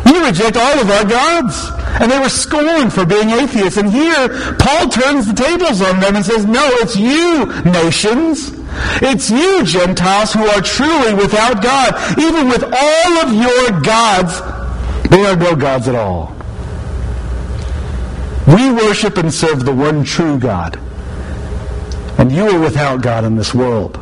You 0.07 0.25
reject 0.25 0.57
all 0.57 0.79
of 0.79 0.91
our 0.91 1.05
gods. 1.05 1.71
And 2.01 2.11
they 2.11 2.19
were 2.19 2.29
scorned 2.29 2.93
for 2.93 3.07
being 3.07 3.31
atheists. 3.31 3.79
And 3.79 3.91
here, 3.91 4.29
Paul 4.59 4.89
turns 4.89 5.27
the 5.27 5.35
tables 5.35 5.81
on 5.81 6.01
them 6.01 6.17
and 6.17 6.25
says, 6.25 6.45
no, 6.45 6.65
it's 6.75 6.97
you, 6.97 7.47
nations. 7.65 8.53
It's 9.01 9.31
you, 9.31 9.65
Gentiles, 9.65 10.33
who 10.33 10.47
are 10.47 10.61
truly 10.61 11.15
without 11.15 11.63
God. 11.63 12.19
Even 12.19 12.49
with 12.49 12.65
all 12.65 13.13
of 13.19 13.33
your 13.33 13.81
gods, 13.81 14.41
they 15.09 15.25
are 15.25 15.37
no 15.37 15.57
gods 15.57 15.89
at 15.89 15.95
all. 15.95 16.35
We 18.47 18.71
worship 18.71 19.17
and 19.17 19.33
serve 19.33 19.65
the 19.65 19.75
one 19.75 20.05
true 20.05 20.39
God. 20.39 20.79
And 22.19 22.31
you 22.31 22.49
are 22.49 22.61
without 22.61 23.03
God 23.03 23.25
in 23.25 23.37
this 23.37 23.55
world. 23.55 23.97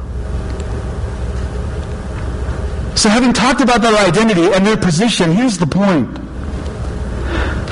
So 2.97 3.09
having 3.09 3.33
talked 3.33 3.61
about 3.61 3.83
their 3.83 3.97
identity 3.97 4.53
and 4.53 4.67
their 4.67 4.77
position, 4.77 5.33
here's 5.33 5.59
the 5.59 5.67
point. 5.67 6.24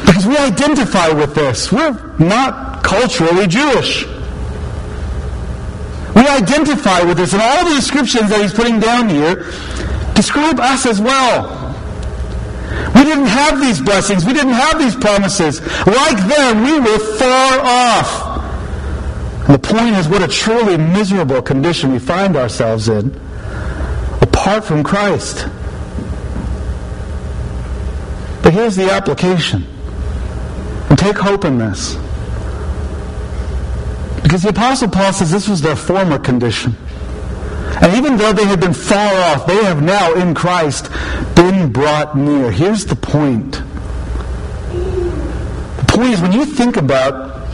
Because 0.06 0.26
we 0.26 0.36
identify 0.36 1.10
with 1.10 1.34
this. 1.34 1.72
We're 1.72 1.92
not 2.18 2.84
culturally 2.84 3.46
Jewish. 3.46 4.04
We 6.14 6.28
identify 6.28 7.02
with 7.02 7.16
this. 7.16 7.32
And 7.32 7.42
all 7.42 7.64
the 7.64 7.74
descriptions 7.74 8.30
that 8.30 8.40
he's 8.40 8.52
putting 8.52 8.80
down 8.80 9.08
here 9.08 9.46
describe 10.14 10.60
us 10.60 10.86
as 10.86 11.00
well. 11.00 11.58
We 12.94 13.04
didn't 13.04 13.26
have 13.26 13.60
these 13.60 13.80
blessings. 13.80 14.24
We 14.24 14.32
didn't 14.32 14.52
have 14.52 14.78
these 14.78 14.94
promises. 14.94 15.60
Like 15.86 16.18
them, 16.28 16.64
we 16.64 16.80
were 16.80 16.98
far 17.16 17.60
off. 17.60 18.32
And 19.48 19.54
the 19.54 19.58
point 19.58 19.96
is 19.96 20.08
what 20.08 20.22
a 20.22 20.28
truly 20.28 20.76
miserable 20.76 21.42
condition 21.42 21.92
we 21.92 21.98
find 21.98 22.36
ourselves 22.36 22.88
in 22.88 23.14
apart 24.20 24.64
from 24.64 24.82
Christ. 24.82 25.46
But 28.42 28.52
here's 28.52 28.76
the 28.76 28.90
application. 28.90 29.66
And 30.92 30.98
take 30.98 31.16
hope 31.16 31.46
in 31.46 31.56
this. 31.56 31.94
Because 34.22 34.42
the 34.42 34.50
Apostle 34.50 34.90
Paul 34.90 35.10
says 35.14 35.30
this 35.30 35.48
was 35.48 35.62
their 35.62 35.74
former 35.74 36.18
condition. 36.18 36.76
And 37.80 37.96
even 37.96 38.18
though 38.18 38.34
they 38.34 38.44
had 38.44 38.60
been 38.60 38.74
far 38.74 39.10
off, 39.32 39.46
they 39.46 39.64
have 39.64 39.82
now 39.82 40.12
in 40.12 40.34
Christ 40.34 40.90
been 41.34 41.72
brought 41.72 42.14
near. 42.14 42.52
Here's 42.52 42.84
the 42.84 42.94
point. 42.94 43.52
The 45.78 45.84
point 45.88 46.10
is 46.10 46.20
when 46.20 46.32
you 46.32 46.44
think 46.44 46.76
about 46.76 47.48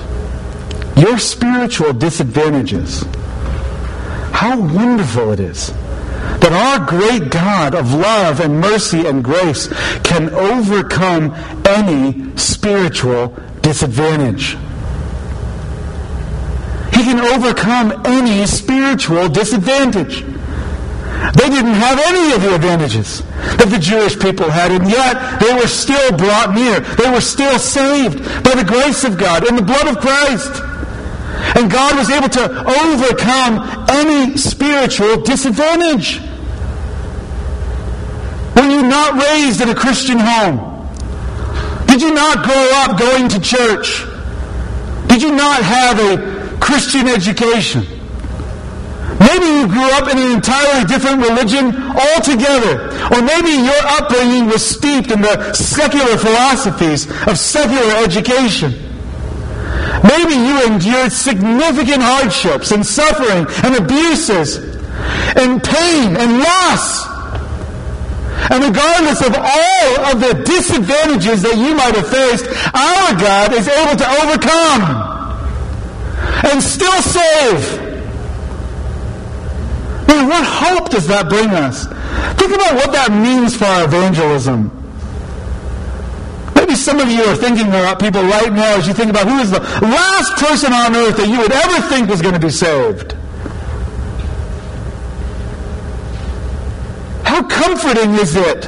your 0.97 1.17
spiritual 1.17 1.93
disadvantages, 1.93 3.05
how 4.33 4.59
wonderful 4.59 5.31
it 5.31 5.39
is 5.39 5.73
that 6.41 6.53
our 6.53 6.87
great 6.87 7.31
God 7.31 7.75
of 7.75 7.93
love 7.93 8.41
and 8.41 8.61
mercy 8.61 9.07
and 9.07 9.23
grace 9.23 9.69
can 10.03 10.31
overcome 10.31 11.35
any 11.67 12.37
spiritual 12.37 13.37
disadvantage. 13.61 14.57
He 16.95 17.05
can 17.05 17.21
overcome 17.21 18.03
any 18.07 18.47
spiritual 18.47 19.29
disadvantage. 19.29 20.23
They 21.35 21.51
didn't 21.51 21.75
have 21.75 21.99
any 21.99 22.33
of 22.33 22.43
the 22.43 22.55
advantages 22.55 23.23
that 23.59 23.69
the 23.71 23.79
Jewish 23.79 24.19
people 24.19 24.49
had, 24.51 24.71
and 24.71 24.89
yet 24.89 25.41
they 25.41 25.53
were 25.53 25.67
still 25.67 26.17
brought 26.17 26.55
near. 26.55 26.81
They 26.81 27.11
were 27.11 27.21
still 27.21 27.59
saved 27.59 28.19
by 28.45 28.55
the 28.55 28.65
grace 28.65 29.05
of 29.05 29.19
God 29.19 29.47
in 29.47 29.57
the 29.57 29.63
blood 29.63 29.89
of 29.89 29.99
Christ. 29.99 30.63
And 31.57 31.71
God 31.71 31.97
was 31.97 32.11
able 32.11 32.29
to 32.29 32.45
overcome 32.83 33.87
any 33.89 34.37
spiritual 34.37 35.23
disadvantage. 35.23 36.21
Were 38.55 38.69
you 38.69 38.83
not 38.83 39.23
raised 39.23 39.61
in 39.61 39.69
a 39.69 39.75
Christian 39.75 40.19
home? 40.19 40.69
Did 41.87 42.03
you 42.03 42.13
not 42.13 42.45
grow 42.45 42.69
up 42.75 42.99
going 42.99 43.29
to 43.31 43.41
church? 43.41 44.05
Did 45.09 45.23
you 45.23 45.33
not 45.33 45.63
have 45.63 45.99
a 45.99 46.59
Christian 46.59 47.09
education? 47.09 47.87
Maybe 49.21 49.47
you 49.47 49.67
grew 49.67 49.91
up 49.93 50.11
in 50.13 50.19
an 50.19 50.33
entirely 50.33 50.85
different 50.85 51.23
religion 51.23 51.75
altogether. 51.75 52.89
Or 53.13 53.23
maybe 53.23 53.51
your 53.51 53.83
upbringing 53.99 54.47
was 54.47 54.65
steeped 54.65 55.11
in 55.11 55.23
the 55.23 55.53
secular 55.55 56.17
philosophies 56.17 57.11
of 57.27 57.39
secular 57.39 58.05
education. 58.05 58.88
Maybe 60.05 60.35
you 60.35 60.65
endured 60.67 61.13
significant 61.13 62.03
hardships 62.03 62.71
and 62.73 62.85
suffering 62.85 63.47
and 63.65 63.77
abuses 63.77 64.57
and 65.37 65.63
pain 65.63 66.17
and 66.17 66.39
loss. 66.39 67.07
And 68.51 68.65
regardless 68.65 69.21
of 69.21 69.35
all 69.35 70.01
of 70.13 70.21
the 70.21 70.43
disadvantages 70.45 71.43
that 71.43 71.57
you 71.57 71.75
might 71.75 71.95
have 71.95 72.09
faced, 72.09 72.47
our 72.75 73.13
God 73.19 73.53
is 73.53 73.69
able 73.69 73.97
to 73.97 74.07
overcome 74.23 75.09
and 76.45 76.63
still 76.63 77.03
save. 77.03 77.81
Man, 80.09 80.29
what 80.29 80.45
hope 80.45 80.89
does 80.91 81.07
that 81.09 81.29
bring 81.29 81.51
us? 81.51 81.87
Think 82.39 82.55
about 82.55 82.77
what 82.77 82.93
that 82.93 83.11
means 83.11 83.57
for 83.57 83.67
our 83.67 83.85
evangelism. 83.85 84.78
Maybe 86.69 86.77
some 86.77 87.01
of 87.01 87.09
you 87.09 87.23
are 87.23 87.35
thinking 87.35 87.69
about 87.69 87.99
people 87.99 88.21
right 88.21 88.53
now 88.53 88.77
as 88.77 88.87
you 88.87 88.93
think 88.93 89.09
about 89.09 89.27
who 89.27 89.39
is 89.39 89.51
the 89.51 89.61
last 89.61 90.37
person 90.37 90.71
on 90.71 90.95
earth 90.95 91.17
that 91.17 91.27
you 91.27 91.39
would 91.39 91.51
ever 91.51 91.89
think 91.89 92.11
was 92.11 92.21
going 92.21 92.35
to 92.35 92.41
be 92.41 92.51
saved. 92.51 93.13
How 97.25 97.43
comforting 97.43 98.17
is 98.17 98.37
it 98.37 98.65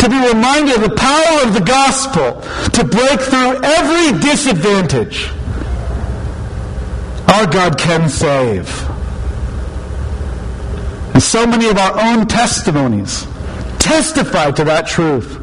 to 0.00 0.08
be 0.10 0.28
reminded 0.28 0.76
of 0.76 0.82
the 0.82 0.94
power 0.94 1.46
of 1.46 1.54
the 1.54 1.62
gospel 1.62 2.42
to 2.72 2.84
break 2.84 3.20
through 3.20 3.56
every 3.64 4.20
disadvantage? 4.20 5.30
Our 7.32 7.46
God 7.46 7.78
can 7.78 8.10
save. 8.10 8.68
And 11.14 11.22
so 11.22 11.46
many 11.46 11.70
of 11.70 11.78
our 11.78 11.98
own 11.98 12.26
testimonies 12.26 13.26
testify 13.78 14.50
to 14.50 14.64
that 14.64 14.86
truth. 14.86 15.40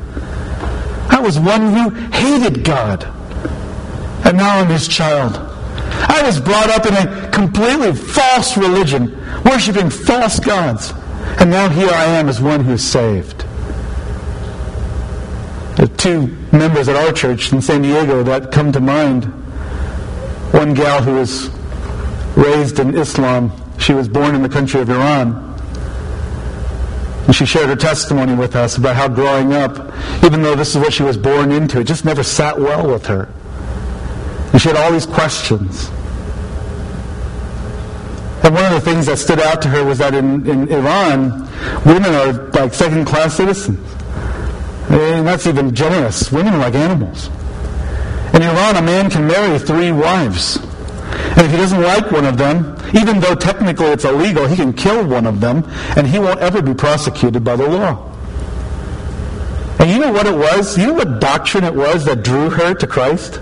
I 1.14 1.20
was 1.22 1.39
one 1.39 1.74
who 1.74 1.91
hated 2.11 2.64
God, 2.64 3.03
and 4.26 4.36
now 4.36 4.59
I'm 4.59 4.68
his 4.68 4.88
child. 4.88 5.36
I 6.09 6.24
was 6.26 6.39
brought 6.39 6.70
up 6.70 6.88
in 6.88 6.95
a 6.95 7.30
completely 7.30 7.93
false 7.93 8.57
religion, 8.57 9.16
worshiping 9.45 9.91
false 9.91 10.39
gods. 10.39 10.91
And 11.39 11.51
now 11.51 11.70
here 11.70 11.91
I 11.91 12.05
am 12.05 12.30
as 12.30 12.41
one 12.41 12.64
who 12.64 12.74
is 12.74 12.84
saved. 12.84 13.45
The 15.78 15.88
two 15.97 16.28
members 16.51 16.89
at 16.89 16.95
our 16.95 17.11
church 17.11 17.53
in 17.53 17.61
San 17.61 17.84
Diego 17.84 18.24
that 18.24 18.51
come 18.51 18.72
to 18.72 18.80
mind. 18.80 19.26
One 20.51 20.74
gal 20.74 21.03
who 21.03 21.14
was 21.16 21.49
raised 22.36 22.80
in 22.80 22.97
Islam. 22.97 23.51
She 23.78 23.93
was 23.93 24.07
born 24.07 24.34
in 24.34 24.41
the 24.41 24.49
country 24.49 24.82
of 24.82 24.89
Iran. 24.89 25.53
And 27.26 27.36
she 27.36 27.45
shared 27.45 27.69
her 27.69 27.76
testimony 27.76 28.36
with 28.36 28.55
us 28.55 28.78
about 28.78 28.95
how 28.95 29.07
growing 29.07 29.53
up, 29.53 29.78
even 30.24 30.41
though 30.41 30.55
this 30.55 30.76
is 30.76 30.78
what 30.78 30.91
she 30.93 31.03
was 31.03 31.17
born 31.17 31.51
into, 31.51 31.80
it 31.80 31.86
just 31.86 32.03
never 32.03 32.24
sat 32.24 32.59
well 32.59 32.86
with 32.86 33.05
her. 33.05 33.30
And 34.51 34.61
she 34.61 34.69
had 34.69 34.78
all 34.78 34.91
these 34.91 35.05
questions. 35.05 35.89
And 38.43 38.53
one 38.53 38.65
of 38.65 38.74
the 38.74 38.82
things 38.82 39.05
that 39.05 39.17
stood 39.17 39.39
out 39.39 39.61
to 39.61 39.69
her 39.69 39.86
was 39.86 39.99
that 39.99 40.13
in, 40.13 40.45
in 40.45 40.69
Iran, 40.69 41.49
women 41.86 42.13
are 42.13 42.34
like 42.51 42.74
second 42.74 43.05
class 43.05 43.38
citizens. 43.38 43.80
And 44.89 45.26
that's 45.26 45.47
even 45.47 45.74
generous. 45.74 46.30
Women 46.30 46.53
are 46.55 46.59
like 46.59 46.76
animals. 46.76 47.30
In 48.34 48.41
Iran, 48.41 48.76
a 48.76 48.82
man 48.82 49.09
can 49.09 49.28
marry 49.28 49.57
three 49.59 49.91
wives. 49.93 50.59
And 51.36 51.41
if 51.41 51.51
he 51.51 51.57
doesn't 51.57 51.82
like 51.82 52.11
one 52.11 52.26
of 52.26 52.38
them, 52.38 52.76
even 52.93 53.20
though 53.20 53.36
technically 53.36 53.88
it's 53.88 54.05
illegal, 54.05 54.47
he 54.47 54.55
can 54.55 54.74
kill 54.74 55.05
one 55.05 55.26
of 55.26 55.41
them, 55.41 55.64
and 55.95 56.07
he 56.07 56.20
won't 56.20 56.39
ever 56.39 56.61
be 56.61 56.74
prosecuted 56.74 57.43
by 57.43 57.55
the 57.55 57.68
law. 57.68 58.09
And 59.80 59.91
you 59.91 59.99
know 59.99 60.11
what 60.11 60.26
it 60.26 60.36
was? 60.36 60.78
You 60.78 60.88
know 60.88 60.93
what 60.93 61.20
doctrine 61.20 61.64
it 61.64 61.74
was 61.74 62.05
that 62.05 62.24
drew 62.24 62.49
her 62.49 62.74
to 62.74 62.88
Christ? 62.88 63.41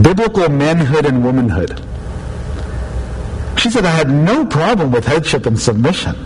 Biblical 0.00 0.48
manhood 0.48 1.06
and 1.06 1.24
womanhood. 1.24 1.82
She 3.58 3.70
said, 3.70 3.84
I 3.84 3.90
had 3.90 4.08
no 4.08 4.46
problem 4.46 4.92
with 4.92 5.04
headship 5.04 5.46
and 5.46 5.58
submission. 5.58 6.16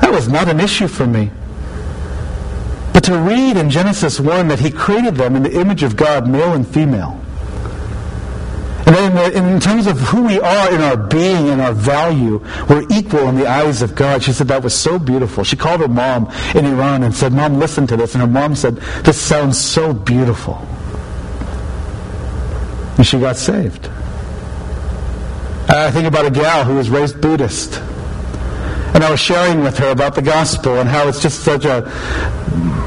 That 0.00 0.12
was 0.12 0.28
not 0.28 0.48
an 0.48 0.60
issue 0.60 0.88
for 0.88 1.06
me. 1.06 1.30
But 2.92 3.04
to 3.04 3.18
read 3.18 3.56
in 3.56 3.70
Genesis 3.70 4.20
1 4.20 4.48
that 4.48 4.60
he 4.60 4.70
created 4.70 5.16
them 5.16 5.34
in 5.34 5.42
the 5.42 5.52
image 5.52 5.82
of 5.82 5.96
God, 5.96 6.28
male 6.28 6.52
and 6.52 6.66
female. 6.66 7.21
And 9.12 9.34
then 9.34 9.44
in, 9.44 9.52
in 9.52 9.60
terms 9.60 9.86
of 9.86 10.00
who 10.00 10.22
we 10.22 10.40
are 10.40 10.72
in 10.72 10.80
our 10.80 10.96
being 10.96 11.50
and 11.50 11.60
our 11.60 11.74
value, 11.74 12.42
we're 12.66 12.86
equal 12.88 13.28
in 13.28 13.36
the 13.36 13.46
eyes 13.46 13.82
of 13.82 13.94
God. 13.94 14.22
She 14.22 14.32
said 14.32 14.48
that 14.48 14.62
was 14.62 14.74
so 14.74 14.98
beautiful. 14.98 15.44
She 15.44 15.54
called 15.54 15.82
her 15.82 15.88
mom 15.88 16.32
in 16.54 16.64
Iran 16.64 17.02
and 17.02 17.14
said, 17.14 17.34
Mom, 17.34 17.58
listen 17.58 17.86
to 17.88 17.96
this. 17.98 18.14
And 18.14 18.22
her 18.22 18.26
mom 18.26 18.56
said, 18.56 18.76
This 19.04 19.20
sounds 19.20 19.60
so 19.60 19.92
beautiful. 19.92 20.66
And 22.96 23.06
she 23.06 23.20
got 23.20 23.36
saved. 23.36 23.88
I 25.68 25.90
think 25.90 26.06
about 26.06 26.24
a 26.24 26.30
gal 26.30 26.64
who 26.64 26.76
was 26.76 26.88
raised 26.88 27.20
Buddhist. 27.20 27.82
And 28.94 29.02
I 29.02 29.10
was 29.10 29.20
sharing 29.20 29.62
with 29.62 29.78
her 29.78 29.90
about 29.90 30.14
the 30.14 30.22
gospel 30.22 30.78
and 30.78 30.88
how 30.88 31.08
it's 31.08 31.20
just 31.20 31.40
such 31.40 31.64
a 31.64 31.82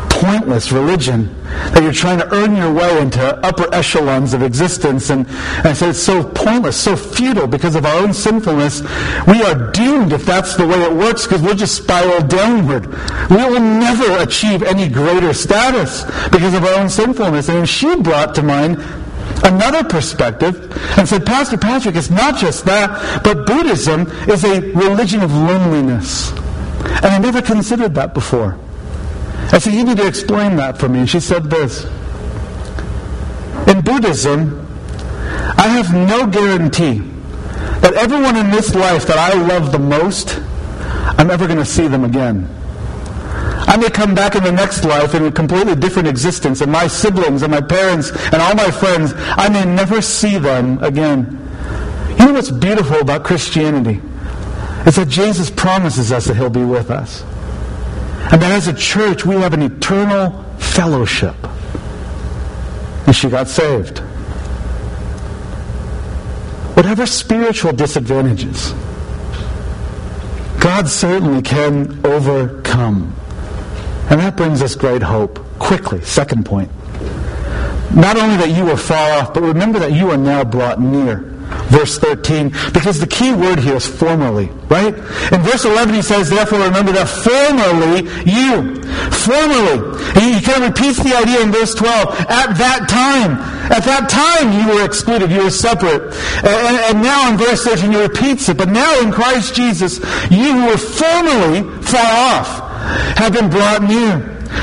pointless 0.09 0.71
religion 0.71 1.29
that 1.43 1.83
you're 1.83 1.91
trying 1.91 2.19
to 2.19 2.33
earn 2.33 2.55
your 2.55 2.73
way 2.73 3.01
into 3.01 3.21
upper 3.45 3.71
echelons 3.73 4.33
of 4.33 4.41
existence. 4.41 5.09
And, 5.09 5.27
and 5.27 5.67
I 5.67 5.73
said 5.73 5.89
it's 5.89 5.99
so 6.01 6.23
pointless, 6.23 6.79
so 6.79 6.95
futile 6.95 7.47
because 7.47 7.75
of 7.75 7.85
our 7.85 7.95
own 8.01 8.13
sinfulness. 8.13 8.81
We 9.27 9.43
are 9.43 9.71
doomed 9.71 10.13
if 10.13 10.25
that's 10.25 10.55
the 10.55 10.65
way 10.65 10.81
it 10.83 10.93
works 10.93 11.25
because 11.25 11.41
we'll 11.41 11.55
just 11.55 11.75
spiral 11.75 12.25
downward. 12.25 12.87
We 13.29 13.37
will 13.37 13.59
never 13.59 14.23
achieve 14.23 14.63
any 14.63 14.87
greater 14.87 15.33
status 15.33 16.03
because 16.29 16.53
of 16.53 16.63
our 16.63 16.75
own 16.75 16.89
sinfulness. 16.89 17.49
And 17.49 17.67
she 17.67 17.95
brought 17.97 18.35
to 18.35 18.43
mind 18.43 18.77
another 19.43 19.83
perspective 19.83 20.71
and 20.97 21.07
said, 21.07 21.25
Pastor 21.25 21.57
Patrick, 21.57 21.95
it's 21.95 22.09
not 22.09 22.37
just 22.37 22.65
that, 22.65 23.23
but 23.23 23.45
Buddhism 23.45 24.07
is 24.29 24.43
a 24.43 24.61
religion 24.71 25.21
of 25.21 25.31
loneliness. 25.31 26.31
And 26.85 27.05
I 27.05 27.17
never 27.17 27.41
considered 27.41 27.95
that 27.95 28.13
before. 28.13 28.57
I 29.51 29.59
said, 29.59 29.73
You 29.73 29.83
need 29.83 29.97
to 29.97 30.07
explain 30.07 30.55
that 30.57 30.77
for 30.77 30.89
me. 30.89 30.99
And 30.99 31.09
she 31.09 31.19
said 31.19 31.49
this 31.49 31.85
In 33.67 33.81
Buddhism, 33.81 34.61
I 35.57 35.67
have 35.67 35.93
no 35.93 36.27
guarantee 36.27 36.99
that 37.79 37.93
everyone 37.93 38.35
in 38.35 38.51
this 38.51 38.73
life 38.73 39.05
that 39.07 39.17
I 39.17 39.33
love 39.33 39.71
the 39.71 39.79
most, 39.79 40.41
I'm 41.17 41.29
ever 41.29 41.47
going 41.47 41.59
to 41.59 41.65
see 41.65 41.87
them 41.87 42.03
again. 42.03 42.49
I 43.67 43.77
may 43.77 43.89
come 43.89 44.13
back 44.13 44.35
in 44.35 44.43
the 44.43 44.51
next 44.51 44.83
life 44.83 45.15
in 45.15 45.25
a 45.25 45.31
completely 45.31 45.75
different 45.75 46.07
existence, 46.07 46.61
and 46.61 46.71
my 46.71 46.87
siblings 46.87 47.41
and 47.41 47.51
my 47.51 47.61
parents 47.61 48.11
and 48.11 48.35
all 48.35 48.55
my 48.55 48.69
friends, 48.71 49.13
I 49.15 49.49
may 49.49 49.65
never 49.65 50.01
see 50.01 50.37
them 50.37 50.81
again. 50.83 51.41
You 52.19 52.27
know 52.27 52.33
what's 52.33 52.51
beautiful 52.51 52.99
about 52.99 53.23
Christianity? 53.23 54.01
It's 54.85 54.97
that 54.97 55.09
Jesus 55.09 55.49
promises 55.49 56.11
us 56.11 56.25
that 56.25 56.35
he'll 56.35 56.49
be 56.49 56.63
with 56.63 56.91
us. 56.91 57.23
And 58.31 58.41
that 58.41 58.51
as 58.51 58.67
a 58.67 58.73
church, 58.73 59.25
we 59.25 59.35
have 59.35 59.53
an 59.53 59.61
eternal 59.61 60.43
fellowship. 60.57 61.35
And 63.07 63.15
she 63.15 63.29
got 63.29 63.47
saved. 63.47 63.99
Whatever 66.75 67.05
spiritual 67.05 67.71
disadvantages, 67.71 68.73
God 70.59 70.87
certainly 70.87 71.41
can 71.41 72.05
overcome. 72.05 73.15
And 74.09 74.19
that 74.19 74.35
brings 74.35 74.61
us 74.61 74.75
great 74.75 75.01
hope. 75.01 75.39
Quickly, 75.59 76.01
second 76.01 76.45
point. 76.45 76.69
Not 77.95 78.17
only 78.17 78.37
that 78.37 78.49
you 78.49 78.65
were 78.65 78.77
far 78.77 79.19
off, 79.19 79.33
but 79.33 79.41
remember 79.43 79.79
that 79.79 79.93
you 79.93 80.11
are 80.11 80.17
now 80.17 80.43
brought 80.43 80.79
near 80.79 81.35
verse 81.69 81.97
13, 81.97 82.49
because 82.73 82.99
the 82.99 83.07
key 83.07 83.33
word 83.33 83.59
here 83.59 83.75
is 83.75 83.85
formerly, 83.85 84.47
right? 84.69 84.93
In 85.31 85.41
verse 85.41 85.65
11 85.65 85.93
he 85.93 86.01
says, 86.01 86.29
therefore 86.29 86.59
remember 86.59 86.91
that 86.91 87.07
formerly 87.07 88.05
you, 88.25 88.81
formerly, 89.11 89.95
he, 90.19 90.41
kind 90.41 90.63
of 90.63 90.69
repeats 90.69 91.01
the 91.01 91.15
idea 91.15 91.41
in 91.41 91.51
verse 91.51 91.73
12, 91.75 92.19
at 92.29 92.53
that 92.57 92.87
time, 92.89 93.37
at 93.71 93.83
that 93.83 94.09
time 94.09 94.53
you 94.59 94.75
were 94.75 94.85
excluded, 94.85 95.31
you 95.31 95.43
were 95.43 95.51
separate. 95.51 96.13
And, 96.43 96.95
and 96.95 97.03
now 97.03 97.31
in 97.31 97.37
verse 97.37 97.63
13 97.63 97.91
he 97.91 98.01
repeats 98.01 98.49
it, 98.49 98.57
but 98.57 98.69
now 98.69 98.99
in 99.01 99.11
Christ 99.11 99.55
Jesus, 99.55 99.99
you 100.29 100.65
were 100.65 100.77
formerly 100.77 101.63
far 101.81 102.39
off 102.39 102.64
have 103.17 103.33
been 103.33 103.49
brought 103.49 103.83
near. 103.83 104.19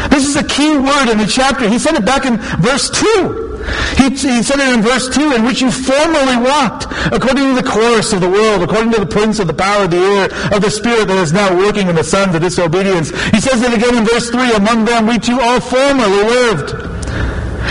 This 0.08 0.26
is 0.26 0.36
a 0.36 0.44
key 0.44 0.76
word 0.76 1.10
in 1.10 1.18
the 1.18 1.26
chapter. 1.26 1.68
He 1.68 1.78
said 1.78 1.94
it 1.94 2.04
back 2.04 2.24
in 2.24 2.38
verse 2.60 2.90
2. 2.90 3.50
He, 3.96 4.10
he, 4.10 4.42
said 4.42 4.58
it 4.58 4.74
in 4.74 4.82
verse 4.82 5.08
2, 5.08 5.34
in 5.34 5.44
which 5.44 5.60
you 5.60 5.70
formerly 5.70 6.36
walked, 6.36 6.86
according 7.12 7.54
to 7.54 7.62
the 7.62 7.68
course 7.68 8.12
of 8.12 8.20
the 8.20 8.28
world, 8.28 8.62
according 8.62 8.92
to 8.92 9.00
the 9.00 9.06
prince 9.06 9.38
of 9.38 9.46
the 9.46 9.54
power 9.54 9.84
of 9.84 9.90
the 9.90 9.98
air, 9.98 10.24
of 10.54 10.62
the 10.62 10.70
spirit 10.70 11.06
that 11.08 11.18
is 11.18 11.32
now 11.32 11.56
working 11.56 11.88
in 11.88 11.94
the 11.94 12.02
sons 12.02 12.34
of 12.34 12.42
disobedience. 12.42 13.10
He 13.30 13.40
says 13.40 13.62
it 13.62 13.72
again 13.72 13.96
in 13.96 14.04
verse 14.04 14.30
3, 14.30 14.54
among 14.54 14.84
them 14.84 15.06
we 15.06 15.18
too 15.18 15.38
all 15.40 15.60
formerly 15.60 16.22
lived. 16.24 16.91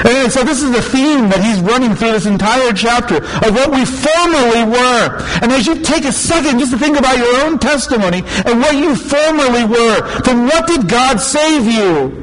And 0.06 0.32
so 0.32 0.44
this 0.44 0.62
is 0.62 0.72
the 0.72 0.82
theme 0.82 1.30
that 1.30 1.44
he's 1.44 1.60
running 1.62 1.96
through 1.96 2.12
this 2.12 2.26
entire 2.26 2.74
chapter 2.74 3.18
of 3.18 3.54
what 3.54 3.72
we 3.72 3.86
formerly 3.86 4.66
were. 4.66 5.22
And 5.42 5.52
as 5.52 5.68
you 5.68 5.82
take 5.82 6.06
a 6.06 6.12
second 6.12 6.60
just 6.60 6.72
to 6.72 6.78
think 6.78 6.98
about 6.98 7.18
your 7.18 7.46
own 7.46 7.60
testimony 7.60 8.24
and 8.46 8.60
what 8.60 8.76
you 8.76 8.96
formerly 8.96 9.66
were, 9.66 10.22
from 10.24 10.46
what 10.46 10.68
did 10.68 10.88
God 10.88 11.20
save 11.20 11.66
you? 11.66 12.22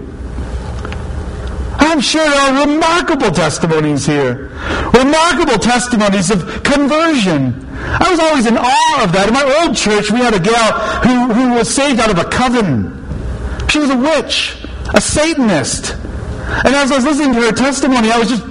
I'm 1.80 2.00
sure 2.00 2.24
there 2.24 2.40
are 2.40 2.66
remarkable 2.66 3.30
testimonies 3.30 4.04
here. 4.04 4.50
Remarkable 4.92 5.58
testimonies 5.58 6.30
of 6.30 6.62
conversion. 6.64 7.66
I 7.80 8.10
was 8.10 8.18
always 8.18 8.46
in 8.46 8.58
awe 8.58 9.04
of 9.04 9.12
that. 9.12 9.28
In 9.28 9.34
my 9.34 9.62
old 9.62 9.76
church, 9.76 10.10
we 10.10 10.18
had 10.18 10.34
a 10.34 10.40
gal 10.40 10.72
who, 11.06 11.32
who 11.32 11.54
was 11.54 11.72
saved 11.72 12.00
out 12.00 12.10
of 12.10 12.18
a 12.18 12.24
coven. 12.24 12.94
She 13.68 13.78
was 13.78 13.90
a 13.90 13.96
witch, 13.96 14.56
a 14.92 15.00
Satanist. 15.00 15.96
And 16.64 16.74
as 16.74 16.90
I 16.92 16.96
was 16.96 17.04
listening 17.04 17.34
to 17.34 17.40
her 17.42 17.52
testimony, 17.52 18.10
I 18.10 18.18
was 18.18 18.28
just, 18.28 18.44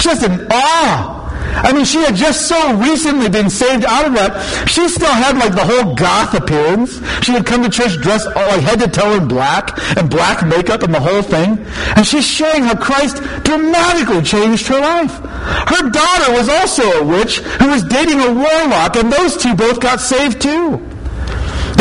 just 0.00 0.22
in 0.24 0.46
awe 0.50 1.14
I 1.56 1.72
mean, 1.72 1.84
she 1.84 1.98
had 1.98 2.16
just 2.16 2.48
so 2.48 2.76
recently 2.76 3.28
been 3.28 3.48
saved 3.48 3.84
out 3.84 4.06
of 4.06 4.12
that. 4.14 4.68
She 4.68 4.88
still 4.88 5.12
had 5.12 5.38
like 5.38 5.54
the 5.54 5.64
whole 5.64 5.94
goth 5.94 6.34
appearance. 6.34 6.98
She 7.24 7.32
had 7.32 7.46
come 7.46 7.62
to 7.62 7.70
church 7.70 8.00
dressed 8.00 8.26
all 8.26 8.48
like 8.48 8.60
head 8.60 8.80
to 8.80 8.88
toe 8.88 9.14
in 9.14 9.28
black 9.28 9.70
and 9.96 10.10
black 10.10 10.44
makeup 10.44 10.82
and 10.82 10.92
the 10.92 11.00
whole 11.00 11.22
thing. 11.22 11.64
And 11.96 12.04
she's 12.04 12.26
sharing 12.26 12.64
how 12.64 12.74
Christ 12.74 13.22
dramatically 13.44 14.22
changed 14.22 14.66
her 14.66 14.80
life. 14.80 15.14
Her 15.14 15.90
daughter 15.90 16.32
was 16.32 16.48
also 16.48 16.82
a 16.82 17.04
witch 17.04 17.38
who 17.38 17.68
was 17.68 17.84
dating 17.84 18.20
a 18.20 18.34
warlock, 18.34 18.96
and 18.96 19.12
those 19.12 19.36
two 19.36 19.54
both 19.54 19.80
got 19.80 20.00
saved 20.00 20.40
too. 20.42 20.93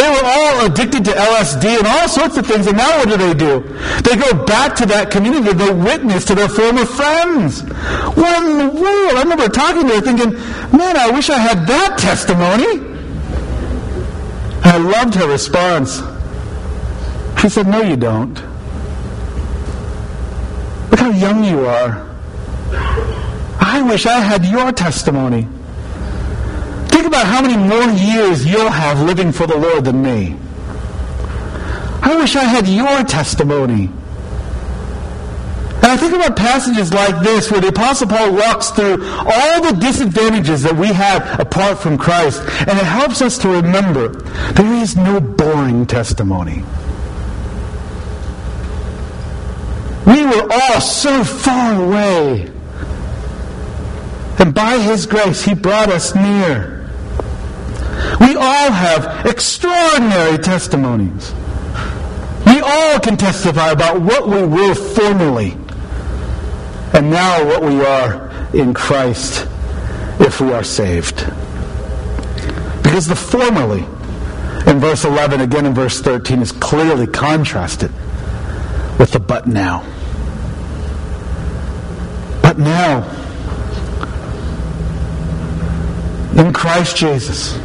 They 0.03 0.09
were 0.09 0.25
all 0.25 0.65
addicted 0.65 1.05
to 1.05 1.11
LSD 1.11 1.77
and 1.77 1.87
all 1.87 2.09
sorts 2.09 2.35
of 2.35 2.45
things, 2.45 2.67
and 2.67 2.75
now 2.75 2.97
what 2.97 3.07
do 3.07 3.15
they 3.15 3.33
do? 3.33 3.61
They 4.01 4.17
go 4.17 4.43
back 4.43 4.75
to 4.75 4.85
that 4.87 5.09
community, 5.09 5.53
they 5.53 5.71
witness 5.71 6.25
to 6.25 6.35
their 6.35 6.49
former 6.49 6.85
friends. 6.85 7.61
What 7.61 8.43
in 8.43 8.57
the 8.57 8.67
world? 8.67 9.13
I 9.15 9.21
remember 9.23 9.47
talking 9.47 9.87
to 9.87 9.95
her 9.95 10.01
thinking, 10.01 10.33
man, 10.77 10.97
I 10.97 11.09
wish 11.09 11.29
I 11.29 11.37
had 11.37 11.65
that 11.67 11.97
testimony. 11.97 12.85
I 14.65 14.75
loved 14.75 15.15
her 15.15 15.29
response. 15.29 16.01
She 17.39 17.47
said, 17.47 17.67
no, 17.67 17.81
you 17.81 17.95
don't. 17.95 18.35
Look 20.91 20.99
how 20.99 21.11
young 21.11 21.45
you 21.45 21.65
are. 21.65 22.13
I 23.57 23.81
wish 23.87 24.05
I 24.05 24.19
had 24.19 24.43
your 24.43 24.73
testimony. 24.73 25.47
Think 26.93 27.07
about 27.07 27.25
how 27.25 27.41
many 27.41 27.57
more 27.57 27.89
years 27.89 28.45
you'll 28.45 28.69
have 28.69 29.01
living 29.01 29.31
for 29.31 29.47
the 29.47 29.57
Lord 29.57 29.85
than 29.85 30.03
me. 30.03 30.37
I 32.03 32.15
wish 32.15 32.35
I 32.35 32.43
had 32.43 32.67
your 32.67 33.03
testimony. 33.03 33.89
And 35.77 35.85
I 35.85 35.97
think 35.97 36.13
about 36.13 36.37
passages 36.37 36.93
like 36.93 37.23
this 37.23 37.49
where 37.49 37.61
the 37.61 37.69
Apostle 37.69 38.07
Paul 38.09 38.33
walks 38.33 38.69
through 38.69 39.03
all 39.03 39.61
the 39.63 39.75
disadvantages 39.81 40.61
that 40.61 40.75
we 40.75 40.89
have 40.89 41.39
apart 41.39 41.79
from 41.79 41.97
Christ, 41.97 42.41
and 42.59 42.69
it 42.69 42.85
helps 42.85 43.23
us 43.23 43.39
to 43.39 43.49
remember 43.49 44.09
there 44.53 44.73
is 44.75 44.95
no 44.95 45.19
boring 45.19 45.87
testimony. 45.87 46.63
We 50.05 50.25
were 50.25 50.47
all 50.53 50.79
so 50.79 51.23
far 51.23 51.73
away. 51.83 52.51
And 54.37 54.53
by 54.53 54.77
His 54.77 55.07
grace, 55.07 55.43
He 55.43 55.55
brought 55.55 55.89
us 55.89 56.13
near. 56.13 56.72
We 58.19 58.35
all 58.35 58.71
have 58.71 59.25
extraordinary 59.25 60.37
testimonies. 60.37 61.33
We 62.45 62.59
all 62.59 62.99
can 62.99 63.17
testify 63.17 63.71
about 63.71 64.01
what 64.01 64.27
we 64.27 64.43
were 64.43 64.75
formerly 64.75 65.57
and 66.93 67.09
now 67.09 67.45
what 67.45 67.63
we 67.63 67.83
are 67.83 68.29
in 68.53 68.73
Christ 68.73 69.47
if 70.19 70.39
we 70.39 70.53
are 70.53 70.63
saved. 70.63 71.15
Because 72.83 73.07
the 73.07 73.15
formerly 73.15 73.85
in 74.67 74.79
verse 74.79 75.03
11, 75.03 75.41
again 75.41 75.65
in 75.65 75.73
verse 75.73 75.99
13, 76.01 76.41
is 76.41 76.51
clearly 76.51 77.07
contrasted 77.07 77.91
with 78.99 79.11
the 79.11 79.19
but 79.19 79.47
now. 79.47 79.83
But 82.41 82.59
now, 82.59 83.09
in 86.37 86.53
Christ 86.53 86.95
Jesus, 86.95 87.57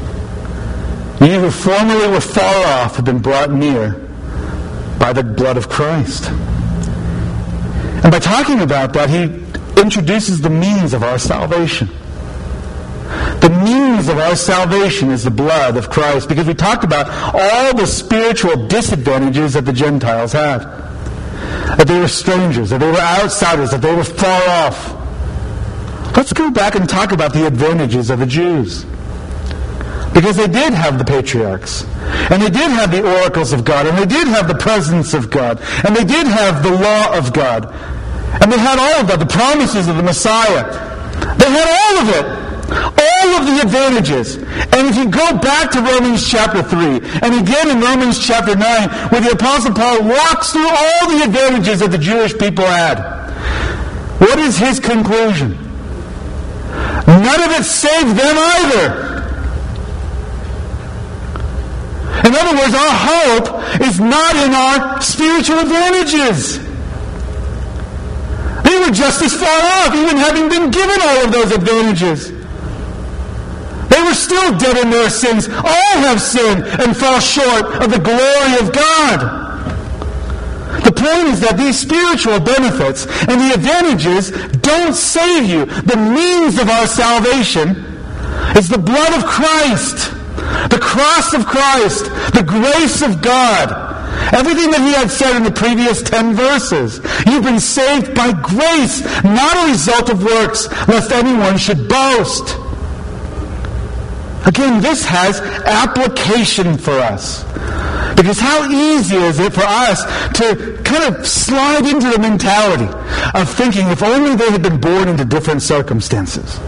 you 1.21 1.41
who 1.41 1.51
formerly 1.51 2.09
were 2.09 2.21
far 2.21 2.67
off 2.67 2.97
have 2.97 3.05
been 3.05 3.19
brought 3.19 3.51
near 3.51 3.93
by 4.99 5.13
the 5.13 5.23
blood 5.23 5.57
of 5.57 5.69
Christ. 5.69 6.31
And 6.31 8.13
by 8.13 8.21
talking 8.21 8.61
about 8.61 8.93
that, 8.93 9.11
he 9.11 9.25
introduces 9.81 10.41
the 10.41 10.51
means 10.51 10.95
of 10.95 11.03
our 11.03 11.19
salvation. 11.19 11.89
The 13.41 13.51
means 13.65 14.09
of 14.09 14.19
our 14.19 14.37
salvation 14.37 15.11
is 15.11 15.25
the 15.25 15.31
blood 15.31 15.77
of 15.77 15.91
Christ 15.91 16.29
because 16.29 16.47
we 16.47 16.55
talked 16.55 16.85
about 16.85 17.09
all 17.35 17.75
the 17.75 17.87
spiritual 17.87 18.69
disadvantages 18.69 19.55
that 19.55 19.65
the 19.65 19.73
Gentiles 19.73 20.33
had. 20.33 20.61
That 21.79 21.87
they 21.87 21.99
were 21.99 22.09
strangers, 22.09 22.71
that 22.71 22.79
they 22.79 22.91
were 22.91 22.99
outsiders, 22.99 23.71
that 23.71 23.83
they 23.83 23.95
were 23.95 24.05
far 24.05 24.43
off. 24.67 24.95
Let's 26.17 26.33
go 26.33 26.51
back 26.51 26.75
and 26.75 26.89
talk 26.89 27.13
about 27.13 27.33
the 27.33 27.47
advantages 27.47 28.11
of 28.11 28.19
the 28.19 28.27
Jews. 28.27 28.85
Because 30.19 30.37
they 30.37 30.49
did 30.49 30.75
have 30.75 30.99
the 30.99 31.05
patriarchs. 31.05 31.85
And 32.29 32.43
they 32.43 32.51
did 32.51 32.73
have 32.75 32.91
the 32.91 33.07
oracles 33.07 33.53
of 33.53 33.65
God. 33.65 33.87
And 33.87 33.97
they 33.97 34.05
did 34.05 34.27
have 34.27 34.49
the 34.49 34.55
presence 34.57 35.15
of 35.15 35.31
God. 35.31 35.63
And 35.87 35.95
they 35.95 36.03
did 36.03 36.27
have 36.27 36.65
the 36.65 36.73
law 36.73 37.17
of 37.17 37.33
God. 37.33 37.73
And 38.43 38.51
they 38.51 38.59
had 38.59 38.81
all 38.81 39.01
of 39.01 39.07
that, 39.07 39.21
the 39.21 39.31
promises 39.31 39.87
of 39.87 39.97
the 39.97 40.03
Messiah. 40.03 40.67
They 41.39 41.49
had 41.49 41.71
all 41.71 42.03
of 42.03 42.09
it. 42.19 42.27
All 42.99 43.29
of 43.39 43.47
the 43.47 43.61
advantages. 43.63 44.35
And 44.75 44.89
if 44.91 44.97
you 44.97 45.09
go 45.09 45.39
back 45.39 45.71
to 45.71 45.83
Romans 45.83 46.29
chapter 46.29 46.65
3, 46.65 46.99
and 47.23 47.39
again 47.39 47.71
in 47.71 47.81
Romans 47.81 48.19
chapter 48.19 48.57
9, 48.57 48.89
where 49.11 49.21
the 49.21 49.31
Apostle 49.31 49.73
Paul 49.73 50.03
walks 50.03 50.51
through 50.51 50.69
all 50.69 51.11
the 51.11 51.23
advantages 51.23 51.79
that 51.79 51.93
the 51.93 51.99
Jewish 51.99 52.37
people 52.37 52.65
had, 52.65 52.99
what 54.19 54.41
is 54.41 54.59
his 54.59 54.81
conclusion? 54.81 55.53
None 57.07 57.41
of 57.41 57.53
it 57.53 57.63
saved 57.63 58.19
them 58.19 58.37
either. 58.37 59.18
In 62.29 62.35
other 62.35 62.59
words, 62.61 62.75
our 62.75 62.93
hope 62.93 63.81
is 63.81 63.99
not 63.99 64.37
in 64.37 64.53
our 64.53 65.01
spiritual 65.01 65.61
advantages. 65.61 66.59
They 68.69 68.79
were 68.79 68.93
just 68.93 69.23
as 69.23 69.33
far 69.33 69.49
off, 69.49 69.95
even 69.95 70.19
having 70.19 70.51
been 70.51 70.71
given 70.71 71.01
all 71.01 71.25
of 71.25 71.33
those 71.33 71.53
advantages. 71.53 72.31
They 73.89 74.03
were 74.03 74.13
still 74.13 74.59
dead 74.59 74.77
in 74.77 74.91
their 74.91 75.09
sins. 75.09 75.49
All 75.49 75.97
have 76.05 76.21
sinned 76.21 76.65
and 76.65 76.95
fall 76.95 77.19
short 77.19 77.65
of 77.83 77.91
the 77.91 77.99
glory 77.99 78.61
of 78.61 78.75
God. 78.75 79.49
The 80.85 80.93
point 80.93 81.29
is 81.29 81.41
that 81.41 81.57
these 81.57 81.79
spiritual 81.79 82.41
benefits 82.41 83.07
and 83.27 83.41
the 83.41 83.55
advantages 83.55 84.33
don't 84.59 84.95
save 84.95 85.49
you. 85.49 85.65
The 85.65 85.97
means 85.97 86.59
of 86.59 86.69
our 86.69 86.87
salvation 86.87 87.71
is 88.55 88.69
the 88.69 88.77
blood 88.77 89.15
of 89.15 89.25
Christ, 89.25 90.13
the 90.69 90.79
cross 90.81 91.35
of 91.35 91.47
Christ, 91.47 92.05
the 92.35 92.45
grace 92.47 93.03
of 93.03 93.23
God. 93.23 93.87
Everything 94.33 94.71
that 94.71 94.81
he 94.81 94.93
had 94.93 95.11
said 95.11 95.37
in 95.37 95.45
the 95.45 95.51
previous 95.51 96.03
ten 96.03 96.35
verses. 96.35 97.01
You've 97.27 97.45
been 97.45 97.61
saved 97.61 98.15
by 98.15 98.33
grace, 98.33 99.03
not 99.25 99.57
a 99.57 99.71
result 99.71 100.11
of 100.11 100.23
works, 100.23 100.69
lest 100.89 101.13
anyone 101.13 101.57
should 101.57 101.89
boast. 101.89 102.57
Again, 104.47 104.81
this 104.81 105.05
has 105.05 105.41
application 105.41 106.79
for 106.79 106.93
us. 106.93 107.45
Because 108.17 108.41
how 108.41 108.69
easy 108.69 109.17
is 109.17 109.39
it 109.39 109.53
for 109.53 109.63
us 109.65 110.03
to 110.39 110.81
kind 110.85 111.15
of 111.15 111.27
slide 111.27 111.87
into 111.87 112.09
the 112.11 112.19
mentality 112.19 112.89
of 113.35 113.49
thinking 113.49 113.87
if 113.89 114.03
only 114.03 114.35
they 114.35 114.51
had 114.51 114.63
been 114.63 114.81
born 114.81 115.09
into 115.09 115.25
different 115.25 115.63
circumstances, 115.63 116.59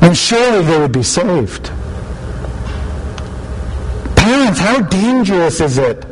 then 0.00 0.14
surely 0.14 0.64
they 0.64 0.78
would 0.78 0.92
be 0.92 1.02
saved. 1.02 1.70
Parents, 4.16 4.58
how 4.58 4.80
dangerous 4.80 5.60
is 5.60 5.78
it 5.78 6.02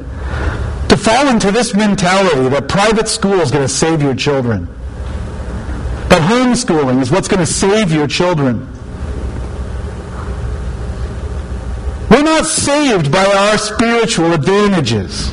to 0.88 0.96
fall 0.96 1.28
into 1.28 1.50
this 1.50 1.74
mentality 1.74 2.48
that 2.48 2.68
private 2.68 3.08
school 3.08 3.40
is 3.40 3.50
going 3.50 3.66
to 3.66 3.72
save 3.72 4.02
your 4.02 4.14
children? 4.14 4.66
That 6.08 6.22
homeschooling 6.22 7.00
is 7.02 7.10
what's 7.10 7.28
going 7.28 7.44
to 7.44 7.52
save 7.52 7.92
your 7.92 8.06
children? 8.06 8.66
We're 12.10 12.22
not 12.22 12.46
saved 12.46 13.12
by 13.12 13.24
our 13.24 13.58
spiritual 13.58 14.32
advantages. 14.32 15.32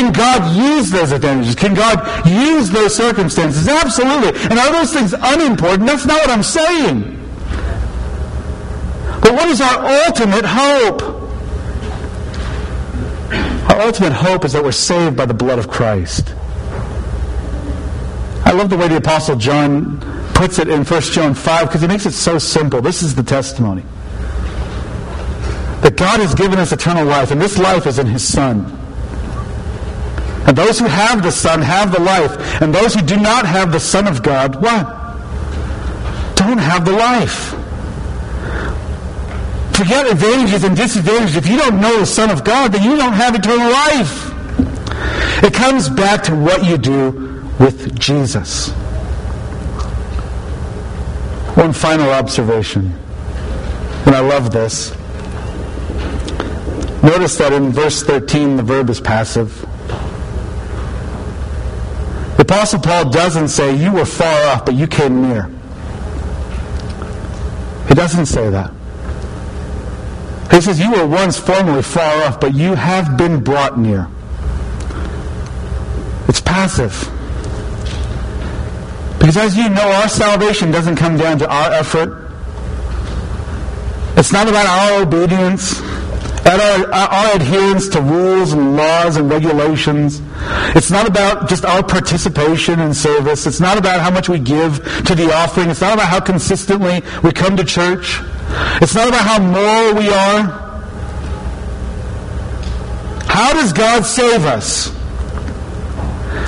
Can 0.00 0.12
God 0.12 0.56
use 0.56 0.90
those 0.90 1.12
advantages? 1.12 1.54
Can 1.54 1.74
God 1.74 2.26
use 2.26 2.70
those 2.70 2.96
circumstances? 2.96 3.68
Absolutely. 3.68 4.30
And 4.48 4.58
are 4.58 4.72
those 4.72 4.94
things 4.94 5.12
unimportant? 5.12 5.84
That's 5.84 6.06
not 6.06 6.22
what 6.22 6.30
I'm 6.30 6.42
saying. 6.42 7.18
But 9.20 9.32
what 9.34 9.48
is 9.50 9.60
our 9.60 10.06
ultimate 10.06 10.46
hope? 10.46 11.02
Our 13.70 13.80
ultimate 13.82 14.14
hope 14.14 14.46
is 14.46 14.54
that 14.54 14.64
we're 14.64 14.72
saved 14.72 15.18
by 15.18 15.26
the 15.26 15.34
blood 15.34 15.58
of 15.58 15.68
Christ. 15.68 16.34
I 18.46 18.52
love 18.52 18.70
the 18.70 18.78
way 18.78 18.88
the 18.88 18.96
Apostle 18.96 19.36
John 19.36 20.00
puts 20.32 20.58
it 20.58 20.68
in 20.68 20.82
1 20.82 21.00
John 21.02 21.34
5 21.34 21.66
because 21.66 21.82
he 21.82 21.86
makes 21.86 22.06
it 22.06 22.12
so 22.12 22.38
simple. 22.38 22.80
This 22.80 23.02
is 23.02 23.14
the 23.14 23.22
testimony 23.22 23.82
that 25.82 25.94
God 25.96 26.20
has 26.20 26.34
given 26.34 26.58
us 26.58 26.72
eternal 26.72 27.04
life, 27.04 27.30
and 27.30 27.38
this 27.40 27.58
life 27.58 27.86
is 27.86 27.98
in 27.98 28.06
His 28.06 28.26
Son. 28.26 28.79
And 30.46 30.56
those 30.56 30.78
who 30.78 30.86
have 30.86 31.22
the 31.22 31.30
Son 31.30 31.62
have 31.62 31.92
the 31.92 32.00
life, 32.00 32.60
and 32.62 32.74
those 32.74 32.94
who 32.94 33.02
do 33.02 33.16
not 33.16 33.46
have 33.46 33.72
the 33.72 33.80
Son 33.80 34.06
of 34.06 34.22
God, 34.22 34.56
what? 34.56 34.86
Don't 36.36 36.58
have 36.58 36.84
the 36.84 36.92
life. 36.92 37.50
Forget 39.76 40.10
advantages 40.10 40.64
and 40.64 40.76
disadvantages. 40.76 41.36
If 41.36 41.46
you 41.46 41.56
don't 41.56 41.80
know 41.80 42.00
the 42.00 42.06
Son 42.06 42.30
of 42.30 42.44
God, 42.44 42.72
then 42.72 42.82
you 42.82 42.96
don't 42.96 43.12
have 43.12 43.34
eternal 43.34 43.70
life. 43.70 44.30
It 45.42 45.54
comes 45.54 45.88
back 45.88 46.22
to 46.24 46.34
what 46.34 46.64
you 46.64 46.76
do 46.76 47.42
with 47.58 47.98
Jesus. 47.98 48.70
One 51.56 51.72
final 51.72 52.10
observation, 52.10 52.94
and 54.06 54.14
I 54.14 54.20
love 54.20 54.50
this. 54.52 54.94
Notice 57.02 57.36
that 57.38 57.52
in 57.52 57.70
verse 57.70 58.02
13 58.02 58.56
the 58.56 58.62
verb 58.62 58.90
is 58.90 59.00
passive. 59.00 59.66
Apostle 62.50 62.80
Paul 62.80 63.10
doesn't 63.10 63.46
say, 63.46 63.76
You 63.76 63.92
were 63.92 64.04
far 64.04 64.48
off, 64.48 64.64
but 64.64 64.74
you 64.74 64.88
came 64.88 65.22
near. 65.22 65.48
He 67.86 67.94
doesn't 67.94 68.26
say 68.26 68.50
that. 68.50 68.72
He 70.50 70.60
says, 70.60 70.80
You 70.80 70.90
were 70.90 71.06
once 71.06 71.38
formerly 71.38 71.84
far 71.84 72.24
off, 72.24 72.40
but 72.40 72.56
you 72.56 72.74
have 72.74 73.16
been 73.16 73.38
brought 73.44 73.78
near. 73.78 74.08
It's 76.26 76.40
passive. 76.40 76.92
Because 79.20 79.36
as 79.36 79.56
you 79.56 79.68
know, 79.68 79.88
our 79.88 80.08
salvation 80.08 80.72
doesn't 80.72 80.96
come 80.96 81.16
down 81.16 81.38
to 81.38 81.48
our 81.48 81.70
effort. 81.70 82.32
It's 84.16 84.32
not 84.32 84.48
about 84.48 84.66
our 84.66 85.02
obedience 85.02 85.80
and 86.46 86.60
our, 86.60 86.92
our, 86.92 87.36
adherence 87.36 87.88
to 87.90 88.00
rules 88.00 88.52
and 88.52 88.76
laws 88.76 89.16
and 89.16 89.30
regulations. 89.30 90.22
It's 90.74 90.90
not 90.90 91.06
about 91.06 91.48
just 91.48 91.64
our 91.64 91.82
participation 91.82 92.80
in 92.80 92.94
service. 92.94 93.46
It's 93.46 93.60
not 93.60 93.78
about 93.78 94.00
how 94.00 94.10
much 94.10 94.28
we 94.28 94.38
give 94.38 94.76
to 95.04 95.14
the 95.14 95.32
offering. 95.32 95.70
It's 95.70 95.80
not 95.80 95.94
about 95.94 96.08
how 96.08 96.20
consistently 96.20 97.02
we 97.22 97.32
come 97.32 97.56
to 97.56 97.64
church. 97.64 98.20
It's 98.82 98.94
not 98.94 99.08
about 99.08 99.20
how 99.20 99.38
moral 99.38 99.94
we 99.94 100.08
are. 100.08 100.70
How 103.26 103.52
does 103.52 103.72
God 103.72 104.04
save 104.04 104.44
us? 104.44 104.99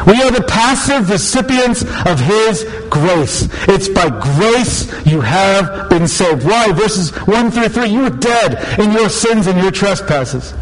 We 0.06 0.20
are 0.22 0.30
the 0.30 0.44
passive 0.48 1.10
recipients 1.10 1.82
of 1.82 2.18
His 2.18 2.64
grace. 2.90 3.48
It's 3.68 3.88
by 3.88 4.08
grace 4.10 4.90
you 5.06 5.20
have 5.20 5.88
been 5.90 6.08
saved. 6.08 6.44
Why? 6.44 6.72
Verses 6.72 7.10
1 7.26 7.50
through 7.50 7.68
3. 7.68 7.88
You 7.88 8.02
were 8.02 8.10
dead 8.10 8.80
in 8.80 8.92
your 8.92 9.08
sins 9.08 9.46
and 9.46 9.60
your 9.60 9.70
trespasses. 9.70 10.54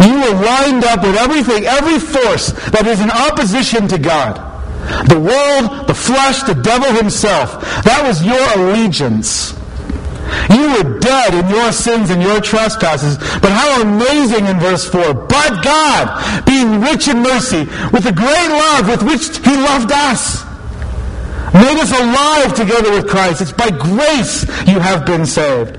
You 0.00 0.14
were 0.14 0.44
lined 0.44 0.84
up 0.84 1.02
with 1.02 1.16
everything, 1.16 1.64
every 1.64 1.98
force 1.98 2.52
that 2.70 2.86
is 2.86 3.00
in 3.00 3.10
opposition 3.10 3.88
to 3.88 3.98
God. 3.98 4.36
The 5.08 5.18
world, 5.18 5.88
the 5.88 5.94
flesh, 5.94 6.42
the 6.42 6.54
devil 6.54 6.92
himself. 6.92 7.60
That 7.82 8.04
was 8.06 8.24
your 8.24 8.40
allegiance. 8.56 9.55
You 10.50 10.72
were 10.74 10.98
dead 10.98 11.34
in 11.34 11.48
your 11.48 11.72
sins 11.72 12.10
and 12.10 12.22
your 12.22 12.40
trespasses. 12.40 13.16
But 13.40 13.50
how 13.50 13.82
amazing 13.82 14.46
in 14.46 14.58
verse 14.58 14.88
4. 14.88 15.14
But 15.14 15.62
God, 15.62 16.44
being 16.46 16.80
rich 16.80 17.08
in 17.08 17.22
mercy, 17.22 17.64
with 17.92 18.04
the 18.04 18.12
great 18.12 18.48
love 18.48 18.88
with 18.88 19.02
which 19.02 19.38
he 19.38 19.56
loved 19.56 19.92
us, 19.92 20.44
made 21.54 21.78
us 21.78 21.92
alive 21.92 22.54
together 22.54 22.90
with 22.90 23.08
Christ. 23.08 23.40
It's 23.40 23.52
by 23.52 23.70
grace 23.70 24.42
you 24.66 24.80
have 24.80 25.06
been 25.06 25.26
saved. 25.26 25.78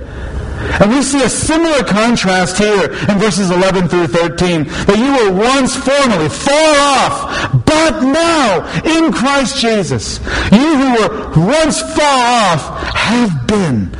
And 0.60 0.89
we 0.89 1.02
see 1.04 1.24
a 1.24 1.30
similar 1.30 1.84
contrast 1.84 2.58
here 2.58 2.86
in 2.86 3.20
verses 3.20 3.52
11 3.52 3.88
through 3.89 4.08
13, 4.08 4.64
that 4.64 4.98
you 4.98 5.12
were 5.14 5.32
once 5.38 5.76
formerly 5.76 6.30
far 6.30 6.76
off, 6.80 7.66
but 7.66 8.02
now 8.02 8.66
in 8.84 9.14
Christ 9.14 9.58
Jesus, 9.62 10.20
you 10.52 10.78
who 10.78 10.93
were 10.98 11.45
once 11.45 11.82
far 11.82 12.54
off 12.54 12.95
have 12.95 13.48
been 13.48 13.91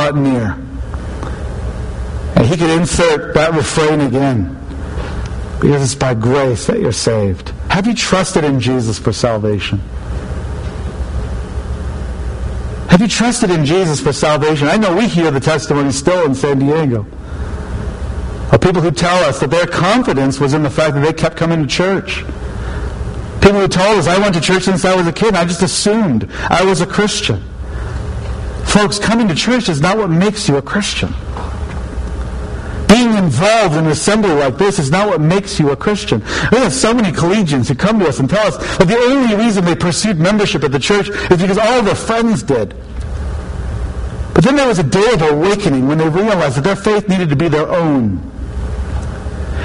brought 0.00 0.16
near. 0.16 0.52
And 2.36 2.46
he 2.46 2.56
could 2.56 2.70
insert 2.70 3.34
that 3.34 3.52
refrain 3.52 4.00
again, 4.00 4.56
because 5.60 5.82
it's 5.82 5.94
by 5.94 6.14
grace 6.14 6.66
that 6.68 6.80
you're 6.80 6.92
saved. 6.92 7.50
Have 7.68 7.86
you 7.86 7.94
trusted 7.94 8.44
in 8.44 8.60
Jesus 8.60 8.98
for 8.98 9.12
salvation? 9.12 9.78
Have 12.88 13.00
you 13.00 13.08
trusted 13.08 13.50
in 13.50 13.64
Jesus 13.64 14.00
for 14.00 14.12
salvation? 14.12 14.68
I 14.68 14.76
know 14.76 14.96
we 14.96 15.06
hear 15.06 15.30
the 15.30 15.40
testimony 15.40 15.92
still 15.92 16.24
in 16.24 16.34
San 16.34 16.58
Diego 16.58 17.06
of 18.52 18.60
people 18.60 18.82
who 18.82 18.90
tell 18.90 19.22
us 19.24 19.38
that 19.40 19.50
their 19.50 19.66
confidence 19.66 20.40
was 20.40 20.54
in 20.54 20.62
the 20.62 20.70
fact 20.70 20.94
that 20.94 21.00
they 21.00 21.12
kept 21.12 21.36
coming 21.36 21.62
to 21.62 21.68
church. 21.68 22.24
People 23.40 23.60
who 23.60 23.68
told 23.68 23.98
us, 23.98 24.06
I 24.06 24.18
went 24.18 24.34
to 24.34 24.40
church 24.40 24.64
since 24.64 24.84
I 24.84 24.96
was 24.96 25.06
a 25.06 25.12
kid. 25.12 25.34
I 25.34 25.44
just 25.44 25.62
assumed 25.62 26.28
I 26.48 26.64
was 26.64 26.80
a 26.80 26.86
Christian. 26.86 27.44
Folks, 28.70 29.00
coming 29.00 29.26
to 29.26 29.34
church 29.34 29.68
is 29.68 29.80
not 29.80 29.98
what 29.98 30.10
makes 30.10 30.48
you 30.48 30.56
a 30.56 30.62
Christian. 30.62 31.12
Being 32.86 33.16
involved 33.16 33.74
in 33.74 33.86
an 33.86 33.90
assembly 33.90 34.30
like 34.30 34.58
this 34.58 34.78
is 34.78 34.92
not 34.92 35.08
what 35.08 35.20
makes 35.20 35.58
you 35.58 35.70
a 35.70 35.76
Christian. 35.76 36.22
We 36.52 36.58
have 36.58 36.72
so 36.72 36.94
many 36.94 37.10
collegians 37.10 37.66
who 37.66 37.74
come 37.74 37.98
to 37.98 38.06
us 38.06 38.20
and 38.20 38.30
tell 38.30 38.46
us 38.46 38.56
that 38.78 38.86
the 38.86 38.96
only 38.96 39.34
reason 39.34 39.64
they 39.64 39.74
pursued 39.74 40.20
membership 40.20 40.62
at 40.62 40.70
the 40.70 40.78
church 40.78 41.08
is 41.08 41.42
because 41.42 41.58
all 41.58 41.82
their 41.82 41.96
friends 41.96 42.44
did. 42.44 42.76
But 44.34 44.44
then 44.44 44.54
there 44.54 44.68
was 44.68 44.78
a 44.78 44.84
day 44.84 45.14
of 45.14 45.22
awakening 45.22 45.88
when 45.88 45.98
they 45.98 46.08
realized 46.08 46.56
that 46.56 46.62
their 46.62 46.76
faith 46.76 47.08
needed 47.08 47.28
to 47.30 47.36
be 47.36 47.48
their 47.48 47.68
own. 47.68 48.18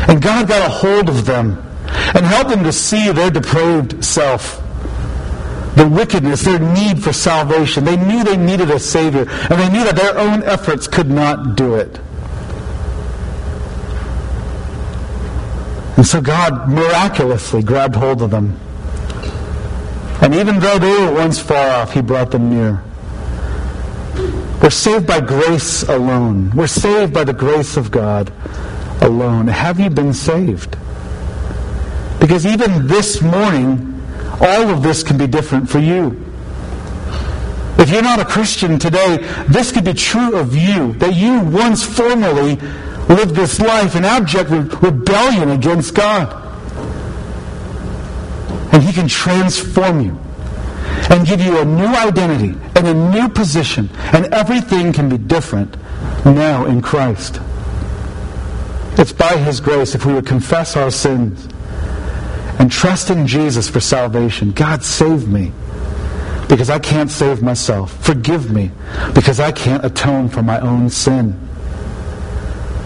And 0.08 0.20
God 0.20 0.48
got 0.48 0.66
a 0.66 0.70
hold 0.70 1.10
of 1.10 1.28
them 1.28 1.64
and 2.16 2.26
helped 2.26 2.50
them 2.50 2.64
to 2.64 2.74
see 2.74 3.12
their 3.12 3.30
depraved 3.30 4.04
self 4.04 4.65
the 5.76 5.88
wickedness, 5.88 6.44
their 6.44 6.60
need 6.60 7.04
for 7.04 7.12
salvation. 7.12 7.84
They 7.84 7.98
knew 7.98 8.24
they 8.24 8.38
needed 8.38 8.70
a 8.70 8.80
Savior, 8.80 9.28
and 9.30 9.60
they 9.60 9.70
knew 9.70 9.84
that 9.84 9.96
their 9.96 10.18
own 10.18 10.44
efforts 10.44 10.88
could 10.88 11.10
not 11.10 11.56
do 11.56 11.76
it. 11.76 12.00
And 15.98 16.06
so 16.06 16.22
God 16.22 16.70
miraculously 16.70 17.64
grabbed 17.64 17.96
hold 17.96 18.22
of 18.22 18.32
them. 18.32 18.60
And 20.22 20.34
even 20.34 20.60
though 20.60 20.80
they 20.80 20.92
were 21.06 21.14
once 21.14 21.40
far 21.40 21.82
off, 21.82 21.94
He 21.94 22.02
brought 22.02 22.32
them 22.32 22.50
near. 22.50 22.82
We're 24.62 24.70
saved 24.70 25.06
by 25.06 25.22
grace 25.22 25.84
alone. 25.84 26.52
We're 26.56 26.68
saved 26.68 27.14
by 27.14 27.24
the 27.24 27.34
grace 27.34 27.78
of 27.78 27.92
God 27.92 28.32
alone. 29.02 29.48
Have 29.48 29.80
you 29.80 29.90
been 29.90 30.14
saved? 30.14 30.78
Because 32.20 32.46
even 32.46 32.88
this 32.88 33.22
morning, 33.22 33.95
all 34.42 34.70
of 34.70 34.84
this 34.84 35.04
can 35.04 35.18
be 35.18 35.28
different 35.28 35.70
for 35.70 35.80
you. 35.80 36.22
If 37.78 37.90
you're 37.90 38.02
not 38.02 38.20
a 38.20 38.26
Christian 38.26 38.80
today, 38.80 39.18
this 39.48 39.72
could 39.72 39.86
be 39.86 39.94
true 39.94 40.38
of 40.38 40.56
you, 40.56 40.94
that 40.94 41.14
you 41.14 41.40
once 41.40 41.84
formerly 41.84 42.56
lived 43.08 43.36
this 43.36 43.60
life 43.60 43.96
in 43.96 44.06
abject 44.06 44.50
rebellion 44.82 45.50
against 45.50 45.94
God. 45.94 46.42
And 48.74 48.82
He 48.82 48.92
can 48.92 49.08
transform 49.08 50.02
you 50.02 50.20
and 51.10 51.28
give 51.28 51.42
you 51.42 51.60
a 51.60 51.66
new 51.66 51.88
identity 51.88 52.58
and 52.76 52.88
a 52.88 52.94
new 52.94 53.30
position, 53.30 53.90
and 54.14 54.34
everything 54.34 54.92
can 54.92 55.08
be 55.10 55.18
different 55.18 55.78
now 56.26 56.66
in 56.66 56.82
Christ. 56.82 57.40
It's 58.98 59.12
by 59.12 59.38
His 59.38 59.60
grace 59.60 59.94
if 59.94 60.06
we 60.06 60.14
would 60.14 60.26
confess 60.26 60.76
our 60.76 60.90
sins 60.90 61.48
and 62.60 62.72
trust 62.72 63.10
in 63.10 63.28
Jesus 63.28 63.70
for 63.70 63.80
salvation. 63.80 64.52
God, 64.52 64.84
save 64.84 65.28
me 65.28 65.52
because 66.48 66.70
I 66.70 66.80
can't 66.80 67.12
save 67.12 67.42
myself. 67.42 68.04
Forgive 68.04 68.52
me 68.52 68.72
because 69.14 69.40
I 69.40 69.52
can't 69.52 69.84
atone 69.84 70.30
for 70.30 70.42
my 70.42 70.60
own 70.60 70.90
sin. 70.90 71.40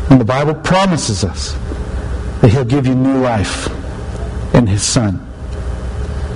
And 0.10 0.20
the 0.20 0.26
Bible 0.26 0.56
promises 0.56 1.24
us 1.24 1.54
that 2.42 2.50
He'll 2.52 2.66
give 2.66 2.88
you 2.88 2.96
new 2.96 3.20
life 3.20 3.68
in 4.56 4.66
His 4.66 4.82
Son. 4.82 5.26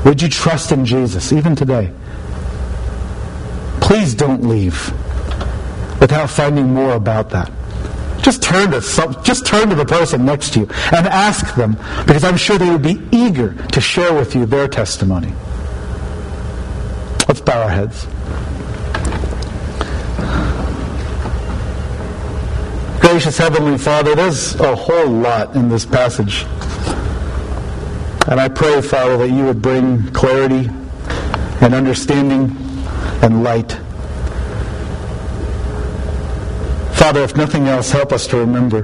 Would 0.05 0.21
you 0.21 0.29
trust 0.29 0.71
in 0.71 0.85
Jesus 0.85 1.31
even 1.31 1.55
today? 1.55 1.91
Please 3.79 4.13
don't 4.13 4.43
leave 4.47 4.91
without 5.99 6.29
finding 6.29 6.73
more 6.73 6.93
about 6.93 7.29
that. 7.31 7.51
Just 8.23 8.41
turn 8.41 8.71
to 8.71 8.81
some, 8.81 9.21
just 9.23 9.45
turn 9.45 9.69
to 9.69 9.75
the 9.75 9.85
person 9.85 10.25
next 10.25 10.53
to 10.53 10.61
you 10.61 10.65
and 10.93 11.05
ask 11.07 11.55
them 11.55 11.73
because 12.07 12.23
I'm 12.23 12.37
sure 12.37 12.57
they 12.57 12.69
would 12.69 12.81
be 12.81 13.01
eager 13.11 13.53
to 13.53 13.81
share 13.81 14.13
with 14.13 14.33
you 14.33 14.45
their 14.45 14.67
testimony. 14.67 15.33
Let's 17.27 17.41
bow 17.41 17.63
our 17.63 17.69
heads. 17.69 18.07
Gracious 23.01 23.37
Heavenly 23.37 23.77
Father, 23.77 24.15
there's 24.15 24.55
a 24.55 24.73
whole 24.73 25.09
lot 25.09 25.55
in 25.55 25.67
this 25.67 25.85
passage. 25.85 26.45
And 28.29 28.39
I 28.39 28.47
pray, 28.47 28.81
Father, 28.81 29.17
that 29.17 29.29
you 29.29 29.43
would 29.43 29.61
bring 29.61 30.01
clarity 30.13 30.69
and 31.61 31.75
understanding 31.75 32.55
and 33.21 33.43
light. 33.43 33.77
Father, 37.03 37.21
if 37.21 37.35
nothing 37.35 37.67
else, 37.67 37.91
help 37.91 38.13
us 38.13 38.25
to 38.27 38.37
remember 38.37 38.83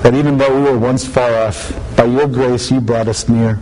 that 0.00 0.14
even 0.14 0.38
though 0.38 0.56
we 0.56 0.62
were 0.62 0.78
once 0.78 1.06
far 1.06 1.30
off, 1.34 1.78
by 1.98 2.06
your 2.06 2.26
grace 2.26 2.70
you 2.70 2.80
brought 2.80 3.08
us 3.08 3.28
near. 3.28 3.60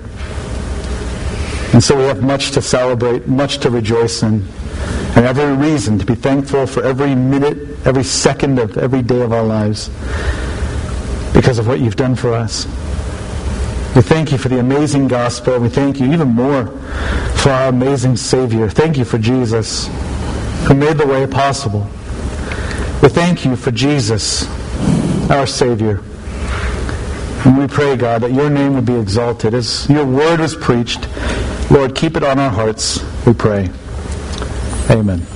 And 1.72 1.82
so 1.82 1.96
we 1.96 2.04
have 2.04 2.22
much 2.22 2.52
to 2.52 2.62
celebrate, 2.62 3.26
much 3.26 3.58
to 3.58 3.70
rejoice 3.70 4.22
in 4.22 4.46
and 5.16 5.26
every 5.26 5.56
reason 5.56 5.98
to 5.98 6.06
be 6.06 6.14
thankful 6.14 6.68
for 6.68 6.84
every 6.84 7.16
minute, 7.16 7.84
every 7.84 8.04
second 8.04 8.60
of 8.60 8.78
every 8.78 9.02
day 9.02 9.22
of 9.22 9.32
our 9.32 9.42
lives 9.42 9.88
because 11.34 11.58
of 11.58 11.66
what 11.66 11.80
you've 11.80 11.96
done 11.96 12.14
for 12.14 12.32
us. 12.32 12.64
We 13.96 14.02
thank 14.02 14.30
you 14.30 14.38
for 14.38 14.48
the 14.48 14.60
amazing 14.60 15.08
gospel. 15.08 15.58
We 15.58 15.68
thank 15.68 15.98
you 15.98 16.12
even 16.12 16.28
more 16.28 16.66
for 17.38 17.50
our 17.50 17.70
amazing 17.70 18.18
Savior. 18.18 18.70
Thank 18.70 18.96
you 18.96 19.04
for 19.04 19.18
Jesus 19.18 19.88
who 20.68 20.74
made 20.74 20.96
the 20.96 21.08
way 21.08 21.26
possible. 21.26 21.90
We 23.04 23.10
thank 23.10 23.44
you 23.44 23.54
for 23.54 23.70
Jesus, 23.70 24.48
our 25.30 25.46
Savior. 25.46 26.00
And 27.44 27.58
we 27.58 27.66
pray, 27.66 27.96
God, 27.96 28.22
that 28.22 28.32
your 28.32 28.48
name 28.48 28.72
would 28.76 28.86
be 28.86 28.98
exalted 28.98 29.52
as 29.52 29.86
your 29.90 30.06
word 30.06 30.40
was 30.40 30.56
preached. 30.56 31.06
Lord, 31.70 31.94
keep 31.94 32.16
it 32.16 32.24
on 32.24 32.38
our 32.38 32.48
hearts, 32.48 33.04
we 33.26 33.34
pray. 33.34 33.68
Amen. 34.88 35.26